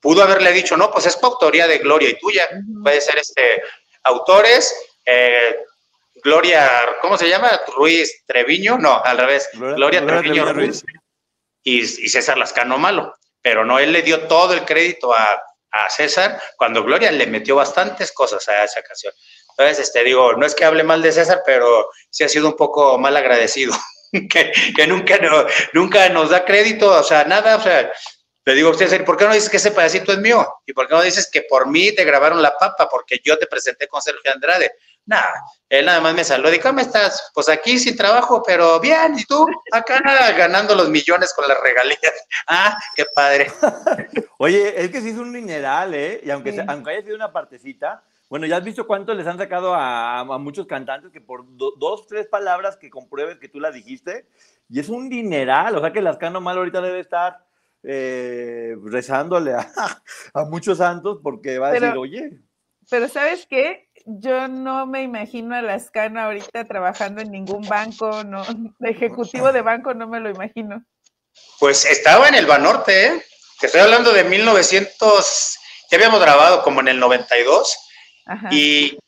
pudo 0.00 0.24
haberle 0.24 0.52
dicho, 0.52 0.76
no, 0.76 0.90
pues 0.90 1.06
es 1.06 1.16
coautoría 1.16 1.68
de 1.68 1.78
Gloria 1.78 2.10
y 2.10 2.18
tuya. 2.18 2.48
Puede 2.82 3.00
ser 3.00 3.16
este, 3.16 3.62
autores, 4.02 4.74
eh, 5.06 5.56
Gloria, 6.22 6.70
¿cómo 7.00 7.16
se 7.16 7.28
llama? 7.28 7.50
Ruiz 7.76 8.22
Treviño, 8.26 8.78
no, 8.78 9.02
al 9.02 9.18
revés, 9.18 9.48
Gloria- 9.52 9.76
Gloria, 9.76 10.00
Gloria 10.00 10.20
Treviño, 10.20 10.44
Treviño 10.44 10.66
Ruiz 10.66 10.84
y, 11.62 11.80
y 11.80 12.08
César 12.08 12.38
Lascano 12.38 12.78
Malo. 12.78 13.14
Pero 13.42 13.64
no, 13.64 13.78
él 13.78 13.92
le 13.92 14.02
dio 14.02 14.26
todo 14.28 14.52
el 14.52 14.64
crédito 14.64 15.14
a, 15.14 15.40
a 15.72 15.90
César 15.90 16.40
cuando 16.56 16.84
Gloria 16.84 17.10
le 17.10 17.26
metió 17.26 17.56
bastantes 17.56 18.12
cosas 18.12 18.46
a 18.48 18.64
esa 18.64 18.82
canción. 18.82 19.12
Entonces, 19.50 19.86
este, 19.86 20.04
digo, 20.04 20.32
no 20.34 20.44
es 20.46 20.54
que 20.54 20.64
hable 20.64 20.82
mal 20.82 21.00
de 21.02 21.12
César, 21.12 21.42
pero 21.44 21.88
sí 22.10 22.24
ha 22.24 22.28
sido 22.28 22.48
un 22.48 22.56
poco 22.56 22.98
mal 22.98 23.16
agradecido, 23.16 23.74
que, 24.30 24.52
que 24.76 24.86
nunca, 24.86 25.18
no- 25.18 25.46
nunca 25.72 26.08
nos 26.10 26.30
da 26.30 26.44
crédito, 26.44 26.90
o 26.90 27.02
sea, 27.02 27.24
nada, 27.24 27.56
o 27.56 27.62
sea, 27.62 27.90
le 28.46 28.54
digo 28.54 28.68
a 28.68 28.72
usted, 28.72 28.88
César, 28.88 29.04
¿por 29.04 29.16
qué 29.16 29.26
no 29.26 29.34
dices 29.34 29.50
que 29.50 29.58
ese 29.58 29.70
pedacito 29.70 30.12
es 30.12 30.18
mío? 30.18 30.46
¿Y 30.66 30.72
por 30.72 30.88
qué 30.88 30.94
no 30.94 31.02
dices 31.02 31.28
que 31.30 31.42
por 31.42 31.66
mí 31.68 31.94
te 31.94 32.04
grabaron 32.04 32.42
la 32.42 32.56
papa? 32.56 32.88
Porque 32.88 33.20
yo 33.22 33.38
te 33.38 33.46
presenté 33.46 33.86
con 33.86 34.00
Sergio 34.02 34.32
Andrade. 34.32 34.72
Nada, 35.10 35.34
él 35.68 35.86
nada 35.86 36.00
más 36.00 36.14
me 36.14 36.22
saludó 36.22 36.54
y 36.54 36.60
¿cómo 36.60 36.78
estás? 36.78 37.32
Pues 37.34 37.48
aquí 37.48 37.80
sin 37.80 37.96
trabajo, 37.96 38.44
pero 38.46 38.78
bien, 38.78 39.18
¿y 39.18 39.24
tú? 39.24 39.44
Acá 39.72 40.00
ganando 40.36 40.76
los 40.76 40.88
millones 40.88 41.34
con 41.34 41.48
las 41.48 41.60
regalías. 41.60 42.00
Ah, 42.46 42.78
qué 42.94 43.04
padre. 43.14 43.50
Oye, 44.38 44.80
es 44.82 44.90
que 44.90 45.00
sí 45.00 45.08
es 45.10 45.16
un 45.18 45.30
mineral, 45.32 45.94
¿eh? 45.94 46.20
Y 46.24 46.30
aunque, 46.30 46.50
Sí. 46.50 46.56
sea- 46.58 46.66
aunque 46.68 46.90
haya 46.92 47.02
sido 47.02 47.16
una 47.16 47.32
partecita, 47.32 48.02
bueno, 48.28 48.46
ya 48.46 48.56
has 48.58 48.64
visto 48.64 48.86
cuánto 48.86 49.12
les 49.14 49.26
han 49.26 49.36
sacado 49.38 49.74
a, 49.74 50.20
a 50.20 50.24
muchos 50.38 50.66
cantantes 50.68 51.10
que 51.10 51.20
por 51.20 51.44
do- 51.56 51.74
dos, 51.76 52.06
tres 52.06 52.26
palabras 52.28 52.76
que 52.76 52.88
compruebes 52.88 53.38
que 53.38 53.48
tú 53.48 53.58
las 53.60 53.74
dijiste, 53.74 54.26
y 54.68 54.78
es 54.78 54.88
un 54.88 55.08
dineral, 55.08 55.76
o 55.76 55.80
sea 55.80 55.92
que 55.92 56.00
Lascano 56.00 56.40
Mal 56.40 56.56
ahorita 56.56 56.80
debe 56.80 57.00
estar 57.00 57.44
eh, 57.82 58.76
rezándole 58.84 59.54
a, 59.54 59.68
a 60.34 60.44
muchos 60.44 60.78
santos 60.78 61.18
porque 61.22 61.58
va 61.58 61.68
a 61.68 61.72
Pero- 61.72 61.86
decir, 61.86 61.98
oye, 61.98 62.30
Pero 62.88 63.08
¿sabes 63.08 63.46
qué? 63.48 63.89
Yo 64.18 64.48
no 64.48 64.86
me 64.86 65.02
imagino 65.02 65.54
a 65.54 65.62
Lascano 65.62 66.20
ahorita 66.20 66.64
trabajando 66.64 67.20
en 67.22 67.30
ningún 67.30 67.62
banco, 67.68 68.24
no, 68.24 68.44
de 68.78 68.90
ejecutivo 68.90 69.52
de 69.52 69.62
banco 69.62 69.94
no 69.94 70.08
me 70.08 70.18
lo 70.20 70.30
imagino. 70.30 70.84
Pues 71.60 71.84
estaba 71.84 72.28
en 72.28 72.34
el 72.34 72.46
Banorte, 72.46 73.06
¿eh? 73.06 73.24
Te 73.60 73.66
estoy 73.66 73.82
hablando 73.82 74.12
de 74.12 74.24
1900, 74.24 75.58
ya 75.90 75.96
habíamos 75.96 76.20
grabado 76.20 76.62
como 76.62 76.80
en 76.80 76.88
el 76.88 76.98
92, 76.98 77.76
Ajá. 78.26 78.48
y, 78.50 78.98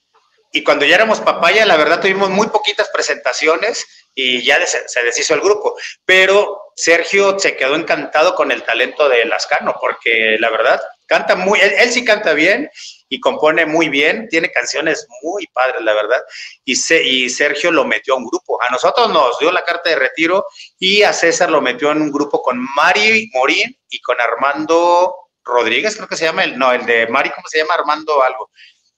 y 0.53 0.63
cuando 0.63 0.85
ya 0.85 0.95
éramos 0.97 1.21
papaya, 1.21 1.65
la 1.67 1.77
verdad 1.77 2.01
tuvimos 2.01 2.31
muy 2.31 2.47
poquitas 2.49 2.89
presentaciones 2.91 3.85
y 4.15 4.43
ya 4.45 4.59
des- 4.59 4.85
se 4.87 5.03
deshizo 5.03 5.35
el 5.35 5.41
grupo. 5.41 5.75
Pero 6.05 6.61
Sergio 6.77 7.39
se 7.39 7.57
quedó 7.57 7.75
encantado 7.77 8.35
con 8.35 8.53
el 8.53 8.63
talento 8.63 9.09
de 9.09 9.25
Lascano, 9.25 9.77
porque 9.81 10.37
la 10.39 10.51
verdad 10.51 10.81
canta 11.13 11.37
muy, 11.37 11.61
él, 11.61 11.73
él 11.79 11.91
sí 11.93 12.05
canta 12.05 12.33
bien 12.33 12.71
y 13.11 13.21
compone 13.21 13.67
muy 13.67 13.89
bien, 13.91 14.29
tiene 14.31 14.51
canciones 14.51 15.07
muy 15.23 15.47
padres, 15.49 15.83
la 15.83 15.93
verdad. 15.93 16.23
Y, 16.65 16.75
se- 16.77 17.03
y 17.05 17.29
Sergio 17.29 17.71
lo 17.71 17.85
metió 17.85 18.15
a 18.15 18.17
un 18.17 18.25
grupo. 18.27 18.61
A 18.63 18.71
nosotros 18.71 19.11
nos 19.11 19.39
dio 19.39 19.53
la 19.53 19.63
carta 19.65 19.91
de 19.91 19.97
retiro 19.97 20.47
y 20.79 21.03
a 21.03 21.13
César 21.13 21.51
lo 21.51 21.61
metió 21.61 21.93
en 21.93 22.01
un 22.01 22.11
grupo 22.11 22.41
con 22.41 22.59
Mari 22.77 23.29
Morín 23.35 23.77
y 23.91 24.01
con 24.01 24.19
Armando 24.21 25.15
Rodríguez, 25.45 25.97
creo 25.97 26.09
que 26.09 26.17
se 26.17 26.25
llama, 26.25 26.45
el, 26.45 26.57
no, 26.59 26.73
el 26.73 26.87
de 26.87 27.07
Mari, 27.09 27.31
¿cómo 27.31 27.47
se 27.49 27.59
llama? 27.59 27.75
Armando 27.75 28.23
algo. 28.23 28.51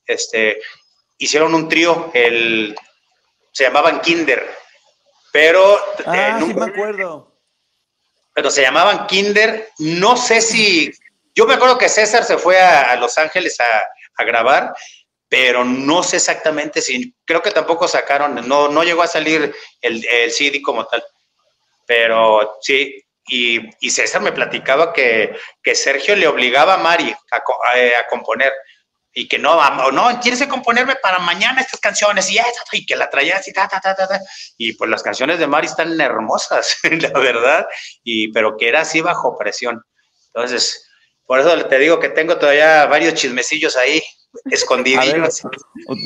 Este, 0.07 0.61
hicieron 1.19 1.53
un 1.55 1.69
trío, 1.69 2.11
el, 2.15 2.77
se 3.51 3.65
llamaban 3.65 4.01
Kinder, 4.01 4.49
pero, 5.33 5.75
eh, 5.99 6.03
ah, 6.07 6.37
sí 6.39 6.45
nunca- 6.47 6.67
me 6.67 6.73
acuerdo. 6.73 7.33
pero 8.35 8.51
se 8.51 8.63
llamaban 8.63 9.07
Kinder, 9.07 9.71
no 9.79 10.17
sé 10.17 10.41
si, 10.41 10.93
yo 11.35 11.47
me 11.47 11.55
acuerdo 11.55 11.79
que 11.79 11.89
César 11.89 12.25
se 12.25 12.39
fue 12.39 12.61
a, 12.61 12.95
Los 12.97 13.19
Ángeles 13.19 13.59
a, 13.61 13.83
a 14.17 14.25
grabar, 14.25 14.75
pero 15.29 15.65
no 15.65 16.03
sé 16.03 16.17
exactamente 16.17 16.81
si, 16.81 17.15
creo 17.25 17.43
que 17.43 17.51
tampoco 17.51 17.89
sacaron, 17.89 18.47
no, 18.47 18.69
no 18.69 18.85
llegó 18.85 19.03
a 19.03 19.09
salir 19.09 19.55
el, 19.81 20.07
el 20.07 20.31
CD 20.31 20.63
como 20.63 20.87
tal, 20.87 21.03
pero 21.87 22.59
sí, 22.61 23.03
y, 23.27 23.61
y 23.81 23.91
César 23.91 24.23
me 24.23 24.33
platicaba 24.33 24.93
que, 24.93 25.35
que 25.63 25.75
Sergio 25.75 26.15
le 26.17 26.29
obligaba 26.29 26.75
a 26.75 26.79
Mari 26.79 27.15
a, 27.33 27.79
eh, 27.79 27.97
a 27.97 28.07
componer, 28.07 28.53
y 29.17 29.29
que 29.29 29.39
no, 29.39 29.61
am- 29.61 29.95
no, 29.95 30.19
tienes 30.21 30.41
que 30.41 30.49
componerme 30.49 30.97
para 30.97 31.19
mañana 31.21 31.61
estas 31.61 31.81
canciones, 31.81 32.31
y, 32.31 32.39
y 32.73 32.87
que 32.87 32.97
la 32.97 33.09
traía 33.11 33.37
así, 33.39 33.53
ta, 33.53 33.69
ta, 33.69 33.81
ta, 33.81 33.95
ta, 33.95 34.07
ta. 34.09 34.21
y 34.59 34.73
pues 34.75 34.91
las 34.91 35.03
canciones 35.03 35.39
de 35.39 35.47
Mari 35.47 35.67
están 35.67 35.99
hermosas, 36.01 36.77
la 36.83 37.11
verdad, 37.19 37.67
y 38.03 38.33
pero 38.33 38.57
que 38.57 38.69
era 38.69 38.81
así 38.83 39.01
bajo 39.01 39.37
presión. 39.39 39.83
Entonces, 40.35 40.89
por 41.27 41.41
eso 41.41 41.67
te 41.67 41.79
digo 41.79 41.99
que 42.01 42.09
tengo 42.11 42.37
todavía 42.39 42.87
varios 42.87 43.15
chismecillos 43.15 43.77
ahí 43.77 44.03
escondidos. 44.51 45.43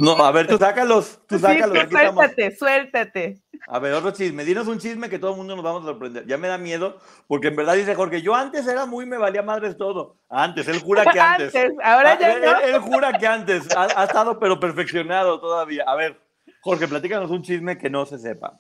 no, 0.01 0.13
a 0.25 0.31
ver, 0.33 0.47
tú 0.47 0.59
sácalos, 0.59 1.19
tú 1.27 1.37
Sí, 1.37 1.43
sácalos, 1.43 1.73
tú 1.75 1.81
aquí 1.81 1.95
estamos. 1.95 2.15
suéltate, 2.25 2.57
suéltate. 2.57 3.43
A 3.67 3.79
ver, 3.81 3.93
otro 3.95 4.13
chisme. 4.13 4.45
Dinos 4.45 4.67
un 4.69 4.79
chisme 4.79 5.11
que 5.11 5.19
todo 5.19 5.33
el 5.33 5.37
mundo 5.37 5.55
nos 5.57 5.65
vamos 5.65 5.83
a 5.83 5.87
sorprender. 5.87 6.27
Ya 6.27 6.39
me 6.39 6.49
da 6.49 6.57
miedo, 6.59 6.99
porque 7.27 7.49
en 7.49 7.57
verdad 7.57 7.75
dice 7.75 7.95
Jorge, 7.95 8.23
yo 8.23 8.35
antes 8.35 8.67
era 8.67 8.87
muy, 8.87 9.05
me 9.07 9.19
valía 9.19 9.43
madres 9.43 9.77
todo. 9.77 10.17
Antes, 10.29 10.69
él 10.69 10.81
jura 10.81 11.05
que 11.05 11.19
antes. 11.21 11.55
Antes, 11.55 11.73
ahora 11.83 12.13
Ah, 12.13 12.19
ya 12.19 12.33
él, 12.33 12.41
no. 12.43 12.59
él- 12.61 12.75
él 12.75 12.81
jura 12.81 13.19
que 13.19 13.27
antes. 13.27 13.75
Ha, 13.77 13.89
ha 14.01 14.05
estado, 14.05 14.39
pero 14.39 14.59
perfeccionado 14.61 15.41
todavía. 15.41 15.85
A 15.87 15.97
ver, 15.97 16.21
Jorge, 16.63 16.87
platícanos 16.89 17.31
un 17.31 17.43
chisme 17.43 17.77
que 17.79 17.91
no 17.91 18.07
se 18.07 18.19
sepa. 18.19 18.53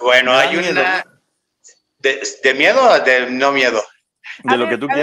Bueno, 0.00 0.32
hay 0.32 0.56
miedo. 0.56 0.80
una... 0.80 1.04
De, 1.98 2.20
¿De 2.44 2.54
miedo 2.54 2.80
o 2.80 3.00
de 3.00 3.30
no 3.30 3.50
miedo? 3.50 3.82
De 4.44 4.54
A 4.54 4.56
lo 4.56 4.64
ver, 4.66 4.74
que 4.74 4.78
tú 4.78 4.86
ver. 4.86 4.96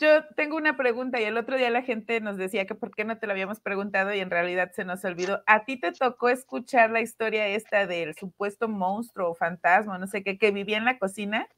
Yo 0.00 0.24
tengo 0.36 0.56
una 0.56 0.76
pregunta 0.76 1.20
y 1.20 1.24
el 1.24 1.36
otro 1.36 1.56
día 1.56 1.70
la 1.70 1.82
gente 1.82 2.20
nos 2.20 2.36
decía 2.36 2.66
que 2.66 2.76
por 2.76 2.94
qué 2.94 3.04
no 3.04 3.18
te 3.18 3.26
lo 3.26 3.32
habíamos 3.32 3.58
preguntado 3.58 4.14
y 4.14 4.20
en 4.20 4.30
realidad 4.30 4.70
se 4.72 4.84
nos 4.84 5.04
olvidó. 5.04 5.42
¿A 5.46 5.64
ti 5.64 5.78
te 5.78 5.90
tocó 5.90 6.28
escuchar 6.28 6.90
la 6.90 7.00
historia 7.00 7.48
esta 7.48 7.84
del 7.84 8.14
supuesto 8.14 8.68
monstruo 8.68 9.30
o 9.30 9.34
fantasma, 9.34 9.98
no 9.98 10.06
sé 10.06 10.22
qué, 10.22 10.38
que 10.38 10.52
vivía 10.52 10.76
en 10.76 10.84
la 10.84 11.00
cocina? 11.00 11.48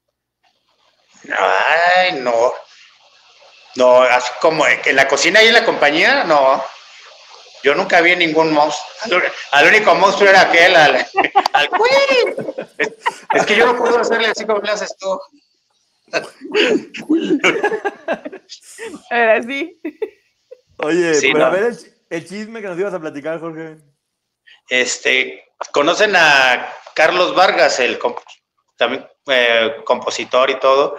Ay, 1.37 2.13
no. 2.21 2.55
No, 3.77 4.01
así 4.03 4.33
como 4.41 4.67
en 4.67 4.97
la 4.97 5.07
cocina 5.07 5.43
y 5.43 5.49
en 5.49 5.55
la 5.55 5.65
compañía, 5.67 6.25
no. 6.25 6.65
Yo 7.63 7.75
nunca 7.75 8.01
vi 8.01 8.17
ningún 8.17 8.55
monstruo. 8.55 9.21
Al, 9.53 9.69
único 9.69 9.95
monstruo 9.95 10.31
era 10.31 10.41
aquel, 10.41 10.75
al, 10.77 10.97
al 11.53 11.69
es 13.35 13.47
que 13.47 13.55
yo 13.55 13.67
no 13.67 13.77
puedo 13.77 13.99
hacerle 13.99 14.29
así 14.29 14.47
como 14.47 14.63
le 14.63 14.73
haces 14.73 14.97
tú. 14.97 15.21
Ahora 19.11 19.43
sí. 19.43 19.81
Oye, 20.79 21.15
Sí, 21.15 21.31
pero 21.33 21.47
a 21.47 21.51
ver 21.51 21.65
el, 21.65 21.77
ch- 21.79 21.93
el 22.11 22.27
chisme 22.27 22.61
que 22.61 22.69
nos 22.69 22.79
ibas 22.79 22.95
a 22.95 23.01
platicar, 23.01 23.39
Jorge. 23.41 23.77
Este, 24.69 25.45
¿conocen 25.73 26.15
a 26.17 26.73
Carlos 26.95 27.35
Vargas, 27.35 27.79
el 27.81 27.99
comp- 27.99 28.23
también 28.77 29.07
eh, 29.27 29.77
compositor 29.85 30.51
y 30.51 30.59
todo? 30.59 30.99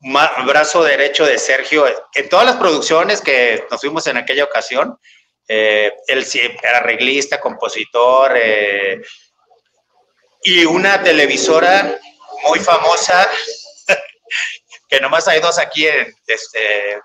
Ma- 0.00 0.30
brazo 0.46 0.84
derecho 0.84 1.26
de 1.26 1.38
Sergio. 1.38 1.86
En 2.14 2.28
todas 2.28 2.46
las 2.46 2.56
producciones 2.56 3.20
que 3.20 3.64
nos 3.70 3.80
fuimos 3.80 4.06
en 4.06 4.16
aquella 4.18 4.44
ocasión, 4.44 4.98
eh, 5.48 5.92
él 6.06 6.24
era 6.62 6.78
arreglista, 6.78 7.40
compositor, 7.40 8.32
eh, 8.36 9.02
y 10.42 10.64
una 10.64 11.02
televisora 11.02 11.98
muy 12.48 12.60
famosa, 12.60 13.28
que 14.88 15.00
nomás 15.00 15.28
hay 15.28 15.40
dos 15.40 15.58
aquí, 15.58 15.86
este, 16.26 17.00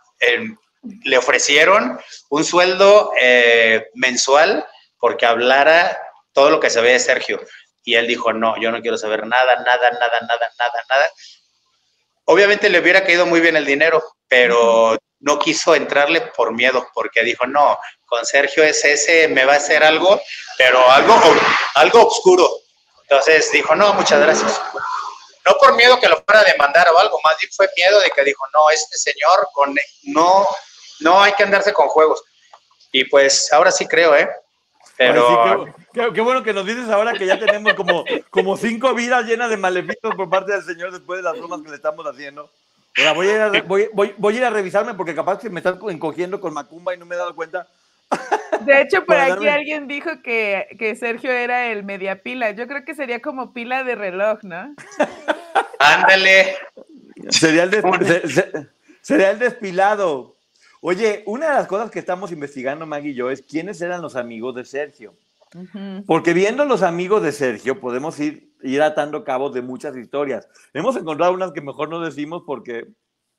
le 1.03 1.17
ofrecieron 1.17 1.99
un 2.29 2.43
sueldo 2.43 3.11
eh, 3.19 3.87
mensual 3.95 4.65
porque 4.99 5.25
hablara 5.25 5.99
todo 6.33 6.49
lo 6.49 6.59
que 6.59 6.69
se 6.69 6.81
ve 6.81 6.93
de 6.93 6.99
Sergio. 6.99 7.41
Y 7.83 7.95
él 7.95 8.07
dijo, 8.07 8.31
no, 8.33 8.59
yo 8.61 8.71
no 8.71 8.81
quiero 8.81 8.97
saber 8.97 9.25
nada, 9.25 9.55
nada, 9.57 9.91
nada, 9.91 10.19
nada, 10.21 10.51
nada, 10.59 10.83
nada. 10.89 11.09
Obviamente 12.25 12.69
le 12.69 12.79
hubiera 12.79 13.03
caído 13.03 13.25
muy 13.25 13.39
bien 13.39 13.55
el 13.55 13.65
dinero, 13.65 14.03
pero 14.27 14.97
no 15.19 15.39
quiso 15.39 15.75
entrarle 15.75 16.21
por 16.21 16.53
miedo, 16.53 16.87
porque 16.93 17.23
dijo, 17.23 17.45
no, 17.47 17.79
con 18.05 18.25
Sergio 18.25 18.63
es 18.63 18.83
ese, 18.85 19.27
me 19.27 19.45
va 19.45 19.53
a 19.53 19.57
hacer 19.57 19.83
algo, 19.83 20.21
pero 20.57 20.89
algo, 20.89 21.19
algo 21.75 22.07
oscuro. 22.07 22.49
Entonces 23.03 23.51
dijo, 23.51 23.75
no, 23.75 23.93
muchas 23.93 24.21
gracias. 24.21 24.61
No 25.45 25.53
por 25.59 25.75
miedo 25.75 25.99
que 25.99 26.07
lo 26.07 26.21
fuera 26.23 26.41
a 26.41 26.51
demandar 26.51 26.87
o 26.89 26.99
algo, 26.99 27.19
más 27.23 27.35
fue 27.55 27.69
miedo 27.75 27.99
de 27.99 28.09
que 28.11 28.23
dijo, 28.23 28.43
no, 28.53 28.69
este 28.69 28.97
señor, 28.97 29.47
con, 29.53 29.75
no, 30.03 30.47
no 30.99 31.21
hay 31.21 31.33
que 31.33 31.43
andarse 31.43 31.73
con 31.73 31.87
juegos. 31.87 32.23
Y 32.91 33.05
pues 33.05 33.51
ahora 33.53 33.71
sí 33.71 33.87
creo, 33.87 34.15
¿eh? 34.15 34.29
Pero 34.97 35.65
sí, 35.65 35.71
qué, 35.93 36.13
qué- 36.13 36.21
bueno 36.21 36.43
que 36.43 36.53
nos 36.53 36.65
dices 36.65 36.87
ahora 36.89 37.13
que 37.13 37.25
ya 37.25 37.39
tenemos 37.39 37.73
como, 37.73 38.03
como 38.29 38.55
cinco 38.55 38.93
vidas 38.93 39.25
llenas 39.25 39.49
de 39.49 39.57
maleficios 39.57 40.13
por 40.15 40.29
parte 40.29 40.51
del 40.51 40.63
Señor 40.63 40.91
después 40.91 41.17
de 41.17 41.23
las 41.23 41.33
bromas 41.37 41.61
que 41.63 41.69
le 41.69 41.75
estamos 41.75 42.05
haciendo. 42.05 42.51
Voy 43.15 43.29
a 43.29 43.49
voy, 43.63 43.89
voy- 43.93 44.13
voy 44.17 44.33
a, 44.35 44.37
ir 44.37 44.45
a 44.45 44.49
revisarme 44.49 44.93
porque 44.93 45.15
capaz 45.15 45.39
que 45.39 45.49
me 45.49 45.59
están 45.61 45.79
encogiendo 45.89 46.39
con 46.39 46.53
Macumba 46.53 46.93
y 46.93 46.97
no 46.97 47.05
me 47.05 47.15
he 47.15 47.17
dado 47.17 47.33
cuenta. 47.33 47.67
De 48.65 48.81
hecho, 48.81 49.05
por 49.05 49.15
aquí 49.15 49.47
alguien 49.47 49.87
dijo 49.87 50.21
que, 50.23 50.67
que 50.77 50.95
Sergio 50.95 51.31
era 51.31 51.67
el 51.71 51.83
media 51.83 52.21
pila. 52.21 52.51
Yo 52.51 52.67
creo 52.67 52.83
que 52.85 52.95
sería 52.95 53.21
como 53.21 53.53
pila 53.53 53.83
de 53.83 53.95
reloj, 53.95 54.39
¿no? 54.43 54.75
ándale. 55.79 56.55
Sería 57.29 57.63
el, 57.63 57.71
des- 57.71 57.83
se- 58.05 58.27
se- 58.27 58.67
sería 59.01 59.31
el 59.31 59.39
despilado. 59.39 60.35
Oye, 60.81 61.23
una 61.27 61.49
de 61.49 61.53
las 61.55 61.67
cosas 61.67 61.91
que 61.91 61.99
estamos 61.99 62.31
investigando, 62.31 62.85
Maggie 62.87 63.11
y 63.11 63.15
yo, 63.15 63.29
es 63.29 63.41
quiénes 63.43 63.81
eran 63.81 64.01
los 64.01 64.15
amigos 64.15 64.55
de 64.55 64.65
Sergio. 64.65 65.13
Porque 66.07 66.33
viendo 66.33 66.63
los 66.65 66.81
amigos 66.81 67.21
de 67.21 67.33
Sergio, 67.33 67.79
podemos 67.81 68.17
ir, 68.21 68.53
ir 68.63 68.81
atando 68.81 69.23
cabos 69.25 69.53
de 69.53 69.61
muchas 69.61 69.95
historias. 69.97 70.47
Hemos 70.73 70.95
encontrado 70.95 71.33
unas 71.33 71.51
que 71.51 71.59
mejor 71.61 71.89
no 71.89 71.99
decimos 71.99 72.43
porque, 72.47 72.87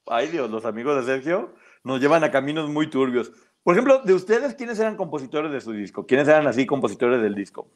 ay 0.07 0.29
Dios, 0.29 0.51
los 0.51 0.67
amigos 0.67 0.95
de 1.05 1.11
Sergio 1.15 1.55
nos 1.85 2.01
llevan 2.01 2.23
a 2.23 2.31
caminos 2.31 2.69
muy 2.69 2.89
turbios. 2.91 3.33
Por 3.63 3.75
ejemplo, 3.75 3.99
de 3.99 4.15
ustedes, 4.15 4.55
¿quiénes 4.55 4.79
eran 4.79 4.97
compositores 4.97 5.53
de 5.53 5.61
su 5.61 5.73
disco? 5.73 6.05
¿Quiénes 6.07 6.27
eran 6.27 6.47
así 6.47 6.67
compositores 6.67 7.23
del 7.23 7.35
disco? 7.35 7.69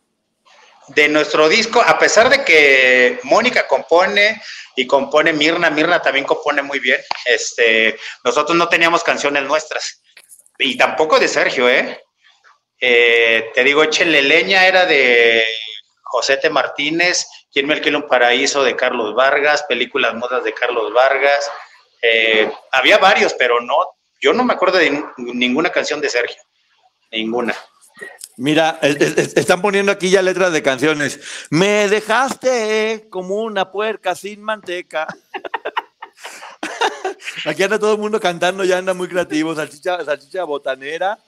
De 0.88 1.08
nuestro 1.08 1.48
disco, 1.48 1.82
a 1.84 1.98
pesar 1.98 2.28
de 2.28 2.44
que 2.44 3.20
Mónica 3.24 3.66
compone 3.66 4.40
y 4.76 4.86
compone 4.86 5.32
Mirna, 5.32 5.70
Mirna 5.70 6.00
también 6.00 6.24
compone 6.24 6.62
muy 6.62 6.78
bien. 6.78 7.00
Este, 7.24 7.98
nosotros 8.24 8.56
no 8.56 8.68
teníamos 8.68 9.02
canciones 9.02 9.44
nuestras. 9.44 10.02
Y 10.58 10.76
tampoco 10.76 11.18
de 11.18 11.28
Sergio, 11.28 11.68
¿eh? 11.68 12.00
Eh, 12.80 13.50
te 13.54 13.64
digo, 13.64 13.82
Échele 13.82 14.22
Leña 14.22 14.66
era 14.66 14.86
de 14.86 15.44
José 16.02 16.36
T. 16.36 16.50
Martínez, 16.50 17.26
Quien 17.52 17.66
me 17.66 17.74
alquila 17.74 17.98
un 17.98 18.06
paraíso 18.06 18.62
de 18.62 18.76
Carlos 18.76 19.14
Vargas, 19.14 19.64
películas 19.64 20.14
modas 20.14 20.44
de 20.44 20.52
Carlos 20.52 20.92
Vargas. 20.92 21.50
Eh, 22.02 22.50
había 22.70 22.98
varios, 22.98 23.34
pero 23.34 23.60
no, 23.60 23.95
yo 24.26 24.32
no 24.32 24.42
me 24.44 24.54
acuerdo 24.54 24.78
de 24.78 24.90
nin- 24.90 25.06
ninguna 25.34 25.70
canción 25.70 26.00
de 26.00 26.08
Sergio. 26.08 26.42
Ninguna. 27.12 27.54
Mira, 28.36 28.78
es- 28.82 28.96
es- 29.00 29.16
es- 29.18 29.36
están 29.36 29.62
poniendo 29.62 29.92
aquí 29.92 30.10
ya 30.10 30.20
letras 30.20 30.52
de 30.52 30.62
canciones. 30.62 31.20
Me 31.48 31.88
dejaste 31.88 33.06
como 33.08 33.36
una 33.42 33.70
puerca 33.70 34.14
sin 34.16 34.42
manteca. 34.42 35.06
Aquí 37.44 37.62
anda 37.62 37.78
todo 37.78 37.92
el 37.92 37.98
mundo 38.00 38.20
cantando, 38.20 38.64
ya 38.64 38.78
anda 38.78 38.94
muy 38.94 39.08
creativo. 39.08 39.54
Salchicha, 39.54 40.04
salchicha 40.04 40.44
botanera. 40.44 41.18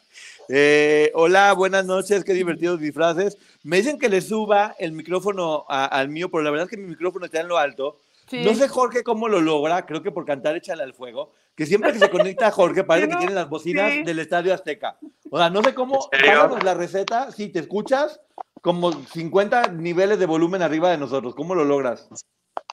Eh, 0.49 1.11
hola, 1.15 1.53
buenas 1.53 1.85
noches, 1.85 2.25
qué 2.25 2.33
divertidos 2.33 2.81
disfraces. 2.81 3.37
Me 3.63 3.77
dicen 3.77 3.99
que 3.99 4.09
le 4.09 4.21
suba 4.21 4.75
el 4.79 4.93
micrófono 4.93 5.65
al 5.69 6.09
mío, 6.09 6.31
pero 6.31 6.43
la 6.43 6.51
verdad 6.51 6.65
es 6.67 6.71
que 6.71 6.77
mi 6.77 6.89
micrófono 6.89 7.27
está 7.27 7.41
en 7.41 7.49
lo 7.49 7.59
alto. 7.59 8.01
Sí. 8.31 8.45
No 8.45 8.55
sé 8.55 8.69
Jorge 8.69 9.03
cómo 9.03 9.29
lo 9.29 9.41
logra, 9.41 9.87
creo 9.87 10.03
que 10.03 10.11
por 10.11 10.25
cantar 10.27 10.55
Échale 10.57 10.83
al 10.83 10.93
fuego, 10.95 11.33
que 11.55 11.65
siempre 11.67 11.93
que 11.93 11.99
se 11.99 12.11
conecta 12.11 12.49
a 12.49 12.51
Jorge 12.51 12.85
parece 12.85 13.07
Sí, 13.07 13.13
que 13.13 13.19
tiene 13.19 13.35
las 13.35 13.49
bocinas 13.49 13.91
sí. 13.93 14.03
del 14.03 14.19
Estadio 14.19 14.53
Azteca. 14.53 14.99
O 15.31 15.39
sea, 15.39 15.49
no 15.51 15.63
sé 15.63 15.75
cómo, 15.75 16.09
pásanos 16.11 16.63
la 16.63 16.75
receta, 16.75 17.33
si 17.33 17.49
te 17.49 17.61
escuchas, 17.61 18.21
como 18.61 18.93
50 18.93 19.69
niveles 19.69 20.19
de 20.19 20.27
volumen 20.27 20.63
arriba 20.63 20.91
de 20.91 20.99
nosotros, 20.99 21.35
¿cómo 21.35 21.55
lo 21.55 21.65
logras? 21.65 22.09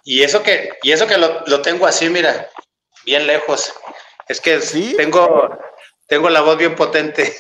Y 0.04 0.24
eso 0.24 0.44
que, 0.44 0.72
y 0.84 0.92
eso 0.92 1.08
que 1.08 1.18
lo, 1.18 1.42
lo 1.48 1.62
tengo 1.62 1.88
así, 1.88 2.10
mira, 2.10 2.50
bien 3.06 3.26
lejos. 3.26 3.74
Es 4.28 4.42
que 4.42 4.60
¿Sí? 4.60 4.94
tengo, 4.98 5.58
tengo 6.08 6.30
la 6.30 6.42
voz 6.42 6.58
bien 6.58 6.76
potente. 6.76 7.34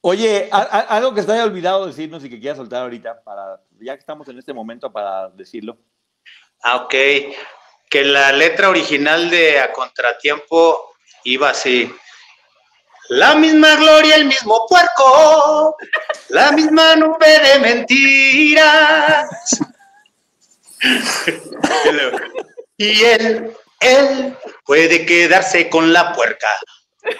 Oye, 0.00 0.48
a- 0.52 0.58
a- 0.62 0.96
algo 0.96 1.12
que 1.12 1.22
te 1.22 1.32
haya 1.32 1.44
olvidado 1.44 1.86
decirnos 1.86 2.24
y 2.24 2.30
que 2.30 2.38
quieras 2.38 2.58
soltar 2.58 2.82
ahorita, 2.82 3.22
para, 3.24 3.60
ya 3.80 3.94
que 3.94 4.00
estamos 4.00 4.28
en 4.28 4.38
este 4.38 4.52
momento 4.52 4.92
para 4.92 5.28
decirlo. 5.30 5.76
Ah, 6.62 6.76
ok. 6.76 6.94
Que 7.88 8.04
la 8.04 8.32
letra 8.32 8.68
original 8.68 9.30
de 9.30 9.60
A 9.60 9.72
Contratiempo 9.72 10.94
iba 11.24 11.50
así. 11.50 11.92
La 13.08 13.34
misma 13.34 13.76
gloria, 13.76 14.16
el 14.16 14.26
mismo 14.26 14.66
puerco, 14.68 15.76
la 16.28 16.52
misma 16.52 16.96
nube 16.96 17.38
de 17.40 17.58
mentiras. 17.60 19.28
y 22.76 23.02
él, 23.02 23.56
él 23.80 24.36
puede 24.64 25.06
quedarse 25.06 25.70
con 25.70 25.92
la 25.92 26.12
puerca. 26.12 26.48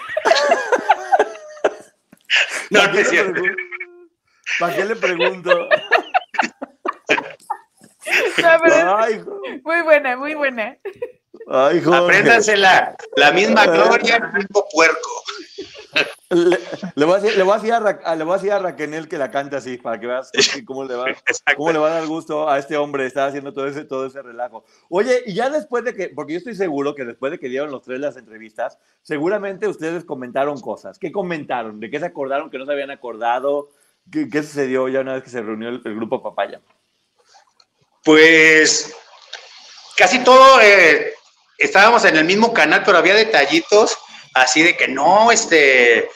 No, 2.69 2.87
no 2.87 2.99
es 2.99 3.09
cierto. 3.09 3.41
¿Para 4.59 4.75
qué 4.75 4.85
le 4.85 4.95
pregunto? 4.95 5.69
No, 8.41 8.49
pero 8.63 8.97
Ay, 8.97 9.19
jo- 9.25 9.41
muy 9.63 9.81
buena, 9.83 10.17
muy 10.17 10.33
buena. 10.35 10.77
ay. 11.47 11.81
Apréndansela. 11.91 12.95
La 13.15 13.31
misma 13.31 13.65
gloria, 13.65 14.15
el 14.17 14.33
mismo 14.33 14.65
puerco. 14.71 15.09
Le, 16.31 16.59
le 16.95 17.05
voy 17.05 17.15
a 17.15 17.19
decir, 17.19 17.35
le 17.37 17.43
voy 17.43 17.53
a 17.53 17.55
decir 17.57 17.73
a, 17.73 17.79
Ra- 17.79 17.99
a- 18.05 18.15
le 18.15 18.23
voy 18.23 18.33
a 18.33 18.37
decir 18.37 18.51
a 18.51 18.59
Raquel 18.59 19.07
que 19.07 19.17
la 19.17 19.31
cante 19.31 19.55
así, 19.55 19.77
para 19.77 19.99
que 19.99 20.05
veas 20.05 20.31
cómo 20.65 20.83
le, 20.85 20.93
va, 20.95 21.05
cómo 21.57 21.71
le 21.71 21.79
va 21.79 21.87
a 21.87 21.93
dar 21.95 22.05
gusto 22.07 22.47
a 22.47 22.59
este 22.59 22.77
hombre 22.77 23.07
estar 23.07 23.27
haciendo 23.27 23.51
todo 23.51 23.65
ese, 23.67 23.83
todo 23.83 24.05
ese 24.05 24.21
relajo. 24.21 24.63
Oye, 24.89 25.23
y 25.25 25.33
ya 25.33 25.49
después 25.49 25.83
de 25.83 25.95
que, 25.95 26.09
porque 26.09 26.33
yo 26.33 26.37
estoy 26.37 26.53
seguro 26.55 26.93
que 26.93 27.03
después 27.05 27.31
de 27.31 27.39
que 27.39 27.49
dieron 27.49 27.71
los 27.71 27.81
tres 27.81 27.99
las 27.99 28.15
entrevistas, 28.15 28.77
seguramente 29.01 29.67
ustedes 29.67 30.05
comentaron 30.05 30.61
cosas. 30.61 30.99
¿Qué 30.99 31.11
comentaron? 31.11 31.79
¿De 31.79 31.89
qué 31.89 31.99
se 31.99 32.05
acordaron 32.05 32.51
que 32.51 32.59
no 32.59 32.65
se 32.67 32.73
habían 32.73 32.91
acordado? 32.91 33.69
¿Qué, 34.11 34.29
qué 34.29 34.43
sucedió 34.43 34.87
ya 34.87 35.01
una 35.01 35.13
vez 35.13 35.23
que 35.23 35.29
se 35.31 35.41
reunió 35.41 35.69
el, 35.69 35.81
el 35.83 35.95
grupo 35.95 36.21
Papaya? 36.21 36.61
Pues 38.03 38.93
casi 39.95 40.19
todo 40.23 40.61
eh, 40.61 41.13
estábamos 41.57 42.05
en 42.05 42.15
el 42.17 42.25
mismo 42.25 42.53
canal, 42.53 42.83
pero 42.85 42.97
había 42.97 43.15
detallitos 43.15 43.97
así 44.33 44.63
de 44.63 44.77
que 44.77 44.87
no, 44.87 45.31
este, 45.31 46.09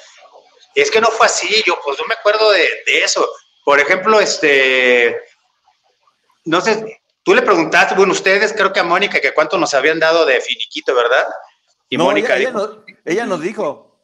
es 0.76 0.90
que 0.92 1.02
no 1.02 1.08
fue 1.08 1.26
así, 1.26 1.64
yo 1.66 1.80
pues 1.84 1.98
no 2.00 2.06
me 2.08 2.14
acuerdo 2.14 2.52
de, 2.52 2.68
de 2.86 3.04
eso. 3.04 3.28
Por 3.66 3.80
ejemplo, 3.80 4.20
este, 4.20 5.22
no 6.46 6.62
sé, 6.62 7.02
tú 7.24 7.34
le 7.34 7.42
preguntaste, 7.42 7.96
bueno, 7.96 8.12
ustedes 8.14 8.54
creo 8.54 8.74
que 8.74 8.80
a 8.80 8.84
Mónica 8.84 9.20
que 9.20 9.34
cuánto 9.34 9.58
nos 9.58 9.74
habían 9.74 10.00
dado 10.00 10.26
de 10.26 10.42
finiquito, 10.42 10.94
¿verdad? 10.96 11.28
Y 11.90 11.98
No, 11.98 12.06
Mónica 12.06 12.36
ella, 12.38 12.50
ella 12.50 12.52
dijo, 12.52 12.68
nos, 12.68 12.78
ella 13.06 13.26
nos 13.26 13.42
dijo. 13.42 14.00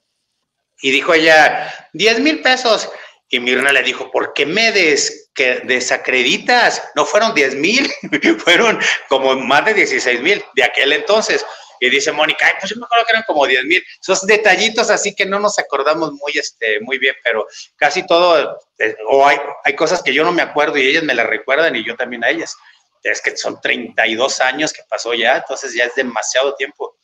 y 0.82 0.91
dijo 0.91 1.13
ella, 1.13 1.89
10 1.93 2.19
mil 2.19 2.41
pesos. 2.41 2.89
Y 3.30 3.39
Mirna 3.39 3.71
le 3.71 3.84
dijo, 3.84 4.09
¿por 4.11 4.34
qué 4.34 4.45
me 4.45 4.71
des, 4.71 5.18
que 5.39 5.61
desacreditas? 5.63 6.83
No 6.95 7.05
fueron 7.05 7.33
10 7.33 7.55
mil, 7.55 7.89
fueron 8.43 8.77
como 9.07 9.37
más 9.37 9.63
de 9.63 9.73
16 9.73 10.19
mil 10.19 10.43
de 10.53 10.63
aquel 10.65 10.91
entonces. 10.91 11.45
Y 11.79 11.89
dice 11.89 12.11
Mónica, 12.11 12.45
ay, 12.45 12.53
pues 12.59 12.71
yo 12.71 12.75
me 12.77 12.83
acuerdo 12.83 13.05
que 13.05 13.13
eran 13.13 13.23
como 13.25 13.47
10 13.47 13.63
mil. 13.63 13.81
Esos 14.01 14.25
detallitos 14.27 14.89
así 14.89 15.15
que 15.15 15.25
no 15.25 15.39
nos 15.39 15.57
acordamos 15.57 16.11
muy, 16.11 16.33
este, 16.33 16.81
muy 16.81 16.97
bien, 16.97 17.15
pero 17.23 17.47
casi 17.77 18.05
todo, 18.05 18.59
eh, 18.79 18.97
o 19.07 19.25
hay, 19.25 19.37
hay 19.63 19.75
cosas 19.77 20.03
que 20.03 20.13
yo 20.13 20.25
no 20.25 20.33
me 20.33 20.41
acuerdo 20.41 20.77
y 20.77 20.85
ellas 20.85 21.03
me 21.03 21.15
las 21.15 21.25
recuerdan 21.25 21.73
y 21.77 21.85
yo 21.85 21.95
también 21.95 22.25
a 22.25 22.29
ellas. 22.29 22.57
Es 23.01 23.21
que 23.21 23.37
son 23.37 23.61
32 23.61 24.41
años 24.41 24.73
que 24.73 24.81
pasó 24.89 25.13
ya, 25.13 25.37
entonces 25.37 25.73
ya 25.73 25.85
es 25.85 25.95
demasiado 25.95 26.53
tiempo. 26.55 26.97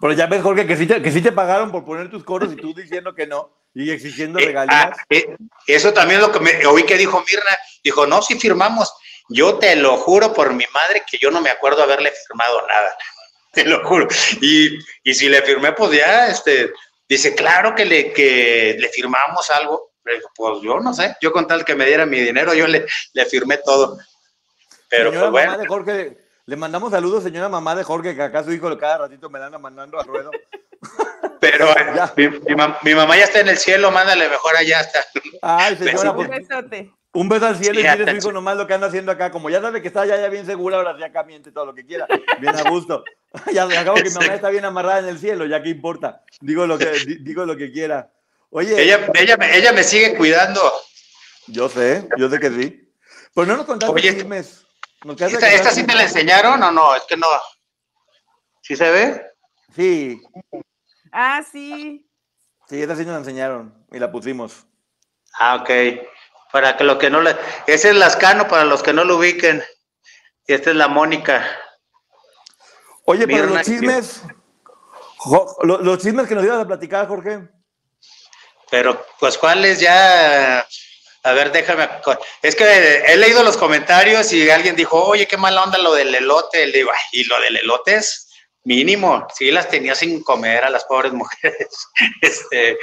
Pero 0.00 0.12
ya 0.12 0.26
ves, 0.26 0.42
Jorge, 0.42 0.66
que 0.66 0.76
sí, 0.76 0.86
te, 0.86 1.00
que 1.02 1.10
sí 1.12 1.20
te 1.20 1.32
pagaron 1.32 1.70
por 1.70 1.84
poner 1.84 2.10
tus 2.10 2.24
coros 2.24 2.52
y 2.52 2.56
tú 2.56 2.74
diciendo 2.74 3.14
que 3.14 3.26
no 3.26 3.52
y 3.74 3.90
exigiendo 3.90 4.38
Eh, 4.38 4.46
regalías. 4.46 4.86
ah, 4.92 5.04
eh, 5.10 5.36
eso 5.66 5.92
también 5.92 6.20
es 6.20 6.26
lo 6.26 6.32
que 6.32 6.40
me 6.40 6.64
oí 6.66 6.84
que 6.84 6.96
dijo 6.96 7.22
Mirna. 7.28 7.56
Dijo, 7.82 8.06
no, 8.06 8.22
sí 8.22 8.38
firmamos. 8.38 8.92
Yo 9.28 9.58
te 9.58 9.74
lo 9.76 9.96
juro 9.96 10.32
por 10.32 10.52
mi 10.54 10.64
madre 10.72 11.02
que 11.10 11.18
yo 11.18 11.30
no 11.30 11.40
me 11.40 11.50
acuerdo 11.50 11.82
haberle 11.82 12.12
firmado 12.26 12.66
nada. 12.66 12.96
Te 13.52 13.64
lo 13.64 13.84
juro. 13.86 14.08
Y, 14.40 14.78
y 15.04 15.14
si 15.14 15.28
le 15.28 15.40
firmé, 15.42 15.72
pues 15.72 15.92
ya, 15.92 16.28
este, 16.28 16.72
dice, 17.08 17.34
claro 17.36 17.74
que 17.74 17.84
le, 17.84 18.12
que 18.12 18.76
le 18.78 18.88
firmamos 18.88 19.48
algo. 19.50 19.92
Le 20.04 20.14
digo, 20.16 20.28
Pues 20.34 20.60
yo 20.62 20.80
no 20.80 20.92
sé, 20.92 21.16
yo 21.20 21.32
con 21.32 21.46
tal 21.46 21.64
que 21.64 21.74
me 21.74 21.86
diera 21.86 22.04
mi 22.04 22.20
dinero, 22.20 22.52
yo 22.52 22.66
le, 22.66 22.84
le 23.12 23.24
firmé 23.26 23.58
todo. 23.58 23.96
Pero 24.88 25.10
señora 25.10 25.30
pues 25.30 25.44
mamá 25.44 25.56
bueno, 25.56 25.58
de 25.62 25.66
Jorge, 25.68 26.18
le 26.46 26.56
mandamos 26.56 26.90
saludos, 26.90 27.22
señora 27.22 27.48
mamá 27.48 27.74
de 27.74 27.84
Jorge, 27.84 28.14
que 28.14 28.22
acá 28.22 28.42
su 28.44 28.52
hijo 28.52 28.76
cada 28.78 28.98
ratito 28.98 29.30
me 29.30 29.38
la 29.38 29.46
anda 29.46 29.58
mandando 29.58 29.98
a 29.98 30.02
ruedo. 30.02 30.30
pero 31.40 31.66
Ya. 31.94 32.12
mi, 32.16 32.28
mi 32.28 32.54
mam- 32.54 32.76
mi 32.82 32.94
mamá 32.94 33.16
ya 33.16 33.24
está 33.24 33.40
en 33.40 33.48
el 33.48 33.56
cielo, 33.58 33.90
mándale 33.90 34.28
mejor 34.28 34.56
allá 34.56 34.80
hasta. 34.80 35.00
Ay, 35.42 35.76
señora, 35.76 36.10
Un 36.12 36.16
pues, 36.26 36.28
besote. 36.48 36.92
un 37.14 37.28
beso 37.28 37.46
al 37.46 37.56
cielo 37.56 37.80
y 37.80 37.82
Sí, 37.82 37.88
dile 37.88 38.04
a 38.04 38.10
su 38.10 38.16
hijo 38.16 38.32
nomás 38.32 38.56
lo 38.56 38.66
que 38.66 38.74
anda 38.74 38.86
haciendo 38.88 39.12
acá. 39.12 39.30
Como 39.30 39.48
ya 39.50 39.60
sabe 39.60 39.80
que 39.80 39.88
está 39.88 40.04
ya, 40.06 40.16
ya 40.20 40.28
bien 40.28 40.46
segura, 40.46 40.76
ahora 40.78 40.96
sí 40.96 41.02
acá 41.02 41.22
miente 41.24 41.52
todo 41.52 41.66
lo 41.66 41.74
que 41.74 41.86
quiera. 41.86 42.06
Bien 42.40 42.54
a 42.56 42.68
gusto. 42.68 43.04
ya 43.52 43.64
acabo 43.64 43.96
que 43.96 44.04
mi 44.04 44.10
mamá 44.10 44.34
está 44.34 44.50
bien 44.50 44.64
amarrada 44.64 44.98
en 45.00 45.08
el 45.08 45.18
cielo, 45.18 45.46
ya 45.46 45.62
que 45.62 45.70
importa. 45.70 46.22
Digo 46.40 46.66
lo 46.66 46.76
que, 46.78 46.90
di- 47.06 47.18
digo 47.22 47.46
lo 47.46 47.56
que 47.56 47.72
quiera. 47.72 48.10
Oye, 48.50 48.80
Ella, 48.80 49.10
ella, 49.14 49.36
me- 49.36 49.56
ella 49.56 49.72
me 49.72 49.82
sigue 49.82 50.14
cuidando. 50.16 50.60
yo 51.48 51.68
sé, 51.68 52.06
yo 52.18 52.28
sé 52.30 52.38
que 52.38 52.50
sí. 52.50 52.90
Pero 53.34 53.46
no 53.48 53.56
nos 53.56 53.66
contaste 53.66 53.94
Oye, 53.94 54.14
chismes. 54.14 54.64
¿Esta, 55.04 55.70
sí 55.70 55.84
te 55.86 55.94
la 55.94 56.02
enseñaron 56.04 56.62
o 56.62 56.70
no? 56.70 56.94
Es 56.94 57.02
que 57.02 57.16
no. 57.16 57.26
¿Sí 58.62 58.74
se 58.76 58.90
ve? 58.90 59.26
Sí, 59.74 60.20
Ah, 61.12 61.42
sí. 61.50 62.08
sí, 62.68 62.80
esta 62.82 62.96
sí 62.96 63.02
nos 63.04 63.12
la 63.12 63.18
enseñaron. 63.18 63.86
y 63.92 63.98
la 63.98 64.10
pusimos. 64.10 64.66
Ah, 65.38 65.56
ok. 65.56 65.70
Para 66.52 66.76
que 66.76 66.84
lo 66.84 66.98
que 66.98 67.10
no 67.10 67.20
le. 67.20 67.36
Ese 67.66 67.90
es 67.90 67.96
Lascano 67.96 68.48
para 68.48 68.64
los 68.64 68.82
que 68.82 68.92
no 68.92 69.04
lo 69.04 69.16
ubiquen. 69.18 69.62
Y 70.46 70.54
esta 70.54 70.70
es 70.70 70.76
la 70.76 70.88
Mónica. 70.88 71.44
Oye, 73.06 73.26
pero 73.26 73.46
los 73.46 73.62
chismes, 73.62 74.22
Jo- 75.18 75.56
lo- 75.62 75.78
los 75.78 75.98
chismes 75.98 76.26
que 76.26 76.34
nos 76.34 76.44
ibas 76.44 76.60
a 76.60 76.66
platicar, 76.66 77.06
Jorge. 77.08 77.48
Pero, 78.70 79.04
pues, 79.20 79.36
¿cuáles 79.38 79.80
ya? 79.80 80.66
A 81.24 81.32
ver, 81.32 81.50
déjame. 81.52 81.88
Es 82.42 82.54
que 82.54 82.64
he 83.06 83.16
leído 83.16 83.42
los 83.42 83.56
comentarios 83.56 84.30
y 84.34 84.50
alguien 84.50 84.76
dijo, 84.76 85.02
oye, 85.02 85.26
qué 85.26 85.38
mala 85.38 85.64
onda 85.64 85.78
lo 85.78 85.94
del 85.94 86.14
elote. 86.14 86.66
Le 86.66 86.78
digo, 86.78 86.90
"Ay, 86.92 87.20
y 87.20 87.24
lo 87.24 87.40
del 87.40 87.56
elote 87.56 87.96
es 87.96 88.28
mínimo. 88.64 89.26
Sí, 89.34 89.50
las 89.50 89.68
tenía 89.68 89.94
sin 89.94 90.22
comer 90.22 90.64
a 90.64 90.70
las 90.70 90.84
pobres 90.84 91.12
mujeres. 91.14 91.68
Este. 92.20 92.78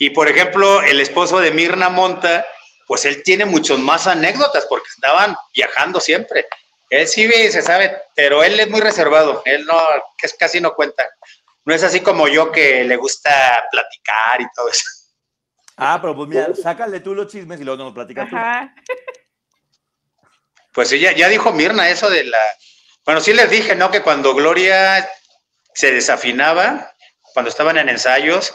Y 0.00 0.10
por 0.10 0.28
ejemplo, 0.28 0.82
el 0.82 1.00
esposo 1.00 1.38
de 1.38 1.52
Mirna 1.52 1.90
Monta, 1.90 2.44
pues 2.88 3.04
él 3.04 3.22
tiene 3.22 3.44
muchos 3.44 3.78
más 3.78 4.08
anécdotas 4.08 4.66
porque 4.66 4.88
estaban 4.88 5.36
viajando 5.54 6.00
siempre. 6.00 6.46
Él 6.88 7.06
sí 7.06 7.30
se 7.52 7.62
sabe, 7.62 8.02
pero 8.16 8.42
él 8.42 8.58
es 8.58 8.68
muy 8.68 8.80
reservado. 8.80 9.42
Él 9.44 9.64
no, 9.64 9.78
casi 10.40 10.60
no 10.60 10.74
cuenta. 10.74 11.08
No 11.64 11.72
es 11.72 11.84
así 11.84 12.00
como 12.00 12.26
yo 12.26 12.50
que 12.50 12.82
le 12.82 12.96
gusta 12.96 13.64
platicar 13.70 14.40
y 14.40 14.46
todo 14.56 14.68
eso. 14.68 14.82
Ah, 15.76 15.98
pero 16.00 16.14
pues 16.14 16.28
mira, 16.28 16.48
sácale 16.54 17.00
tú 17.00 17.14
los 17.14 17.26
chismes 17.28 17.60
y 17.60 17.64
luego 17.64 17.82
nos 17.84 17.92
platicas 17.94 18.28
tú. 18.28 18.36
Pues 20.72 20.92
ella 20.92 21.12
ya 21.12 21.28
dijo 21.28 21.52
Mirna 21.52 21.88
eso 21.88 22.08
de 22.10 22.24
la. 22.24 22.38
Bueno, 23.04 23.20
sí 23.20 23.32
les 23.32 23.50
dije, 23.50 23.74
¿no? 23.74 23.90
Que 23.90 24.02
cuando 24.02 24.34
Gloria 24.34 25.08
se 25.74 25.90
desafinaba, 25.92 26.92
cuando 27.32 27.48
estaban 27.48 27.78
en 27.78 27.88
ensayos, 27.88 28.54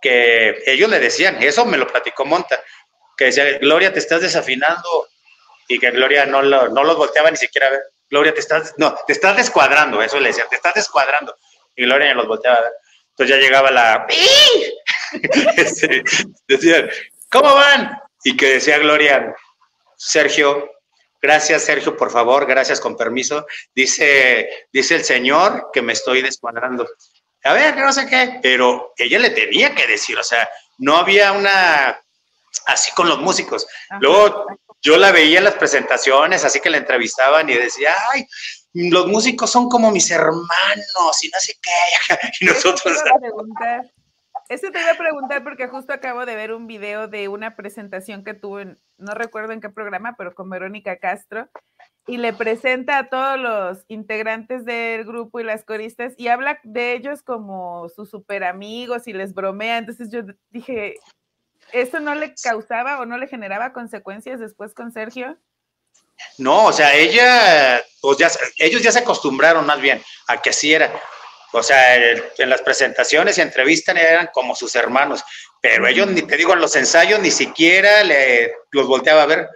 que 0.00 0.62
ellos 0.66 0.88
le 0.90 0.98
decían, 0.98 1.40
eso 1.42 1.64
me 1.66 1.76
lo 1.76 1.86
platicó 1.86 2.24
Monta, 2.24 2.60
que 3.16 3.26
decía, 3.26 3.58
Gloria, 3.58 3.92
te 3.92 3.98
estás 4.00 4.22
desafinando, 4.22 5.08
y 5.68 5.78
que 5.78 5.90
Gloria 5.90 6.26
no, 6.26 6.42
lo- 6.42 6.68
no 6.68 6.82
los 6.84 6.96
volteaba 6.96 7.30
ni 7.30 7.36
siquiera 7.36 7.68
a 7.68 7.70
ver. 7.70 7.82
Gloria, 8.10 8.34
te 8.34 8.40
estás, 8.40 8.74
no, 8.78 8.94
te 9.06 9.12
estás 9.12 9.36
descuadrando, 9.36 10.02
eso 10.02 10.18
le 10.18 10.28
decían, 10.28 10.48
te 10.48 10.56
estás 10.56 10.74
descuadrando, 10.74 11.36
y 11.76 11.84
Gloria 11.84 12.08
ni 12.08 12.14
los 12.14 12.26
volteaba 12.26 12.58
a 12.58 12.62
ver. 12.62 12.72
Entonces 13.10 13.36
ya 13.36 13.40
llegaba 13.42 13.70
la... 13.70 14.06
Este, 15.56 16.02
decían, 16.46 16.88
¿cómo 17.30 17.54
van? 17.54 17.98
Y 18.24 18.36
que 18.36 18.54
decía 18.54 18.78
Gloria, 18.78 19.34
Sergio, 19.96 20.70
gracias 21.20 21.64
Sergio, 21.64 21.96
por 21.96 22.10
favor, 22.10 22.46
gracias 22.46 22.80
con 22.80 22.96
permiso. 22.96 23.46
Dice, 23.74 24.66
dice 24.72 24.96
el 24.96 25.04
señor 25.04 25.70
que 25.72 25.82
me 25.82 25.92
estoy 25.92 26.22
descuadrando. 26.22 26.86
A 27.44 27.52
ver, 27.54 27.74
que 27.74 27.80
no 27.80 27.92
sé 27.92 28.06
qué, 28.06 28.38
pero 28.42 28.92
ella 28.96 29.18
le 29.18 29.30
tenía 29.30 29.74
que 29.74 29.86
decir, 29.86 30.16
o 30.16 30.22
sea, 30.22 30.48
no 30.78 30.96
había 30.96 31.32
una 31.32 32.00
así 32.66 32.92
con 32.92 33.08
los 33.08 33.18
músicos. 33.18 33.66
Luego 34.00 34.46
yo 34.80 34.96
la 34.96 35.12
veía 35.12 35.38
en 35.38 35.44
las 35.44 35.54
presentaciones, 35.54 36.44
así 36.44 36.60
que 36.60 36.70
la 36.70 36.78
entrevistaban 36.78 37.48
y 37.48 37.54
decía, 37.54 37.94
ay, 38.12 38.26
los 38.74 39.06
músicos 39.06 39.50
son 39.50 39.68
como 39.68 39.90
mis 39.90 40.10
hermanos 40.10 41.22
y 41.22 41.28
no 41.28 41.40
sé 41.40 41.56
qué. 41.60 42.18
Y 42.40 42.46
nosotros, 42.46 42.96
Eso 44.52 44.70
te 44.70 44.80
iba 44.80 44.90
a 44.90 44.98
preguntar. 44.98 45.42
Porque 45.42 45.66
justo 45.66 45.94
acabo 45.94 46.26
de 46.26 46.36
ver 46.36 46.52
un 46.52 46.66
video 46.66 47.08
de 47.08 47.28
una 47.28 47.56
presentación 47.56 48.22
que 48.22 48.34
tuvo 48.34 48.60
en, 48.60 48.78
no 48.98 49.14
recuerdo 49.14 49.52
en 49.52 49.62
qué 49.62 49.70
programa, 49.70 50.14
pero 50.18 50.34
con 50.34 50.50
Verónica 50.50 50.98
Castro, 50.98 51.48
y 52.06 52.18
le 52.18 52.34
presenta 52.34 52.98
a 52.98 53.08
todos 53.08 53.38
los 53.38 53.84
integrantes 53.88 54.66
del 54.66 55.04
grupo 55.04 55.40
y 55.40 55.44
las 55.44 55.64
coristas 55.64 56.14
y 56.18 56.28
habla 56.28 56.58
de 56.64 56.94
ellos 56.94 57.22
como 57.22 57.88
sus 57.88 58.10
super 58.10 58.44
amigos 58.44 59.08
y 59.08 59.14
les 59.14 59.32
bromea. 59.32 59.78
Entonces 59.78 60.10
yo 60.10 60.20
dije, 60.50 60.96
¿eso 61.72 62.00
no 62.00 62.14
le 62.14 62.34
causaba 62.34 63.00
o 63.00 63.06
no 63.06 63.16
le 63.16 63.28
generaba 63.28 63.72
consecuencias 63.72 64.38
después 64.38 64.74
con 64.74 64.92
Sergio? 64.92 65.38
No, 66.36 66.66
o 66.66 66.72
sea, 66.72 66.94
ella, 66.94 67.80
pues 68.02 68.18
ya, 68.18 68.28
ellos 68.58 68.82
ya 68.82 68.92
se 68.92 68.98
acostumbraron 68.98 69.64
más 69.64 69.80
bien 69.80 70.02
a 70.28 70.42
que 70.42 70.50
así 70.50 70.74
era. 70.74 70.92
O 71.52 71.62
sea, 71.62 71.96
en 71.96 72.50
las 72.50 72.62
presentaciones 72.62 73.36
y 73.36 73.42
entrevistas 73.42 73.94
eran 73.96 74.30
como 74.32 74.56
sus 74.56 74.74
hermanos, 74.74 75.22
pero 75.60 75.86
ellos, 75.86 76.08
ni 76.08 76.22
te 76.22 76.36
digo, 76.36 76.54
en 76.54 76.60
los 76.60 76.74
ensayos 76.76 77.20
ni 77.20 77.30
siquiera 77.30 78.02
le, 78.02 78.52
los 78.70 78.86
volteaba 78.86 79.22
a 79.22 79.26
ver, 79.26 79.48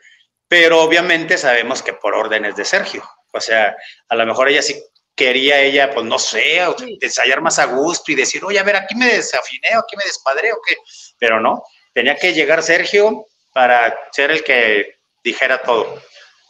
pero 0.46 0.82
obviamente 0.82 1.38
sabemos 1.38 1.82
que 1.82 1.94
por 1.94 2.14
órdenes 2.14 2.54
de 2.54 2.64
Sergio. 2.64 3.02
O 3.32 3.40
sea, 3.40 3.76
a 4.08 4.14
lo 4.14 4.26
mejor 4.26 4.48
ella 4.48 4.62
sí 4.62 4.80
quería, 5.16 5.60
ella, 5.60 5.90
pues 5.90 6.06
no 6.06 6.18
sé, 6.18 6.60
ensayar 7.00 7.40
más 7.40 7.58
a 7.58 7.64
gusto 7.64 8.12
y 8.12 8.14
decir, 8.14 8.44
oye, 8.44 8.58
a 8.58 8.62
ver, 8.62 8.76
aquí 8.76 8.94
me 8.94 9.06
desafiné, 9.06 9.68
aquí 9.68 9.96
me 9.96 10.04
despadré, 10.04 10.52
o 10.52 10.60
qué. 10.66 10.76
Pero 11.18 11.40
no, 11.40 11.64
tenía 11.92 12.16
que 12.16 12.34
llegar 12.34 12.62
Sergio 12.62 13.26
para 13.52 13.98
ser 14.12 14.30
el 14.30 14.44
que 14.44 14.98
dijera 15.24 15.62
todo. 15.62 16.00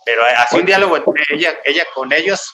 Pero 0.05 0.25
así 0.25 0.57
un 0.57 0.67
diálogo 0.67 0.97
entre 0.97 1.25
ella, 1.31 1.59
ella 1.65 1.85
con 1.95 2.13
ellos. 2.13 2.53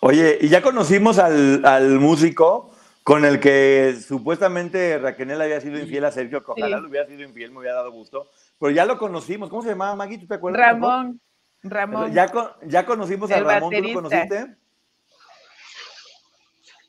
Oye, 0.00 0.38
y 0.40 0.48
ya 0.48 0.62
conocimos 0.62 1.18
al, 1.18 1.64
al 1.64 1.98
músico 1.98 2.74
con 3.02 3.24
el 3.24 3.38
que 3.40 3.96
supuestamente 4.06 4.98
Raquel 4.98 5.40
había 5.40 5.60
sido 5.60 5.78
infiel 5.78 6.04
a 6.06 6.12
Sergio, 6.12 6.42
que 6.44 6.52
ojalá 6.52 6.76
Sí. 6.78 6.82
le 6.82 6.88
hubiera 6.88 7.06
sido 7.06 7.22
infiel, 7.22 7.50
me 7.50 7.58
hubiera 7.58 7.76
dado 7.76 7.90
gusto. 7.92 8.30
Pero 8.58 8.70
ya 8.70 8.84
lo 8.86 8.98
conocimos. 8.98 9.50
¿Cómo 9.50 9.62
se 9.62 9.70
llamaba, 9.70 9.94
Maggie? 9.96 10.18
¿Tú 10.18 10.26
te 10.26 10.34
acuerdas? 10.34 10.60
Ramón, 10.60 11.20
Ramón. 11.62 12.12
Ya, 12.12 12.28
con- 12.28 12.50
ya 12.62 12.86
conocimos 12.86 13.30
a 13.30 13.40
Ramón, 13.40 13.72
¿tú 13.74 13.82
lo 13.82 13.92
conociste? 13.94 14.56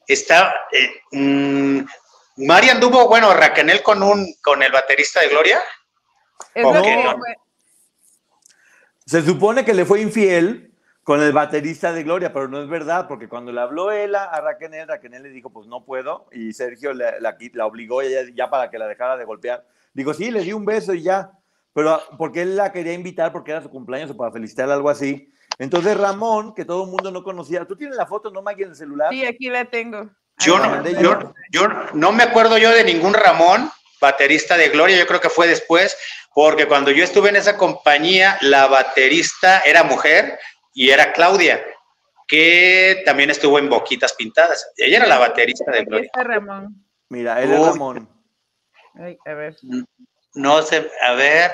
Está, 0.07 0.53
eh, 0.71 0.89
mm, 1.11 1.79
Mari 2.37 2.69
anduvo, 2.69 3.07
bueno, 3.07 3.33
Raquel 3.33 3.81
con 3.83 4.01
un, 4.03 4.33
con 4.41 4.63
el 4.63 4.71
baterista 4.71 5.21
de 5.21 5.27
Gloria. 5.29 5.59
Es 6.53 6.63
¿Cómo 6.63 6.77
lo 6.77 6.83
que 6.83 7.03
no? 7.03 7.15
Se 9.05 9.21
supone 9.21 9.65
que 9.65 9.73
le 9.73 9.85
fue 9.85 10.01
infiel 10.01 10.70
con 11.03 11.21
el 11.21 11.31
baterista 11.31 11.91
de 11.91 12.03
Gloria, 12.03 12.31
pero 12.31 12.47
no 12.47 12.61
es 12.61 12.69
verdad, 12.69 13.07
porque 13.07 13.27
cuando 13.27 13.51
le 13.51 13.59
habló 13.59 13.91
él 13.91 14.13
a, 14.15 14.25
a 14.25 14.41
Raquel, 14.41 14.87
Raquel 14.87 15.23
le 15.23 15.29
dijo, 15.29 15.51
pues 15.51 15.67
no 15.67 15.83
puedo, 15.83 16.27
y 16.31 16.53
Sergio 16.53 16.93
la, 16.93 17.19
la 17.19 17.37
la 17.53 17.65
obligó 17.65 18.03
ya, 18.03 18.21
ya 18.33 18.49
para 18.49 18.69
que 18.69 18.77
la 18.77 18.87
dejara 18.87 19.17
de 19.17 19.25
golpear. 19.25 19.65
Digo, 19.93 20.13
sí, 20.13 20.29
le 20.29 20.41
di 20.41 20.53
un 20.53 20.63
beso 20.63 20.93
y 20.93 21.01
ya, 21.01 21.31
pero 21.73 21.99
porque 22.17 22.43
él 22.43 22.55
la 22.55 22.71
quería 22.71 22.93
invitar 22.93 23.31
porque 23.31 23.51
era 23.51 23.61
su 23.61 23.69
cumpleaños 23.69 24.11
o 24.11 24.17
para 24.17 24.31
felicitarla, 24.31 24.75
algo 24.75 24.89
así. 24.89 25.31
Entonces 25.57 25.97
Ramón, 25.97 26.53
que 26.53 26.65
todo 26.65 26.85
el 26.85 26.91
mundo 26.91 27.11
no 27.11 27.23
conocía, 27.23 27.65
¿tú 27.65 27.75
tienes 27.75 27.97
la 27.97 28.05
foto, 28.05 28.29
no, 28.29 28.41
Maggie, 28.41 28.65
en 28.65 28.71
el 28.71 28.75
celular? 28.75 29.09
Sí, 29.11 29.25
aquí 29.25 29.49
la 29.49 29.65
tengo. 29.65 30.09
Yo 30.39 30.57
no, 30.57 30.87
yo, 30.89 31.33
yo 31.51 31.67
no 31.93 32.11
me 32.11 32.23
acuerdo 32.23 32.57
yo 32.57 32.71
de 32.71 32.83
ningún 32.83 33.13
Ramón, 33.13 33.69
baterista 33.99 34.57
de 34.57 34.69
Gloria, 34.69 34.97
yo 34.97 35.05
creo 35.05 35.21
que 35.21 35.29
fue 35.29 35.47
después, 35.47 35.95
porque 36.33 36.67
cuando 36.67 36.89
yo 36.89 37.03
estuve 37.03 37.29
en 37.29 37.35
esa 37.35 37.57
compañía, 37.57 38.37
la 38.41 38.67
baterista 38.67 39.59
era 39.59 39.83
mujer 39.83 40.39
y 40.73 40.89
era 40.89 41.11
Claudia, 41.13 41.63
que 42.27 43.01
también 43.05 43.29
estuvo 43.29 43.59
en 43.59 43.69
Boquitas 43.69 44.13
Pintadas. 44.13 44.71
Ella 44.77 44.97
era 44.97 45.07
la 45.07 45.17
baterista 45.17 45.71
de 45.71 45.83
Gloria. 45.85 46.09
Ramón. 46.15 46.85
Mira, 47.09 47.41
él 47.41 47.51
es. 47.51 47.59
Ramón. 47.65 48.09
Ay, 48.95 49.17
a 49.25 49.33
ver. 49.33 49.55
No 50.33 50.61
sé, 50.61 50.89
a 51.01 51.13
ver, 51.13 51.51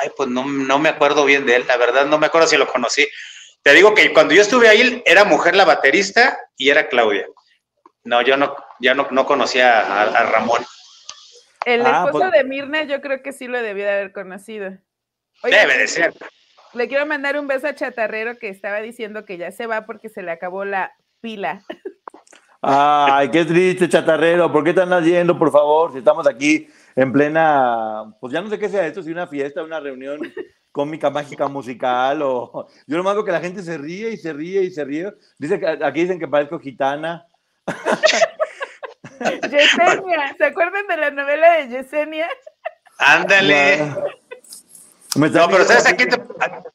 ay, 0.00 0.10
pues 0.16 0.28
no, 0.30 0.44
no 0.46 0.78
me 0.78 0.88
acuerdo 0.88 1.24
bien 1.24 1.44
de 1.46 1.56
él, 1.56 1.64
la 1.66 1.76
verdad 1.76 2.06
no 2.06 2.18
me 2.18 2.26
acuerdo 2.26 2.46
si 2.48 2.56
lo 2.56 2.66
conocí. 2.66 3.06
Te 3.62 3.72
digo 3.74 3.94
que 3.94 4.12
cuando 4.12 4.34
yo 4.34 4.42
estuve 4.42 4.68
ahí, 4.68 5.02
era 5.06 5.24
mujer 5.24 5.54
la 5.54 5.64
baterista 5.64 6.38
y 6.56 6.70
era 6.70 6.88
Claudia. 6.88 7.26
No, 8.04 8.20
yo 8.22 8.36
no, 8.36 8.56
ya 8.80 8.94
no, 8.94 9.06
no 9.10 9.24
conocía 9.26 9.80
a, 9.80 10.02
a 10.02 10.24
Ramón. 10.24 10.64
El 11.64 11.82
Ah, 11.86 12.04
esposo 12.06 12.18
pues- 12.28 12.32
de 12.32 12.44
Mirna 12.44 12.82
yo 12.84 13.00
creo 13.00 13.22
que 13.22 13.32
sí 13.32 13.46
lo 13.46 13.62
debí 13.62 13.82
de 13.82 13.90
haber 13.90 14.12
conocido. 14.12 14.72
Oye, 15.44 15.56
Debe 15.56 15.78
de 15.78 15.86
ser. 15.86 16.12
Le 16.74 16.88
quiero 16.88 17.06
mandar 17.06 17.38
un 17.38 17.46
beso 17.46 17.66
a 17.66 17.74
Chatarrero 17.74 18.38
que 18.38 18.48
estaba 18.48 18.80
diciendo 18.80 19.24
que 19.24 19.36
ya 19.36 19.50
se 19.50 19.66
va 19.66 19.84
porque 19.84 20.08
se 20.08 20.22
le 20.22 20.30
acabó 20.30 20.64
la 20.64 20.92
pila. 21.20 21.62
Ay, 22.62 23.28
qué 23.30 23.44
triste, 23.44 23.88
chatarrero. 23.88 24.52
¿Por 24.52 24.62
qué 24.62 24.80
andas 24.80 25.04
yendo, 25.04 25.36
por 25.36 25.50
favor? 25.50 25.90
Si 25.92 25.98
estamos 25.98 26.28
aquí 26.28 26.68
en 26.94 27.12
plena, 27.12 28.14
pues 28.20 28.32
ya 28.32 28.40
no 28.40 28.48
sé 28.48 28.56
qué 28.56 28.68
sea 28.68 28.86
esto, 28.86 29.02
si 29.02 29.10
una 29.10 29.26
fiesta, 29.26 29.64
una 29.64 29.80
reunión 29.80 30.20
cómica, 30.70 31.10
mágica, 31.10 31.48
musical, 31.48 32.22
o 32.22 32.68
yo 32.86 32.96
nomás 32.96 33.14
veo 33.14 33.24
que 33.24 33.32
la 33.32 33.40
gente 33.40 33.62
se 33.62 33.76
ríe 33.78 34.10
y 34.10 34.16
se 34.16 34.32
ríe 34.32 34.62
y 34.62 34.70
se 34.70 34.84
ríe. 34.84 35.12
Dice 35.38 35.58
que 35.58 35.66
aquí 35.66 36.02
dicen 36.02 36.20
que 36.20 36.28
parezco 36.28 36.60
gitana. 36.60 37.26
Yesenia, 39.50 40.34
¿se 40.38 40.44
acuerdan 40.44 40.86
de 40.86 40.96
la 40.96 41.10
novela 41.10 41.54
de 41.58 41.68
Yesenia? 41.68 42.28
Ándale. 42.98 43.92
No, 45.16 45.48
pero 45.48 45.64
¿sabes 45.66 45.86
aquí 45.86 46.04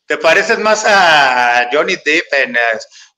te, 0.05 0.17
pareces 0.17 0.59
más 0.59 0.83
a 0.85 1.69
Johnny 1.71 1.95
Depp 1.95 2.33
en, 2.33 2.55
eh, 2.55 2.59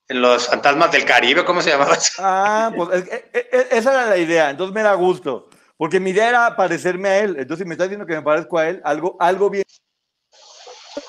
en 0.08 0.22
Los 0.22 0.46
Fantasmas 0.48 0.90
del 0.92 1.04
Caribe? 1.04 1.44
¿Cómo 1.44 1.60
se 1.62 1.70
llamaba? 1.70 1.96
Ah, 2.18 2.72
pues 2.74 3.02
es- 3.02 3.24
es- 3.32 3.46
es- 3.52 3.66
esa 3.72 3.92
era 3.92 4.06
la 4.06 4.16
idea, 4.16 4.50
entonces 4.50 4.74
me 4.74 4.82
da 4.82 4.94
gusto. 4.94 5.48
Porque 5.76 6.00
mi 6.00 6.10
idea 6.10 6.28
era 6.28 6.56
parecerme 6.56 7.08
a 7.08 7.18
él. 7.20 7.36
Entonces, 7.38 7.64
si 7.64 7.68
me 7.68 7.74
estás 7.74 7.88
diciendo 7.88 8.06
que 8.06 8.14
me 8.14 8.22
parezco 8.22 8.58
a 8.58 8.68
él, 8.68 8.80
algo, 8.84 9.16
algo 9.18 9.48
bien. 9.50 9.64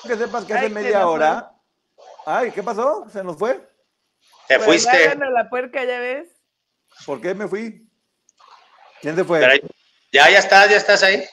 Que 0.06 0.16
sepas 0.16 0.44
que 0.44 0.54
hace 0.54 0.64
Ay, 0.66 0.70
media 0.72 1.02
fue. 1.02 1.10
hora. 1.10 1.50
Ay, 2.24 2.50
¿qué 2.52 2.62
pasó? 2.62 3.06
¿Se 3.12 3.22
nos 3.22 3.36
fue? 3.38 3.54
Te 4.48 4.56
Pues 4.56 4.66
fuiste. 4.84 5.08
dando 5.08 5.26
la 5.30 5.48
puerca, 5.50 5.84
ya 5.84 5.98
ves. 5.98 6.28
¿Por 7.04 7.20
qué 7.20 7.34
me 7.34 7.48
fui? 7.48 7.86
¿Quién 9.00 9.14
se 9.16 9.24
fue? 9.24 9.40
Pero 9.40 9.68
Ya, 10.12 10.30
ya 10.30 10.38
estás, 10.38 10.70
ya 10.70 10.76
estás 10.76 11.02
ahí. 11.02 11.24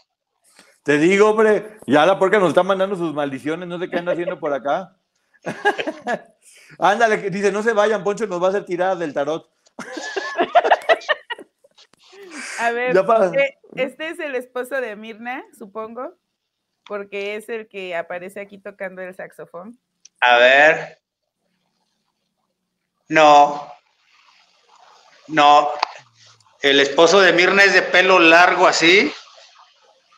Te 0.89 0.97
digo, 0.97 1.29
hombre, 1.29 1.77
ya 1.85 2.03
la 2.03 2.17
porca 2.17 2.39
nos 2.39 2.49
está 2.49 2.63
mandando 2.63 2.95
sus 2.95 3.13
maldiciones, 3.13 3.69
no 3.69 3.77
sé 3.77 3.91
qué 3.91 3.97
anda 3.97 4.13
haciendo 4.13 4.39
por 4.39 4.51
acá. 4.51 4.97
Ándale, 6.79 7.29
dice, 7.29 7.51
no 7.51 7.61
se 7.61 7.73
vayan, 7.73 8.03
Poncho 8.03 8.25
nos 8.25 8.41
va 8.41 8.47
a 8.47 8.49
hacer 8.49 8.65
tirada 8.65 8.95
del 8.95 9.13
tarot. 9.13 9.47
A 12.59 12.71
ver, 12.71 12.97
eh, 12.97 13.57
este 13.75 14.09
es 14.09 14.19
el 14.19 14.33
esposo 14.33 14.81
de 14.81 14.95
Mirna, 14.95 15.43
supongo, 15.55 16.17
porque 16.87 17.35
es 17.35 17.47
el 17.49 17.67
que 17.67 17.95
aparece 17.95 18.39
aquí 18.39 18.57
tocando 18.57 19.03
el 19.03 19.13
saxofón. 19.13 19.79
A 20.21 20.39
ver. 20.39 20.97
No. 23.09 23.71
No. 25.27 25.69
El 26.63 26.79
esposo 26.79 27.21
de 27.21 27.31
Mirna 27.31 27.63
es 27.63 27.75
de 27.75 27.83
pelo 27.83 28.17
largo 28.17 28.65
así. 28.65 29.13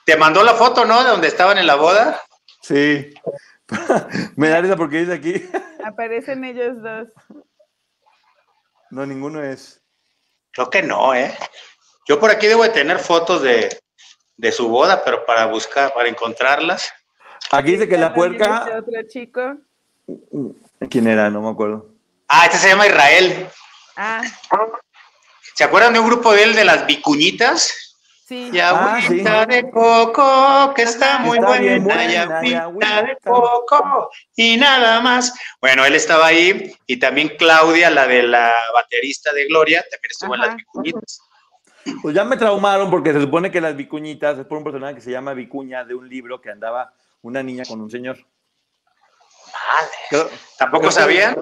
Te 0.06 0.18
mandó 0.18 0.44
la 0.44 0.54
foto, 0.56 0.86
¿no? 0.86 1.04
De 1.04 1.10
donde 1.10 1.28
estaban 1.28 1.58
en 1.58 1.68
la 1.68 1.76
boda. 1.76 2.22
Sí. 2.62 3.14
Me 4.36 4.50
da 4.50 4.62
risa 4.62 4.76
porque 4.76 5.00
dice 5.00 5.14
aquí. 5.14 5.50
Aparecen 5.84 6.44
ellos 6.44 6.82
dos. 6.82 7.08
No, 8.90 9.06
ninguno 9.06 9.44
es. 9.44 9.82
Creo 10.52 10.70
que 10.70 10.84
no, 10.84 11.14
¿eh? 11.14 11.36
Yo 12.08 12.20
por 12.20 12.30
aquí 12.32 12.48
debo 12.48 12.64
de 12.64 12.70
tener 12.70 13.00
fotos 13.00 13.42
de, 13.42 13.70
de 14.36 14.52
su 14.52 14.68
boda, 14.68 15.04
pero 15.04 15.26
para 15.26 15.46
buscar, 15.46 15.94
para 15.94 16.10
encontrarlas. 16.10 16.92
Aquí 17.52 17.72
dice 17.72 17.88
que 17.88 17.98
la 17.98 18.08
este 18.08 18.16
puerca. 18.16 18.66
otro 18.78 19.02
chico. 19.08 19.58
¿Quién 20.90 21.08
era? 21.08 21.30
No 21.30 21.42
me 21.42 21.50
acuerdo. 21.50 21.90
Ah, 22.28 22.46
este 22.46 22.58
se 22.58 22.70
llama 22.70 22.88
Israel. 22.88 23.48
Ah, 23.96 24.22
¿Se 25.56 25.64
acuerdan 25.64 25.94
de 25.94 26.00
un 26.00 26.08
grupo 26.08 26.34
de 26.34 26.44
él 26.44 26.56
de 26.56 26.66
las 26.66 26.86
vicuñitas? 26.86 27.91
Sí. 28.32 28.50
Y 28.54 28.60
Ah, 28.60 28.96
agüita 28.96 29.42
sí. 29.44 29.50
de 29.56 29.70
coco, 29.72 30.74
que 30.74 30.84
está 30.84 31.20
muy 31.20 31.38
Está 31.38 31.48
buena, 31.50 31.66
y 31.76 31.80
buena, 31.80 32.46
y 32.48 32.54
agüita 32.54 33.04
de 33.04 33.18
coco, 33.24 34.10
y 34.36 34.56
nada 34.58 35.02
más. 35.02 35.34
Bueno, 35.60 35.84
él 35.86 35.96
estaba 35.96 36.28
ahí, 36.28 36.74
y 36.88 36.98
también 36.98 37.34
Claudia, 37.38 37.90
la 37.90 38.08
de 38.08 38.24
la 38.24 38.54
baterista 38.74 39.34
de 39.34 39.48
Gloria, 39.48 39.82
también 39.92 40.12
estuvo 40.12 40.36
en 40.36 40.42
las 40.42 40.56
vicuñitas. 40.56 41.20
Pues 42.02 42.16
ya 42.16 42.24
me 42.24 42.38
traumaron 42.38 42.90
porque 42.90 43.12
se 43.12 43.20
supone 43.20 43.52
que 43.52 43.60
las 43.60 43.76
vicuñitas 43.76 44.38
es 44.38 44.46
por 44.46 44.58
un 44.60 44.64
personaje 44.64 44.96
que 44.96 45.02
se 45.02 45.12
llama 45.12 45.34
Vicuña 45.34 45.84
de 45.84 45.96
un 45.96 46.08
libro 46.08 46.40
que 46.40 46.52
andaba 46.52 46.94
una 47.24 47.42
niña 47.44 47.64
con 47.68 47.82
un 47.82 47.90
señor. 47.92 48.18
Madre, 49.48 49.92
Creo- 50.10 50.30
¿Tampoco 50.58 50.82
creo 50.88 50.90
que- 50.90 50.96
sabían? 51.02 51.36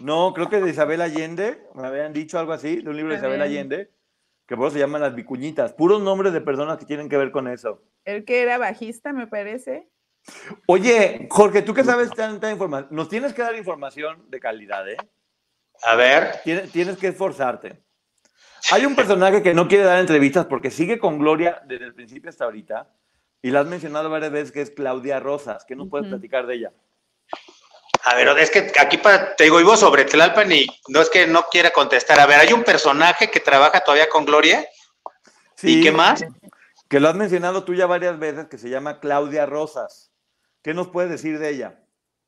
No, 0.00 0.32
creo 0.34 0.48
que 0.50 0.60
de 0.60 0.70
Isabel 0.70 1.00
Allende, 1.00 1.66
me 1.74 1.86
habían 1.86 2.12
dicho 2.12 2.38
algo 2.38 2.52
así, 2.52 2.82
de 2.82 2.90
un 2.90 2.96
libro 2.96 3.12
de 3.12 3.18
Isabel. 3.18 3.40
Allende, 3.40 3.90
que 4.46 4.56
por 4.56 4.66
eso 4.66 4.74
se 4.74 4.80
llaman 4.80 5.00
las 5.00 5.14
vicuñitas, 5.14 5.72
puros 5.72 6.02
nombres 6.02 6.32
de 6.32 6.40
personas 6.40 6.78
que 6.78 6.86
tienen 6.86 7.08
que 7.08 7.16
ver 7.16 7.30
con 7.30 7.48
eso. 7.48 7.82
El 8.04 8.24
que 8.24 8.42
era 8.42 8.58
bajista, 8.58 9.12
me 9.12 9.26
parece. 9.26 9.88
Oye, 10.66 11.26
Jorge, 11.30 11.62
tú 11.62 11.74
que 11.74 11.84
sabes 11.84 12.10
tanta 12.10 12.50
información, 12.50 12.94
nos 12.94 13.08
tienes 13.08 13.32
que 13.32 13.42
dar 13.42 13.54
información 13.56 14.24
de 14.30 14.40
calidad, 14.40 14.88
¿eh? 14.88 14.96
A 15.82 15.96
ver, 15.96 16.40
Tienes, 16.44 16.70
tienes 16.70 16.96
que 16.96 17.08
esforzarte. 17.08 17.82
Hay 18.72 18.86
un 18.86 18.96
personaje 18.96 19.42
que 19.42 19.52
no 19.52 19.68
quiere 19.68 19.84
dar 19.84 20.00
entrevistas 20.00 20.46
porque 20.46 20.70
sigue 20.70 20.98
con 20.98 21.18
Gloria 21.18 21.60
desde 21.66 21.84
el 21.84 21.94
principio 21.94 22.30
hasta 22.30 22.44
ahorita, 22.44 22.90
y 23.42 23.50
la 23.50 23.60
has 23.60 23.66
mencionado 23.66 24.08
varias 24.08 24.32
veces, 24.32 24.52
que 24.52 24.62
es 24.62 24.70
Claudia 24.70 25.20
Rosas. 25.20 25.66
¿Qué 25.66 25.76
nos 25.76 25.90
puedes 25.90 26.08
platicar 26.08 26.46
de 26.46 26.54
ella? 26.54 26.72
A 28.04 28.14
ver, 28.14 28.28
es 28.38 28.50
que 28.50 28.70
aquí 28.78 28.98
para, 28.98 29.34
te 29.34 29.44
digo, 29.44 29.56
vivo 29.56 29.76
sobre 29.76 30.04
Tlalpan 30.04 30.52
y 30.52 30.66
no 30.88 31.00
es 31.00 31.08
que 31.08 31.26
no 31.26 31.46
quiera 31.50 31.70
contestar. 31.70 32.20
A 32.20 32.26
ver, 32.26 32.38
hay 32.38 32.52
un 32.52 32.62
personaje 32.62 33.30
que 33.30 33.40
trabaja 33.40 33.80
todavía 33.80 34.10
con 34.10 34.26
Gloria, 34.26 34.68
¿y 35.62 35.82
qué 35.82 35.90
más? 35.90 36.22
Que 36.88 37.00
lo 37.00 37.08
has 37.08 37.14
mencionado 37.14 37.64
tú 37.64 37.74
ya 37.74 37.86
varias 37.86 38.18
veces, 38.18 38.46
que 38.50 38.58
se 38.58 38.68
llama 38.68 39.00
Claudia 39.00 39.46
Rosas. 39.46 40.10
¿Qué 40.62 40.74
nos 40.74 40.88
puedes 40.88 41.10
decir 41.10 41.38
de 41.38 41.48
ella? 41.48 41.80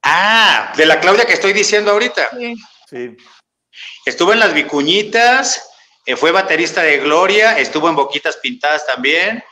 Ah, 0.02 0.72
de 0.76 0.86
la 0.86 0.98
Claudia 0.98 1.26
que 1.26 1.34
estoy 1.34 1.52
diciendo 1.52 1.90
ahorita. 1.90 2.30
Sí. 2.30 2.54
Sí. 2.88 3.16
Estuvo 4.06 4.32
en 4.32 4.38
Las 4.38 4.54
Vicuñitas, 4.54 5.68
eh, 6.06 6.16
fue 6.16 6.30
baterista 6.30 6.82
de 6.82 6.98
Gloria, 6.98 7.58
estuvo 7.58 7.88
en 7.88 7.96
Boquitas 7.96 8.38
Pintadas 8.38 8.86
también, 8.86 9.44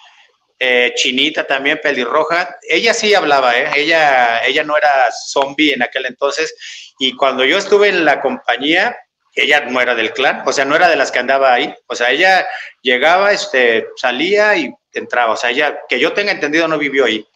eh, 0.58 0.92
Chinita 0.94 1.46
también, 1.46 1.80
pelirroja. 1.82 2.56
Ella 2.68 2.94
sí 2.94 3.14
hablaba, 3.14 3.56
¿eh? 3.58 3.70
Ella, 3.76 4.44
ella 4.44 4.64
no 4.64 4.76
era 4.76 5.10
zombie 5.26 5.72
en 5.72 5.82
aquel 5.82 6.06
entonces. 6.06 6.54
Y 6.98 7.16
cuando 7.16 7.44
yo 7.44 7.58
estuve 7.58 7.88
en 7.88 8.04
la 8.04 8.20
compañía, 8.20 8.96
ella 9.34 9.60
no 9.62 9.80
era 9.80 9.94
del 9.94 10.12
clan, 10.12 10.42
o 10.46 10.52
sea, 10.52 10.64
no 10.64 10.76
era 10.76 10.88
de 10.88 10.96
las 10.96 11.10
que 11.10 11.18
andaba 11.18 11.52
ahí. 11.52 11.74
O 11.86 11.94
sea, 11.94 12.10
ella 12.10 12.46
llegaba, 12.82 13.32
este, 13.32 13.88
salía 13.96 14.56
y 14.56 14.72
entraba. 14.92 15.32
O 15.32 15.36
sea, 15.36 15.50
ella, 15.50 15.80
que 15.88 15.98
yo 15.98 16.12
tenga 16.12 16.32
entendido, 16.32 16.68
no 16.68 16.78
vivió 16.78 17.04
ahí. 17.04 17.26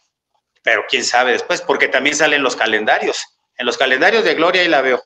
Pero 0.63 0.85
quién 0.89 1.03
sabe 1.03 1.33
después, 1.33 1.61
porque 1.61 1.87
también 1.87 2.15
salen 2.15 2.43
los 2.43 2.55
calendarios. 2.55 3.25
En 3.57 3.65
los 3.65 3.77
calendarios 3.77 4.23
de 4.23 4.35
Gloria 4.35 4.61
ahí 4.61 4.69
la 4.69 4.81
veo. 4.81 5.03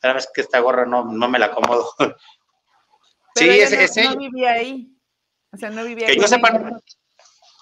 Sabes 0.00 0.28
que 0.32 0.40
esta 0.40 0.60
gorra 0.60 0.86
no, 0.86 1.04
no 1.04 1.28
me 1.28 1.38
la 1.38 1.46
acomodo. 1.46 1.92
Pero 1.98 2.14
sí, 3.34 3.50
ella 3.50 3.64
ese, 3.64 4.04
no, 4.04 4.16
vivía 4.16 4.52
ahí. 4.52 4.88
O 5.52 5.56
sea, 5.58 5.70
no 5.70 5.84
vivía 5.84 6.06
que 6.06 6.16
yo 6.16 6.26
sepa. 6.26 6.80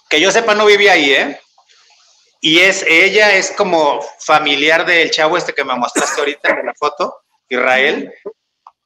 Que 0.09 0.21
yo 0.21 0.31
sepa 0.31 0.55
no 0.55 0.67
vivía 0.67 0.93
ahí, 0.93 1.13
¿eh? 1.13 1.41
Y 2.41 2.61
es, 2.61 2.85
ella 2.87 3.33
es 3.35 3.53
como 3.53 4.01
familiar 4.21 4.85
del 4.85 5.11
chavo 5.11 5.37
este 5.39 5.55
que 5.55 5.65
me 5.65 5.75
mostraste 5.75 6.21
ahorita 6.21 6.51
en 6.51 6.67
la 6.67 6.75
foto, 6.75 7.23
Israel, 7.49 8.13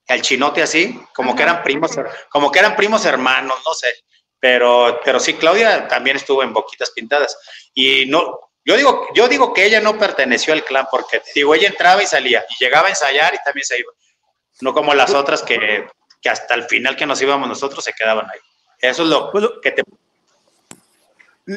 el 0.07 0.23
chinote 0.23 0.63
así, 0.63 0.99
como 1.15 1.35
que 1.35 1.43
eran 1.43 1.63
primos, 1.63 1.91
como 2.31 2.51
que 2.53 2.61
eran 2.61 2.77
primos 2.77 3.05
hermanos, 3.05 3.59
no 3.67 3.75
sé. 3.75 3.93
Pero, 4.41 5.01
pero 5.05 5.19
sí, 5.19 5.35
Claudia 5.35 5.89
también 5.89 6.17
estuvo 6.17 6.43
en 6.45 6.53
Boquitas 6.53 6.93
Pintadas. 6.93 7.37
Y 7.75 8.07
no, 8.07 8.39
yo 8.65 8.77
digo, 8.77 9.09
yo 9.13 9.27
digo 9.27 9.53
que 9.53 9.65
ella 9.65 9.81
no 9.81 9.99
perteneció 9.99 10.53
al 10.53 10.65
clan, 10.65 10.87
porque 10.91 11.19
te 11.19 11.33
digo, 11.35 11.53
ella 11.55 11.67
entraba 11.69 12.01
y 12.03 12.07
salía, 12.07 12.47
y 12.49 12.65
llegaba 12.65 12.87
a 12.87 12.91
ensayar 12.91 13.35
y 13.35 13.39
también 13.45 13.65
se 13.65 13.81
iba. 13.81 13.93
No 14.61 14.73
como 14.73 14.95
las 14.95 15.13
otras 15.15 15.43
que, 15.43 15.87
que 16.23 16.31
hasta 16.31 16.55
el 16.55 16.65
final 16.65 16.95
que 16.97 17.07
nos 17.07 17.21
íbamos 17.21 17.49
nosotros 17.49 17.83
se 17.85 17.93
quedaban 17.93 18.27
ahí. 18.31 18.39
Eso 18.81 19.03
es 19.03 19.09
lo 19.09 19.33
Pues 19.33 19.43
lo- 19.43 19.61
que 19.61 19.73
te 19.73 19.83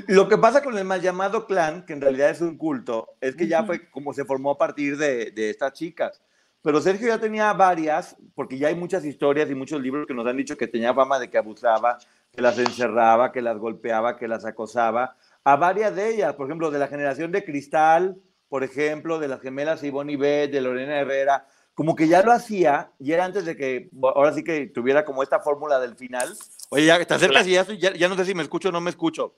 Lo 0.08 0.30
que 0.30 0.38
pasa 0.38 0.64
con 0.64 0.78
el 0.78 0.86
mal 0.86 1.02
llamado 1.02 1.46
clan, 1.46 1.86
que 1.86 1.92
en 1.92 2.00
realidad 2.00 2.30
es 2.30 2.40
un 2.40 2.58
culto, 2.58 3.18
es 3.20 3.36
que 3.36 3.48
ya 3.48 3.64
fue 3.64 3.90
como 3.90 4.14
se 4.14 4.24
formó 4.24 4.52
a 4.52 4.58
partir 4.58 4.96
de, 4.98 5.32
de 5.32 5.50
estas 5.50 5.74
chicas. 5.74 6.22
Pero 6.62 6.80
Sergio 6.80 7.10
ya 7.10 7.20
tenía 7.20 7.52
varias, 7.52 8.16
porque 8.34 8.58
ya 8.58 8.70
hay 8.70 8.76
muchas 8.76 9.04
historias 9.04 9.50
y 9.50 9.56
muchos 9.56 9.82
libros 9.82 10.08
que 10.08 10.14
nos 10.14 10.26
han 10.26 10.38
dicho 10.38 10.56
que 10.56 10.68
tenía 10.68 10.94
fama 10.94 11.20
de 11.20 11.30
que 11.30 11.38
abusaba, 11.38 11.98
que 12.32 12.42
las 12.42 12.58
encerraba, 12.58 13.34
que 13.34 13.42
las 13.42 13.58
golpeaba, 13.58 14.16
que 14.16 14.30
las 14.30 14.46
acosaba. 14.46 15.18
A 15.44 15.58
varias 15.58 15.94
de 15.94 16.14
ellas, 16.14 16.36
por 16.36 16.48
ejemplo, 16.48 16.72
de 16.72 16.80
la 16.80 16.88
generación 16.88 17.34
de 17.34 17.44
Cristal, 17.44 18.16
por 18.48 18.64
ejemplo, 18.64 19.20
de 19.20 19.28
las 19.28 19.42
gemelas 19.42 19.84
Ivonne 19.84 20.14
y 20.14 20.16
Beth, 20.16 20.52
de 20.52 20.62
Lorena 20.62 21.00
Herrera, 21.00 21.48
como 21.74 21.96
que 21.96 22.08
ya 22.08 22.22
lo 22.22 22.32
hacía 22.32 22.92
y 22.98 23.12
era 23.12 23.26
antes 23.26 23.44
de 23.44 23.58
que, 23.58 23.90
ahora 24.02 24.34
sí 24.34 24.44
que 24.44 24.68
tuviera 24.68 25.04
como 25.04 25.24
esta 25.24 25.42
fórmula 25.42 25.80
del 25.80 25.96
final. 25.96 26.30
Oye, 26.70 26.86
ya 26.86 27.04
te 27.04 27.14
acercas 27.14 27.46
y 27.46 27.52
ya, 27.52 27.66
ya, 27.66 27.94
ya 27.94 28.08
no 28.08 28.16
sé 28.16 28.24
si 28.24 28.36
me 28.36 28.44
escucho 28.44 28.70
o 28.70 28.72
no 28.72 28.80
me 28.80 28.90
escucho. 28.90 29.36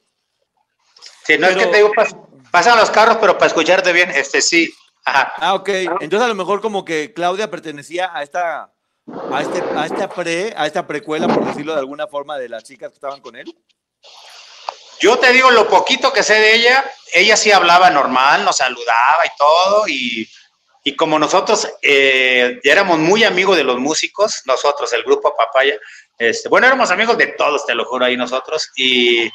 Sí, 1.26 1.38
no 1.38 1.47
es 1.47 1.54
Pero- 1.56 1.66
que 1.66 1.72
te 1.72 1.78
digo, 1.78 1.91
pas- 1.93 2.18
pasan 2.51 2.78
los 2.78 2.89
carros, 2.91 3.18
pero 3.20 3.38
para 3.38 3.47
escucharte 3.47 3.91
bien, 3.93 4.12
este 4.12 4.41
sí. 4.41 4.72
Ajá. 5.06 5.34
Ah, 5.38 5.54
ok. 5.56 5.70
Entonces 6.01 6.22
a 6.22 6.28
lo 6.28 6.36
mejor 6.36 6.62
como 6.62 6.86
que 6.86 7.14
Claudia 7.14 7.49
pertenecía 7.51 8.12
a 8.16 8.24
esta, 8.24 8.72
a 9.32 9.41
este, 9.41 9.62
a 9.76 9.86
esta 9.86 10.08
pre, 10.10 10.54
a 10.56 10.66
esta 10.66 10.88
precuela, 10.88 11.28
por 11.28 11.45
decirlo 11.45 11.74
de 11.74 11.80
alguna 11.80 12.08
forma, 12.08 12.38
de 12.38 12.47
las 12.49 12.64
chicas 12.64 12.89
que 12.89 12.95
estaban 12.95 13.20
con 13.22 13.36
él. 13.36 13.54
Yo 15.01 15.18
te 15.20 15.34
digo 15.34 15.51
lo 15.51 15.68
poquito 15.68 16.14
que 16.14 16.24
sé 16.24 16.36
de 16.36 16.56
ella, 16.56 16.86
ella 17.14 17.36
sí 17.36 17.51
hablaba 17.51 17.89
normal, 17.89 18.45
nos 18.45 18.58
saludaba 18.58 19.26
y 19.26 19.38
todo, 19.38 19.88
y, 19.89 20.30
y 20.86 20.95
como 20.95 21.20
nosotros 21.20 21.68
eh, 21.82 22.62
ya 22.64 22.72
éramos 22.72 22.99
muy 22.99 23.26
amigos 23.26 23.58
de 23.58 23.66
los 23.66 23.78
músicos, 23.80 24.43
nosotros, 24.45 24.93
el 24.93 25.04
grupo 25.04 25.36
Papaya, 25.36 25.78
este, 26.18 26.47
bueno, 26.47 26.68
éramos 26.68 26.89
amigos 26.91 27.18
de 27.18 27.28
todos, 27.28 27.66
te 27.66 27.76
lo 27.76 27.84
juro, 27.84 28.06
ahí 28.06 28.16
nosotros, 28.16 28.70
y 28.78 29.30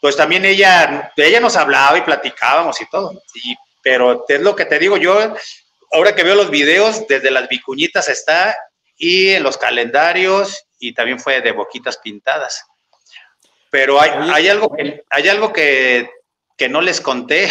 pues 0.00 0.16
también 0.16 0.44
ella, 0.44 1.12
ella 1.16 1.40
nos 1.40 1.56
hablaba 1.56 1.98
y 1.98 2.02
platicábamos 2.02 2.80
y 2.80 2.88
todo, 2.88 3.12
y, 3.34 3.56
pero 3.82 4.24
es 4.28 4.40
lo 4.40 4.54
que 4.54 4.64
te 4.64 4.78
digo, 4.78 4.96
yo 4.96 5.34
ahora 5.92 6.14
que 6.14 6.24
veo 6.24 6.34
los 6.34 6.50
videos, 6.50 7.06
desde 7.06 7.30
las 7.30 7.48
vicuñitas 7.48 8.08
está, 8.08 8.56
y 8.96 9.28
en 9.28 9.42
los 9.42 9.58
calendarios, 9.58 10.66
y 10.78 10.92
también 10.92 11.20
fue 11.20 11.40
de 11.40 11.52
boquitas 11.52 11.98
pintadas. 11.98 12.64
Pero 13.70 14.00
hay, 14.00 14.10
hay 14.32 14.48
algo, 14.48 14.74
que, 14.74 15.04
hay 15.10 15.28
algo 15.28 15.52
que, 15.52 16.08
que 16.56 16.68
no 16.68 16.80
les 16.80 17.00
conté. 17.00 17.50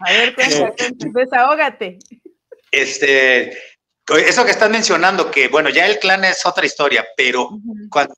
A 0.00 0.12
ver, 0.12 0.34
cuenta, 0.34 0.74
desahógate. 0.98 1.98
Este, 2.70 3.56
eso 4.26 4.44
que 4.44 4.50
estás 4.50 4.70
mencionando, 4.70 5.30
que 5.30 5.48
bueno, 5.48 5.70
ya 5.70 5.86
el 5.86 5.98
clan 5.98 6.24
es 6.24 6.44
otra 6.46 6.66
historia, 6.66 7.06
pero 7.16 7.50
cuando, 7.90 8.14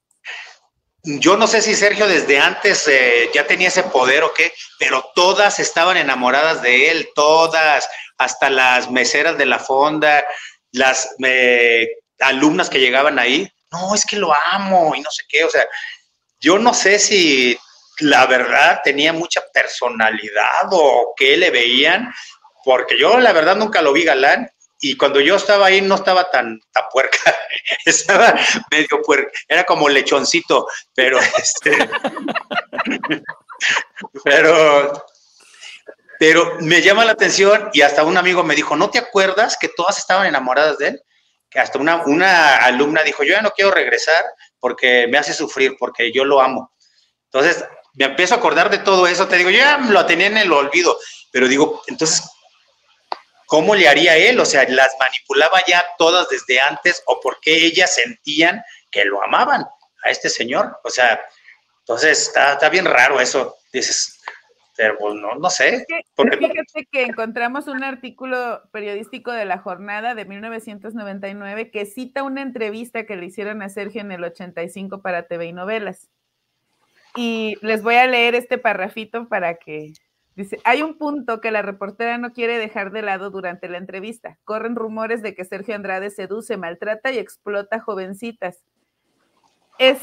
yo 1.07 1.36
no 1.36 1.46
sé 1.46 1.62
si 1.62 1.76
Sergio 1.76 2.09
desde 2.09 2.40
antes 2.40 2.86
eh, 2.88 3.30
ya 3.32 3.46
tenía 3.46 3.68
ese 3.68 3.84
poder 3.84 4.24
o 4.24 4.34
qué, 4.34 4.52
pero 4.78 5.09
todas 5.14 5.61
estaban 5.61 5.96
enamoradas 5.96 6.62
de 6.62 6.90
él, 6.90 7.09
todas, 7.14 7.88
hasta 8.18 8.50
las 8.50 8.90
meseras 8.90 9.38
de 9.38 9.46
la 9.46 9.61
fonda, 9.61 10.24
las 10.72 11.14
eh, 11.24 11.88
alumnas 12.18 12.68
que 12.68 12.80
llegaban 12.80 13.20
ahí, 13.20 13.48
no, 13.70 13.94
es 13.94 14.04
que 14.04 14.16
lo 14.16 14.32
amo 14.52 14.94
y 14.96 15.00
no 15.00 15.11
sé 15.11 15.22
qué, 15.28 15.44
o 15.44 15.50
sea, 15.50 15.64
yo 16.40 16.59
no 16.59 16.74
sé 16.74 16.98
si 16.98 17.57
la 18.00 18.26
verdad 18.26 18.80
tenía 18.82 19.12
mucha 19.12 19.42
personalidad 19.54 20.68
o 20.72 21.14
qué 21.16 21.36
le 21.36 21.50
veían, 21.50 22.12
porque 22.64 22.98
yo 22.98 23.20
la 23.20 23.32
verdad 23.32 23.54
nunca 23.54 23.80
lo 23.80 23.92
vi 23.92 24.02
galán 24.02 24.50
y 24.80 24.96
cuando 24.96 25.20
yo 25.20 25.36
estaba 25.36 25.66
ahí 25.66 25.80
no 25.80 25.94
estaba 25.94 26.30
tan, 26.30 26.60
tan 26.72 26.84
puerca, 26.90 27.18
estaba 27.84 28.34
medio 28.70 29.00
puerca, 29.04 29.30
era 29.48 29.64
como 29.64 29.88
lechoncito, 29.88 30.66
pero 30.94 31.18
este, 31.38 31.88
pero, 34.24 35.04
pero 36.18 36.56
me 36.60 36.82
llama 36.82 37.04
la 37.04 37.12
atención 37.12 37.70
y 37.72 37.80
hasta 37.80 38.04
un 38.04 38.16
amigo 38.16 38.42
me 38.42 38.54
dijo, 38.54 38.76
¿no 38.76 38.90
te 38.90 38.98
acuerdas 38.98 39.56
que 39.58 39.68
todas 39.68 39.98
estaban 39.98 40.26
enamoradas 40.26 40.78
de 40.78 40.88
él? 40.88 41.02
Que 41.48 41.60
hasta 41.60 41.78
una, 41.78 42.04
una 42.06 42.56
alumna 42.56 43.02
dijo, 43.02 43.22
yo 43.22 43.32
ya 43.32 43.42
no 43.42 43.52
quiero 43.52 43.70
regresar 43.70 44.24
porque 44.58 45.06
me 45.08 45.18
hace 45.18 45.32
sufrir, 45.32 45.76
porque 45.78 46.12
yo 46.12 46.24
lo 46.24 46.40
amo. 46.40 46.72
Entonces, 47.30 47.64
me 47.94 48.04
empiezo 48.04 48.34
a 48.34 48.38
acordar 48.38 48.68
de 48.70 48.78
todo 48.78 49.06
eso, 49.06 49.26
te 49.26 49.36
digo, 49.36 49.50
yo 49.50 49.58
ya 49.58 49.78
lo 49.78 50.04
tenía 50.04 50.26
en 50.26 50.36
el 50.36 50.52
olvido, 50.52 50.98
pero 51.32 51.48
digo, 51.48 51.82
entonces, 51.86 52.22
¿cómo 53.47 53.74
le 53.74 53.88
haría 53.88 54.16
él? 54.16 54.38
O 54.38 54.44
sea, 54.44 54.68
¿las 54.68 54.94
manipulaba 54.99 55.62
ya 55.66 55.84
todas 55.99 56.28
desde 56.28 56.61
antes 56.61 57.03
o 57.07 57.20
por 57.20 57.40
qué 57.40 57.66
ellas 57.66 57.94
sentían 57.94 58.62
que 58.90 59.05
lo 59.05 59.22
amaban 59.22 59.64
a 60.05 60.11
este 60.11 60.28
señor? 60.28 60.78
O 60.84 60.90
sea, 60.90 61.20
entonces 61.80 62.28
está, 62.28 62.68
bien 62.68 62.84
raro 62.84 63.20
eso, 63.20 63.57
dices, 63.72 64.20
pero 64.76 64.99
pues 64.99 65.14
no, 65.14 65.36
no 65.36 65.49
sé. 65.49 65.86
porque... 66.14 66.36
Fíjate 66.36 66.88
que 66.90 67.03
encontramos 67.05 67.68
un 67.68 67.84
artículo 67.84 68.62
periodístico 68.72 69.30
de 69.30 69.44
la 69.44 69.59
jornada 69.59 70.14
de 70.14 70.24
1999 70.24 71.70
que 71.70 71.86
cita 71.86 72.24
una 72.24 72.42
entrevista 72.42 73.07
que 73.07 73.16
le 73.16 73.26
hicieron 73.26 73.62
a 73.62 73.68
Sergio 73.68 74.01
en 74.01 74.12
el 74.12 74.24
85 74.24 75.01
para 75.01 75.28
TV 75.28 75.47
y 75.47 75.53
novelas. 75.53 76.11
Y 77.14 77.57
les 77.62 77.82
voy 77.82 77.94
a 77.94 78.07
leer 78.07 78.34
este 78.34 78.59
parrafito 78.59 79.28
para 79.28 79.55
que 79.55 79.92
dice, 80.37 80.61
hay 80.64 80.82
un 80.82 80.97
punto 80.99 81.41
que 81.41 81.51
la 81.51 81.62
reportera 81.62 82.18
no 82.18 82.32
quiere 82.32 82.59
dejar 82.59 82.93
de 82.93 83.03
lado 83.03 83.30
durante 83.30 83.68
la 83.68 83.78
entrevista. 83.78 84.39
Corren 84.45 84.76
rumores 84.76 85.22
de 85.22 85.34
que 85.34 85.45
Sergio 85.45 85.74
Andrade 85.74 86.11
seduce, 86.11 86.57
maltrata 86.57 87.11
y 87.11 87.18
explota 87.18 87.80
jovencitas. 87.80 88.62
Es, 89.78 89.99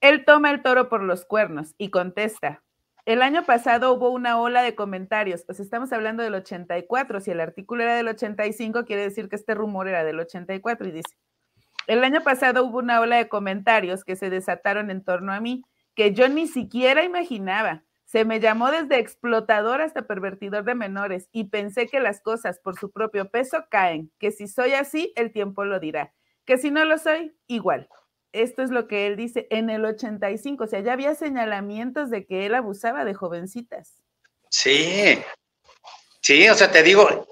él 0.00 0.24
toma 0.24 0.50
el 0.50 0.62
toro 0.62 0.88
por 0.88 1.02
los 1.02 1.24
cuernos 1.24 1.74
y 1.78 1.90
contesta. 1.90 2.62
El 3.06 3.22
año 3.22 3.42
pasado 3.44 3.94
hubo 3.94 4.10
una 4.10 4.38
ola 4.38 4.62
de 4.62 4.74
comentarios, 4.74 5.42
pues 5.44 5.60
estamos 5.60 5.92
hablando 5.94 6.22
del 6.22 6.34
84, 6.34 7.20
si 7.20 7.30
el 7.30 7.40
artículo 7.40 7.82
era 7.84 7.96
del 7.96 8.08
85, 8.08 8.84
quiere 8.84 9.00
decir 9.00 9.30
que 9.30 9.36
este 9.36 9.54
rumor 9.54 9.88
era 9.88 10.04
del 10.04 10.20
84 10.20 10.88
y 10.88 10.92
dice, 10.92 11.16
el 11.86 12.04
año 12.04 12.20
pasado 12.20 12.64
hubo 12.64 12.80
una 12.80 13.00
ola 13.00 13.16
de 13.16 13.28
comentarios 13.28 14.04
que 14.04 14.14
se 14.14 14.28
desataron 14.28 14.90
en 14.90 15.02
torno 15.02 15.32
a 15.32 15.40
mí 15.40 15.64
que 15.94 16.12
yo 16.12 16.28
ni 16.28 16.46
siquiera 16.46 17.02
imaginaba. 17.02 17.82
Se 18.08 18.24
me 18.24 18.40
llamó 18.40 18.70
desde 18.70 18.98
explotador 18.98 19.82
hasta 19.82 20.06
pervertidor 20.06 20.64
de 20.64 20.74
menores 20.74 21.28
y 21.30 21.44
pensé 21.44 21.88
que 21.88 22.00
las 22.00 22.22
cosas 22.22 22.58
por 22.58 22.78
su 22.78 22.90
propio 22.90 23.30
peso 23.30 23.66
caen, 23.70 24.10
que 24.18 24.30
si 24.30 24.48
soy 24.48 24.72
así, 24.72 25.12
el 25.14 25.30
tiempo 25.30 25.66
lo 25.66 25.78
dirá, 25.78 26.14
que 26.46 26.56
si 26.56 26.70
no 26.70 26.86
lo 26.86 26.96
soy, 26.96 27.36
igual. 27.48 27.90
Esto 28.32 28.62
es 28.62 28.70
lo 28.70 28.88
que 28.88 29.06
él 29.06 29.16
dice 29.16 29.46
en 29.50 29.68
el 29.68 29.84
85, 29.84 30.64
o 30.64 30.66
sea, 30.66 30.80
ya 30.80 30.94
había 30.94 31.14
señalamientos 31.14 32.08
de 32.08 32.24
que 32.24 32.46
él 32.46 32.54
abusaba 32.54 33.04
de 33.04 33.12
jovencitas. 33.12 34.02
Sí, 34.48 35.18
sí, 36.22 36.48
o 36.48 36.54
sea, 36.54 36.72
te 36.72 36.82
digo, 36.82 37.28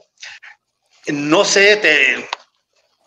no 1.11 1.45
sé, 1.47 1.79
te, 1.79 2.29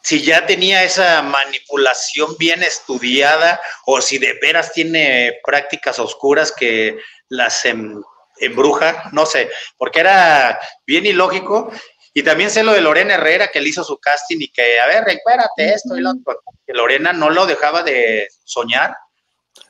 si 0.10 0.24
ya 0.24 0.44
tenía 0.44 0.84
esa 0.84 1.22
manipulación 1.22 2.36
bien 2.40 2.64
estudiada 2.64 3.62
o 3.86 4.02
si 4.02 4.18
de 4.18 4.40
veras 4.42 4.74
tiene 4.74 5.40
prácticas 5.46 6.00
oscuras 6.00 6.52
que 6.52 6.98
las 7.28 7.64
em, 7.66 8.02
embrujan, 8.40 8.96
no 9.12 9.28
sé, 9.28 9.52
porque 9.78 10.00
era 10.00 10.60
bien 10.88 11.06
ilógico. 11.06 11.72
Y 12.12 12.24
también 12.24 12.50
sé 12.50 12.64
lo 12.64 12.74
de 12.74 12.82
Lorena 12.82 13.14
Herrera, 13.14 13.50
que 13.50 13.62
le 13.62 13.70
hizo 13.70 13.84
su 13.84 14.00
casting 14.00 14.38
y 14.40 14.48
que, 14.48 14.80
a 14.80 14.88
ver, 14.88 15.04
recuérdate 15.04 15.76
esto 15.76 15.96
y 15.96 16.02
lo 16.02 16.10
otro. 16.10 16.42
Que 16.66 16.74
Lorena 16.74 17.14
no 17.14 17.30
lo 17.30 17.46
dejaba 17.46 17.84
de 17.84 18.28
soñar. 18.44 18.98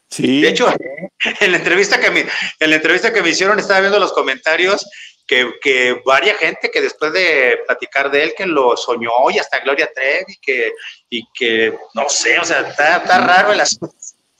Sí. 0.09 0.39
De 0.39 0.47
hecho, 0.47 0.73
en 1.41 1.51
la 1.51 1.57
entrevista 1.57 1.99
que 1.99 2.11
me, 2.11 2.21
en 2.21 2.69
la 2.69 2.77
entrevista 2.77 3.11
que 3.11 3.21
me 3.21 3.31
hicieron, 3.31 3.59
estaba 3.59 3.81
viendo 3.81 3.99
los 3.99 4.13
comentarios 4.13 4.87
que, 5.29 5.59
que 5.61 6.01
varia 6.03 6.33
gente 6.33 6.71
que 6.71 6.81
después 6.81 7.13
de 7.13 7.59
platicar 7.67 8.09
de 8.09 8.23
él, 8.23 8.33
que 8.35 8.47
lo 8.47 8.75
soñó 8.75 9.29
y 9.31 9.37
hasta 9.37 9.59
Gloria 9.59 9.87
Trevi, 9.93 10.35
que, 10.41 10.73
y 11.07 11.23
que, 11.37 11.77
no 11.93 12.09
sé, 12.09 12.39
o 12.39 12.43
sea, 12.43 12.61
está, 12.61 12.97
está 12.97 13.19
raro 13.19 13.53
el 13.53 13.61
asunto. 13.61 13.93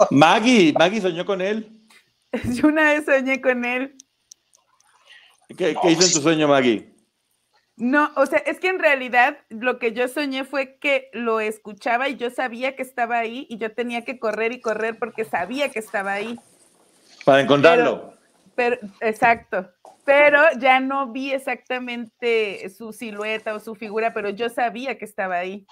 Maggie, 0.10 0.74
Maggie 0.74 1.00
soñó 1.00 1.26
con 1.28 1.42
él. 1.42 1.70
Yo 2.56 2.70
una 2.70 2.92
vez 2.92 3.06
soñé 3.06 3.40
con 3.40 3.66
él. 3.66 3.96
¿Qué, 5.50 5.76
¿qué 5.80 5.92
hizo 5.92 6.06
en 6.06 6.14
tu 6.14 6.22
sueño, 6.22 6.48
Maggie? 6.48 6.92
No, 7.76 8.12
o 8.16 8.26
sea, 8.26 8.40
es 8.40 8.60
que 8.60 8.70
en 8.70 8.80
realidad 8.80 9.38
lo 9.50 9.80
que 9.80 9.94
yo 9.94 10.10
soñé 10.10 10.44
fue 10.44 10.78
que 10.80 11.10
lo 11.14 11.40
escuchaba 11.40 12.10
y 12.10 12.18
yo 12.18 12.30
sabía 12.30 12.76
que 12.76 12.84
estaba 12.84 13.18
ahí 13.18 13.48
y 13.50 13.58
yo 13.58 13.72
tenía 13.72 14.04
que 14.04 14.20
correr 14.20 14.52
y 14.52 14.60
correr 14.60 15.00
porque 15.00 15.24
sabía 15.24 15.70
que 15.70 15.80
estaba 15.80 16.12
ahí. 16.12 16.38
Para 17.24 17.42
encontrarlo. 17.42 18.14
pero 18.54 18.78
exacto 19.00 19.72
pero 20.10 20.42
ya 20.58 20.80
no 20.80 21.12
vi 21.12 21.34
exactamente 21.34 22.68
su 22.76 22.94
silueta 22.94 23.54
o 23.54 23.60
su 23.60 23.76
figura, 23.76 24.12
pero 24.12 24.32
yo 24.32 24.50
sabía 24.50 24.98
que 24.98 25.06
estaba 25.06 25.36
ahí. 25.36 25.68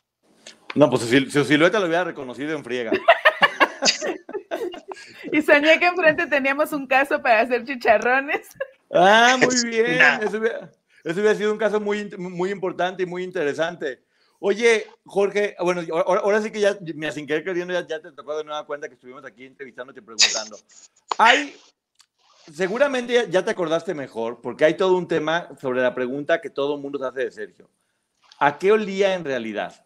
No, 0.75 0.91
pues 0.91 1.09
su, 1.31 1.43
silueta 1.43 1.79
lo 1.79 1.87
hubiera 1.87 2.03
reconocido 2.03 2.55
en 2.55 2.63
friega. 2.63 2.91
y 5.33 5.41
soñé 5.41 5.79
que 5.79 5.87
enfrente 5.87 6.27
teníamos 6.27 6.71
un 6.71 6.85
caso 6.85 7.19
para 7.19 7.41
hacer 7.41 7.65
chicharrones. 7.65 8.47
Ah, 8.93 9.37
muy 9.41 9.71
bien. 9.71 9.99
Eso 10.21 10.37
hubiera, 10.37 11.33
sido 11.33 11.51
un 11.51 11.57
caso 11.57 11.79
muy, 11.79 12.07
muy 12.15 12.51
importante 12.51 13.01
y 13.01 13.07
muy 13.07 13.23
interesante. 13.23 14.03
Oye, 14.37 14.85
Jorge, 15.03 15.55
bueno, 15.61 15.81
ahora, 16.05 16.43
sí 16.43 16.51
que 16.51 16.59
ya, 16.59 16.77
me 16.93 17.11
sin 17.11 17.25
querer 17.25 17.43
queriendo, 17.43 17.73
ya, 17.73 17.87
ya 17.87 17.99
te 17.99 18.11
tocó 18.11 18.37
de 18.37 18.43
nueva 18.43 18.67
cuenta 18.67 18.87
que 18.87 18.93
estuvimos 18.93 19.25
aquí 19.25 19.47
entrevistándote 19.47 19.99
y 19.99 20.03
preguntando. 20.03 20.59
¿Hay 21.17 21.55
seguramente 22.53 23.27
ya 23.29 23.43
te 23.43 23.51
acordaste 23.51 23.93
mejor, 23.93 24.41
porque 24.41 24.65
hay 24.65 24.75
todo 24.75 24.95
un 24.95 25.07
tema 25.07 25.49
sobre 25.59 25.81
la 25.81 25.93
pregunta 25.93 26.41
que 26.41 26.49
todo 26.49 26.75
el 26.75 26.81
mundo 26.81 27.05
hace 27.05 27.25
de 27.25 27.31
Sergio. 27.31 27.69
¿A 28.39 28.57
qué 28.57 28.71
olía 28.71 29.13
en 29.13 29.25
realidad? 29.25 29.85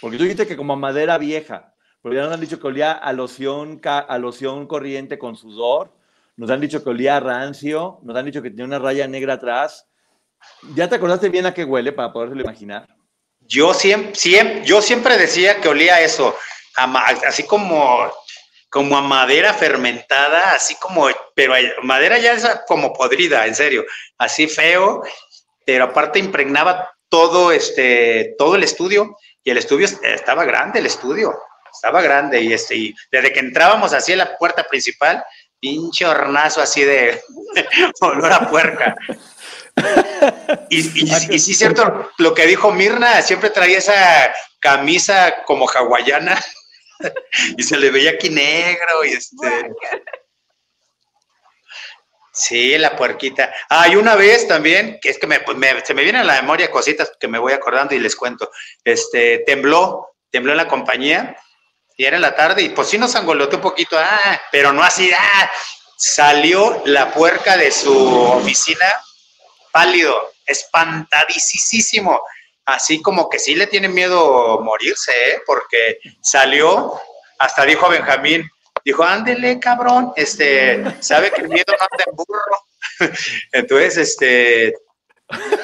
Porque 0.00 0.16
tú 0.16 0.24
dijiste 0.24 0.46
que 0.46 0.56
como 0.56 0.72
a 0.72 0.76
madera 0.76 1.18
vieja, 1.18 1.74
pero 2.02 2.14
ya 2.14 2.22
nos 2.22 2.32
han 2.32 2.40
dicho 2.40 2.60
que 2.60 2.66
olía 2.66 2.92
a 2.92 3.12
loción, 3.12 3.80
a 3.84 4.18
loción 4.18 4.66
corriente 4.66 5.18
con 5.18 5.36
sudor, 5.36 5.92
nos 6.36 6.50
han 6.50 6.60
dicho 6.60 6.82
que 6.82 6.90
olía 6.90 7.16
a 7.16 7.20
rancio, 7.20 7.98
nos 8.02 8.16
han 8.16 8.24
dicho 8.24 8.42
que 8.42 8.50
tenía 8.50 8.64
una 8.64 8.78
raya 8.78 9.08
negra 9.08 9.34
atrás. 9.34 9.88
¿Ya 10.74 10.88
te 10.88 10.94
acordaste 10.94 11.28
bien 11.28 11.46
a 11.46 11.54
qué 11.54 11.64
huele 11.64 11.92
para 11.92 12.12
podérselo 12.12 12.42
imaginar? 12.42 12.88
Yo 13.40 13.74
siempre, 13.74 14.14
siempre, 14.14 14.64
yo 14.64 14.80
siempre 14.80 15.16
decía 15.16 15.60
que 15.60 15.68
olía 15.68 15.96
a 15.96 16.00
eso, 16.00 16.36
así 17.26 17.44
como 17.44 18.08
como 18.70 18.96
a 18.98 19.02
madera 19.02 19.54
fermentada, 19.54 20.52
así 20.52 20.74
como, 20.76 21.08
pero 21.34 21.54
madera 21.82 22.18
ya 22.18 22.32
es 22.32 22.46
como 22.66 22.92
podrida, 22.92 23.46
en 23.46 23.54
serio, 23.54 23.84
así 24.18 24.46
feo, 24.46 25.02
pero 25.64 25.84
aparte 25.84 26.18
impregnaba 26.18 26.92
todo 27.08 27.52
este, 27.52 28.34
todo 28.36 28.56
el 28.56 28.64
estudio, 28.64 29.16
y 29.42 29.50
el 29.50 29.58
estudio 29.58 29.88
estaba 30.02 30.44
grande, 30.44 30.80
el 30.80 30.86
estudio, 30.86 31.34
estaba 31.72 32.02
grande, 32.02 32.42
y 32.42 32.52
este, 32.52 32.94
desde 33.10 33.32
que 33.32 33.40
entrábamos 33.40 33.94
así 33.94 34.12
en 34.12 34.18
la 34.18 34.36
puerta 34.36 34.64
principal, 34.64 35.24
pinche 35.58 36.04
hornazo 36.04 36.60
así 36.60 36.84
de 36.84 37.20
olor 38.00 38.32
a 38.32 38.50
puerca. 38.50 38.94
Y, 40.68 40.80
y, 41.04 41.10
y, 41.30 41.38
sí, 41.38 41.54
cierto, 41.54 42.10
lo 42.18 42.34
que 42.34 42.46
dijo 42.46 42.72
Mirna, 42.72 43.22
siempre 43.22 43.50
traía 43.50 43.78
esa 43.78 44.34
camisa 44.60 45.42
como 45.46 45.66
hawaiana 45.68 46.38
y 47.56 47.62
se 47.62 47.76
le 47.76 47.90
veía 47.90 48.12
aquí 48.12 48.30
negro 48.30 49.04
y 49.04 49.12
este. 49.12 49.72
Sí, 52.38 52.78
la 52.78 52.94
puerquita. 52.94 53.52
Ah, 53.68 53.88
y 53.88 53.96
una 53.96 54.14
vez 54.14 54.46
también, 54.46 55.00
que 55.02 55.10
es 55.10 55.18
que 55.18 55.26
pues, 55.26 55.56
me, 55.56 55.84
se 55.84 55.92
me 55.92 56.04
vienen 56.04 56.22
a 56.22 56.24
la 56.24 56.40
memoria 56.40 56.70
cositas 56.70 57.10
que 57.18 57.26
me 57.26 57.38
voy 57.38 57.52
acordando 57.52 57.96
y 57.96 57.98
les 57.98 58.14
cuento. 58.14 58.48
Este, 58.84 59.38
tembló, 59.38 60.14
tembló 60.30 60.52
en 60.52 60.58
la 60.58 60.68
compañía 60.68 61.36
y 61.96 62.04
era 62.04 62.14
en 62.14 62.22
la 62.22 62.36
tarde 62.36 62.62
y 62.62 62.68
pues 62.68 62.88
sí 62.88 62.96
nos 62.96 63.16
angoloteó 63.16 63.58
un 63.58 63.62
poquito, 63.62 63.98
ah, 63.98 64.40
pero 64.52 64.72
no 64.72 64.84
así, 64.84 65.10
ah, 65.12 65.50
salió 65.96 66.80
la 66.84 67.12
puerca 67.12 67.56
de 67.56 67.72
su 67.72 67.92
oficina 67.92 68.86
pálido, 69.72 70.32
espantadísimo 70.46 72.22
así 72.68 73.00
como 73.00 73.28
que 73.30 73.38
sí 73.38 73.54
le 73.54 73.66
tiene 73.66 73.88
miedo 73.88 74.60
morirse, 74.60 75.10
¿eh? 75.12 75.40
porque 75.46 76.00
salió, 76.20 77.00
hasta 77.38 77.64
dijo 77.64 77.86
a 77.86 77.90
Benjamín, 77.90 78.46
dijo, 78.84 79.02
ándele, 79.04 79.58
cabrón, 79.58 80.12
este, 80.16 80.84
sabe 81.00 81.30
que 81.30 81.40
el 81.40 81.48
miedo 81.48 81.64
no 81.68 81.78
anda 81.90 82.04
en 82.06 82.14
burro. 82.14 82.36
Entonces, 83.52 83.96
este, 83.96 84.74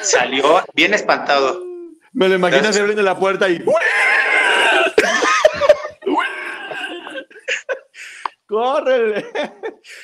salió 0.01 0.65
bien 0.73 0.95
espantado. 0.95 1.61
Me 2.11 2.27
lo 2.27 2.35
imagino 2.35 2.73
se 2.73 2.79
abriendo 2.79 3.03
la 3.03 3.19
puerta 3.19 3.47
y... 3.49 3.63
¡Córrele! 8.47 9.31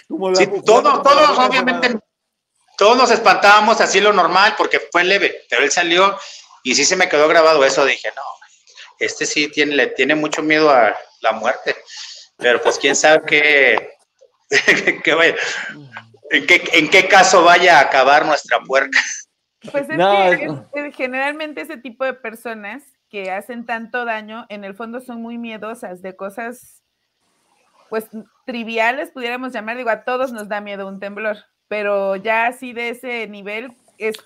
Como 0.07 0.35
sí, 0.35 0.47
todos, 0.65 1.01
todos, 1.01 1.39
obviamente, 1.39 1.99
todos 2.77 2.97
nos 2.97 3.09
espantábamos 3.09 3.81
así 3.81 3.99
lo 4.01 4.13
normal 4.13 4.53
porque 4.57 4.79
fue 4.91 5.03
leve, 5.03 5.45
pero 5.49 5.63
él 5.63 5.71
salió 5.71 6.15
y 6.63 6.75
sí 6.75 6.85
se 6.85 6.95
me 6.95 7.09
quedó 7.09 7.27
grabado 7.27 7.63
eso. 7.65 7.85
Dije, 7.85 8.09
no, 8.15 8.21
este 8.99 9.25
sí 9.25 9.49
tiene, 9.49 9.75
le 9.75 9.87
tiene 9.87 10.15
mucho 10.15 10.41
miedo 10.41 10.69
a 10.69 10.95
la 11.21 11.31
muerte, 11.33 11.75
pero 12.37 12.61
pues 12.61 12.77
quién 12.77 12.95
sabe 12.95 13.21
qué, 13.25 13.89
en, 16.29 16.89
qué, 16.89 17.07
caso 17.07 17.43
vaya 17.43 17.77
a 17.77 17.81
acabar 17.81 18.25
nuestra 18.25 18.59
puerca. 18.61 18.99
Pues 19.71 19.87
es 19.89 19.97
que 20.73 20.91
generalmente 20.93 21.61
ese 21.61 21.77
tipo 21.77 22.03
de 22.03 22.13
personas 22.13 22.83
que 23.09 23.31
hacen 23.31 23.65
tanto 23.65 24.05
daño, 24.05 24.45
en 24.49 24.63
el 24.63 24.73
fondo 24.73 25.01
son 25.01 25.21
muy 25.21 25.37
miedosas 25.37 26.01
de 26.01 26.15
cosas, 26.15 26.81
pues 27.89 28.07
triviales, 28.45 29.11
pudiéramos 29.11 29.51
llamar, 29.51 29.77
digo, 29.77 29.89
a 29.89 30.03
todos 30.03 30.31
nos 30.31 30.47
da 30.47 30.61
miedo 30.61 30.87
un 30.87 30.99
temblor 30.99 31.37
pero 31.71 32.17
ya 32.17 32.47
así 32.47 32.73
de 32.73 32.89
ese 32.89 33.29
nivel 33.29 33.77
es 33.97 34.17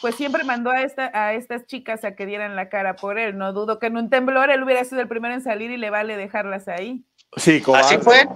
pues 0.00 0.14
siempre 0.14 0.44
mandó 0.44 0.70
a, 0.70 0.82
esta, 0.82 1.10
a 1.12 1.34
estas 1.34 1.66
chicas 1.66 2.04
a 2.04 2.14
que 2.14 2.26
dieran 2.26 2.56
la 2.56 2.68
cara 2.68 2.96
por 2.96 3.18
él. 3.18 3.36
No 3.38 3.52
dudo 3.52 3.78
que 3.78 3.86
en 3.86 3.96
un 3.96 4.10
temblor 4.10 4.50
él 4.50 4.62
hubiera 4.62 4.84
sido 4.84 5.00
el 5.00 5.08
primero 5.08 5.34
en 5.34 5.42
salir 5.42 5.70
y 5.70 5.76
le 5.76 5.90
vale 5.90 6.16
dejarlas 6.16 6.68
ahí. 6.68 7.04
Sí, 7.36 7.62
así 7.74 7.98
fue. 7.98 8.26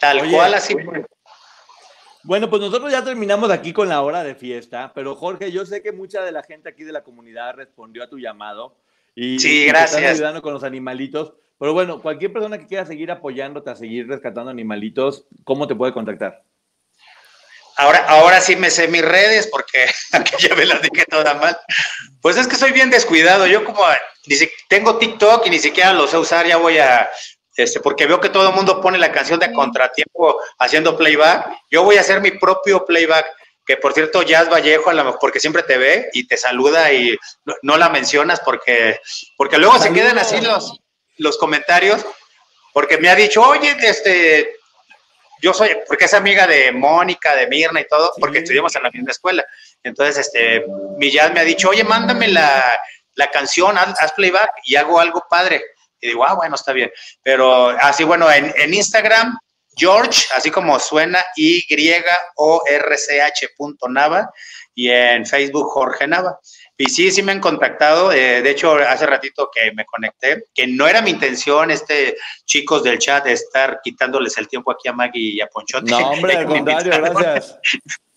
Tal 0.00 0.30
cual, 0.30 0.54
así 0.54 0.74
fue. 0.74 1.04
Bueno, 2.24 2.48
pues 2.48 2.62
nosotros 2.62 2.90
ya 2.92 3.02
terminamos 3.02 3.50
aquí 3.50 3.72
con 3.72 3.88
la 3.88 4.00
hora 4.02 4.22
de 4.22 4.36
fiesta, 4.36 4.92
pero 4.94 5.16
Jorge, 5.16 5.50
yo 5.50 5.66
sé 5.66 5.82
que 5.82 5.90
mucha 5.90 6.22
de 6.22 6.30
la 6.30 6.44
gente 6.44 6.68
aquí 6.68 6.84
de 6.84 6.92
la 6.92 7.02
comunidad 7.02 7.54
respondió 7.54 8.04
a 8.04 8.08
tu 8.08 8.18
llamado 8.18 8.76
y, 9.14 9.40
sí, 9.40 9.66
gracias. 9.66 9.94
están 9.94 10.14
ayudando 10.14 10.42
con 10.42 10.54
los 10.54 10.62
animalitos. 10.62 11.34
Pero 11.58 11.74
bueno, 11.74 12.00
cualquier 12.00 12.32
persona 12.32 12.58
que 12.58 12.66
quiera 12.66 12.86
seguir 12.86 13.10
apoyándote 13.10 13.70
a 13.70 13.76
seguir 13.76 14.08
rescatando 14.08 14.50
animalitos, 14.50 15.26
¿cómo 15.44 15.68
te 15.68 15.76
puede 15.76 15.92
contactar? 15.92 16.42
Ahora, 17.82 18.04
ahora 18.06 18.40
sí 18.40 18.54
me 18.54 18.70
sé 18.70 18.86
mis 18.86 19.02
redes 19.02 19.48
porque 19.48 19.86
ya 20.38 20.54
me 20.54 20.66
las 20.66 20.80
dije 20.82 21.04
toda 21.06 21.34
mal. 21.34 21.58
Pues 22.20 22.36
es 22.36 22.46
que 22.46 22.56
soy 22.56 22.70
bien 22.70 22.90
descuidado. 22.90 23.46
Yo 23.46 23.64
como 23.64 23.84
tengo 24.68 24.98
TikTok 24.98 25.46
y 25.46 25.50
ni 25.50 25.58
siquiera 25.58 25.92
lo 25.92 26.06
sé 26.06 26.16
usar, 26.16 26.46
ya 26.46 26.58
voy 26.58 26.78
a, 26.78 27.10
este, 27.56 27.80
porque 27.80 28.06
veo 28.06 28.20
que 28.20 28.28
todo 28.28 28.48
el 28.48 28.54
mundo 28.54 28.80
pone 28.80 28.98
la 28.98 29.10
canción 29.10 29.40
de 29.40 29.52
Contratiempo 29.52 30.40
haciendo 30.58 30.96
playback. 30.96 31.48
Yo 31.70 31.82
voy 31.82 31.96
a 31.96 32.02
hacer 32.02 32.20
mi 32.20 32.30
propio 32.30 32.84
playback, 32.84 33.26
que 33.66 33.76
por 33.76 33.92
cierto, 33.92 34.22
Jazz 34.22 34.48
Vallejo, 34.48 34.92
porque 35.20 35.40
siempre 35.40 35.64
te 35.64 35.76
ve 35.76 36.08
y 36.12 36.28
te 36.28 36.36
saluda 36.36 36.92
y 36.92 37.18
no, 37.62 37.76
la 37.76 37.88
mencionas 37.88 38.40
porque, 38.40 39.00
porque 39.36 39.58
luego 39.58 39.78
se 39.80 39.92
quedan 39.92 40.18
así 40.18 40.40
los, 40.40 40.80
los 41.18 41.36
comentarios, 41.36 42.06
porque 42.72 42.98
me 42.98 43.10
ha 43.10 43.16
dicho, 43.16 43.42
oye, 43.42 43.76
este, 43.80 44.56
yo 45.42 45.52
soy, 45.52 45.70
porque 45.88 46.04
es 46.04 46.14
amiga 46.14 46.46
de 46.46 46.70
Mónica, 46.70 47.34
de 47.34 47.48
Mirna 47.48 47.80
y 47.80 47.88
todo, 47.88 48.12
porque 48.18 48.38
estudiamos 48.38 48.74
en 48.76 48.84
la 48.84 48.90
misma 48.90 49.10
escuela. 49.10 49.44
Entonces, 49.82 50.26
este, 50.26 50.64
Millán 50.96 51.34
me 51.34 51.40
ha 51.40 51.44
dicho, 51.44 51.68
oye, 51.68 51.82
mándame 51.82 52.28
la, 52.28 52.78
canción, 53.32 53.76
haz, 53.76 54.12
playback 54.12 54.50
y 54.64 54.76
hago 54.76 55.00
algo 55.00 55.24
padre. 55.28 55.62
Y 56.00 56.08
digo, 56.08 56.24
ah, 56.24 56.34
bueno, 56.34 56.54
está 56.54 56.72
bien. 56.72 56.92
Pero 57.22 57.70
así, 57.70 58.04
bueno, 58.04 58.30
en, 58.30 58.54
en 58.56 58.72
Instagram, 58.72 59.36
George, 59.76 60.26
así 60.34 60.50
como 60.50 60.78
suena, 60.78 61.24
Y-O-R-C-H 61.36 61.88
punto 63.56 63.88
Nava, 63.88 64.30
y 64.74 64.90
en 64.90 65.26
Facebook, 65.26 65.70
Jorge 65.70 66.06
Nava. 66.06 66.38
Y 66.76 66.86
sí, 66.86 67.10
sí 67.10 67.22
me 67.22 67.32
han 67.32 67.40
contactado. 67.40 68.12
Eh, 68.12 68.42
de 68.42 68.50
hecho, 68.50 68.74
hace 68.74 69.06
ratito 69.06 69.50
que 69.54 69.72
me 69.72 69.84
conecté, 69.84 70.46
que 70.54 70.66
no 70.66 70.88
era 70.88 71.02
mi 71.02 71.10
intención, 71.10 71.70
este 71.70 72.16
chicos 72.44 72.82
del 72.82 72.98
chat, 72.98 73.24
de 73.24 73.32
estar 73.32 73.80
quitándoles 73.82 74.36
el 74.38 74.48
tiempo 74.48 74.72
aquí 74.72 74.88
a 74.88 74.92
Maggie 74.92 75.34
y 75.34 75.40
a 75.40 75.46
Ponchote. 75.46 75.90
No, 75.90 76.10
hombre, 76.10 76.36
al 76.38 76.46
contrario, 76.46 76.92
gracias. 76.92 77.58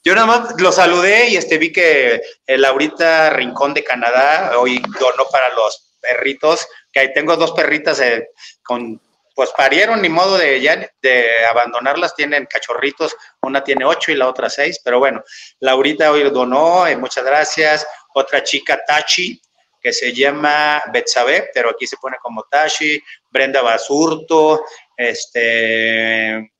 Yo 0.04 0.14
nada 0.14 0.28
más 0.28 0.62
lo 0.62 0.72
saludé 0.72 1.30
y 1.30 1.36
este 1.36 1.58
vi 1.58 1.72
que 1.72 2.22
el 2.46 2.62
Laurita 2.62 3.32
Rincón 3.32 3.74
de 3.74 3.84
Canadá 3.84 4.60
hoy 4.60 4.80
donó 5.00 5.26
para 5.32 5.50
los 5.56 5.94
perritos, 6.00 6.68
que 6.92 7.00
ahí 7.00 7.14
tengo 7.14 7.36
dos 7.36 7.52
perritas 7.54 8.00
eh, 8.00 8.30
con 8.64 9.02
pues 9.36 9.52
parieron, 9.56 10.02
ni 10.02 10.08
modo 10.08 10.38
de 10.38 10.62
ya 10.62 10.90
de 11.02 11.46
abandonarlas, 11.52 12.16
tienen 12.16 12.46
cachorritos, 12.46 13.16
una 13.42 13.64
tiene 13.64 13.84
ocho 13.84 14.12
y 14.12 14.16
la 14.16 14.30
otra 14.30 14.50
seis, 14.50 14.80
pero 14.84 14.98
bueno, 14.98 15.22
Laurita 15.60 16.10
hoy 16.10 16.28
donó, 16.30 16.88
eh, 16.88 16.96
muchas 16.96 17.26
gracias, 17.26 17.86
otra 18.14 18.42
chica 18.42 18.82
Tachi, 18.88 19.40
que 19.82 19.92
se 19.92 20.14
llama 20.14 20.82
Betsabe, 20.92 21.52
pero 21.54 21.70
aquí 21.70 21.86
se 21.86 21.98
pone 21.98 22.16
como 22.22 22.44
Tachi, 22.44 23.00
Brenda 23.30 23.62
Basurto, 23.62 24.64
este, 24.96 26.54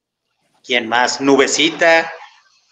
¿quién 0.62 0.90
más? 0.90 1.22
Nubecita, 1.22 2.12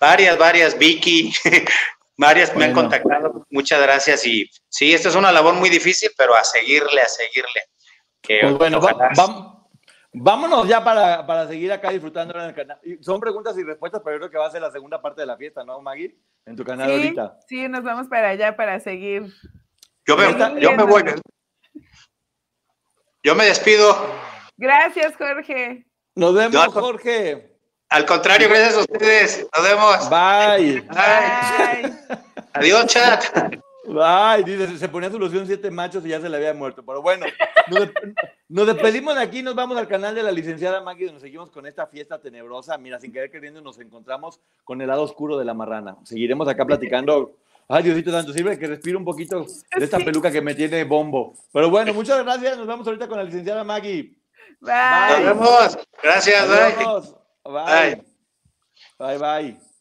varias, 0.01 0.37
varias, 0.37 0.77
Vicky, 0.77 1.33
varias 2.17 2.53
me 2.57 2.65
han 2.65 2.73
contactado, 2.73 3.47
muchas 3.51 3.81
gracias 3.81 4.27
y 4.27 4.49
sí, 4.67 4.93
esta 4.93 5.07
es 5.07 5.15
una 5.15 5.31
labor 5.31 5.53
muy 5.53 5.69
difícil, 5.69 6.11
pero 6.17 6.35
a 6.35 6.43
seguirle, 6.43 7.01
a 7.01 7.07
seguirle. 7.07 7.61
Que 8.21 8.39
pues 8.41 8.53
bueno, 8.53 8.79
vámonos 10.13 10.67
ya 10.67 10.83
para, 10.83 11.47
seguir 11.47 11.71
acá 11.71 11.89
disfrutando 11.89 12.33
en 12.35 12.45
el 12.45 12.55
canal. 12.55 12.79
Son 13.01 13.19
preguntas 13.19 13.57
y 13.57 13.63
respuestas, 13.63 14.01
pero 14.03 14.15
yo 14.15 14.19
creo 14.19 14.31
que 14.31 14.37
va 14.37 14.47
a 14.47 14.51
ser 14.51 14.61
la 14.61 14.71
segunda 14.71 15.01
parte 15.01 15.21
de 15.21 15.27
la 15.27 15.37
fiesta, 15.37 15.63
¿no, 15.63 15.81
Maggie? 15.81 16.15
En 16.45 16.55
tu 16.55 16.63
canal 16.63 16.91
ahorita. 16.91 17.39
Sí, 17.47 17.67
nos 17.67 17.83
vamos 17.83 18.07
para 18.07 18.29
allá 18.29 18.55
para 18.55 18.79
seguir. 18.79 19.33
Yo 20.05 20.17
me, 20.17 20.61
yo 20.61 20.71
me 20.73 20.83
voy. 20.83 21.03
Yo 23.23 23.35
me 23.35 23.45
despido. 23.45 23.95
Gracias, 24.57 25.15
Jorge. 25.17 25.85
Nos 26.15 26.35
vemos, 26.35 26.67
Jorge. 26.67 27.57
Al 27.89 28.05
contrario, 28.05 28.49
gracias 28.49 28.75
a 28.75 28.79
ustedes. 28.79 29.47
Nos 29.55 29.63
vemos. 29.63 30.09
Bye. 30.09 30.81
Bye. 30.81 31.93
Adiós, 32.53 32.87
chat. 32.87 33.23
Ay, 34.01 34.43
dice, 34.43 34.77
se 34.77 34.89
ponía 34.89 35.09
solución 35.09 35.45
siete 35.45 35.69
machos 35.69 36.05
y 36.05 36.09
ya 36.09 36.21
se 36.21 36.29
le 36.29 36.37
había 36.37 36.53
muerto. 36.53 36.83
Pero 36.85 37.01
bueno, 37.01 37.25
nos, 38.47 38.67
despedimos 38.67 39.15
de 39.15 39.21
aquí, 39.21 39.43
nos 39.43 39.55
vamos 39.55 39.77
al 39.77 39.87
canal 39.87 40.15
de 40.15 40.23
la 40.23 40.31
licenciada 40.31 40.81
Maggie, 40.81 41.05
donde 41.05 41.15
nos 41.15 41.21
seguimos 41.21 41.51
con 41.51 41.65
esta 41.65 41.87
fiesta 41.87 42.19
tenebrosa. 42.19 42.77
Mira, 42.77 42.99
sin 42.99 43.11
querer 43.11 43.29
queriendo, 43.29 43.61
nos 43.61 43.79
encontramos 43.79 44.39
con 44.63 44.81
el 44.81 44.87
lado 44.87 45.03
oscuro 45.03 45.37
de 45.37 45.45
la 45.45 45.53
marrana. 45.53 45.97
Seguiremos 46.03 46.47
acá 46.47 46.65
platicando. 46.65 47.37
Ay, 47.67 47.83
Diosito 47.83 48.11
tanto, 48.11 48.33
sirve 48.33 48.57
que 48.57 48.67
respire 48.67 48.97
un 48.97 49.05
poquito 49.05 49.45
de 49.75 49.85
esta 49.85 49.97
peluca 49.97 50.31
que 50.31 50.41
me 50.41 50.55
tiene 50.55 50.83
bombo. 50.83 51.33
Pero 51.51 51.69
bueno, 51.69 51.93
muchas 51.93 52.23
gracias. 52.23 52.57
Nos 52.57 52.67
vemos 52.67 52.87
ahorita 52.87 53.07
con 53.07 53.17
la 53.17 53.23
licenciada 53.23 53.63
Maggie. 53.63 54.15
Bye. 54.61 55.25
Nos 55.25 55.25
vemos. 55.25 55.77
Gracias. 56.01 56.47
Bye. 56.47 57.53
Bye. 57.53 58.03
Bye, 58.97 59.17
bye. 59.17 59.72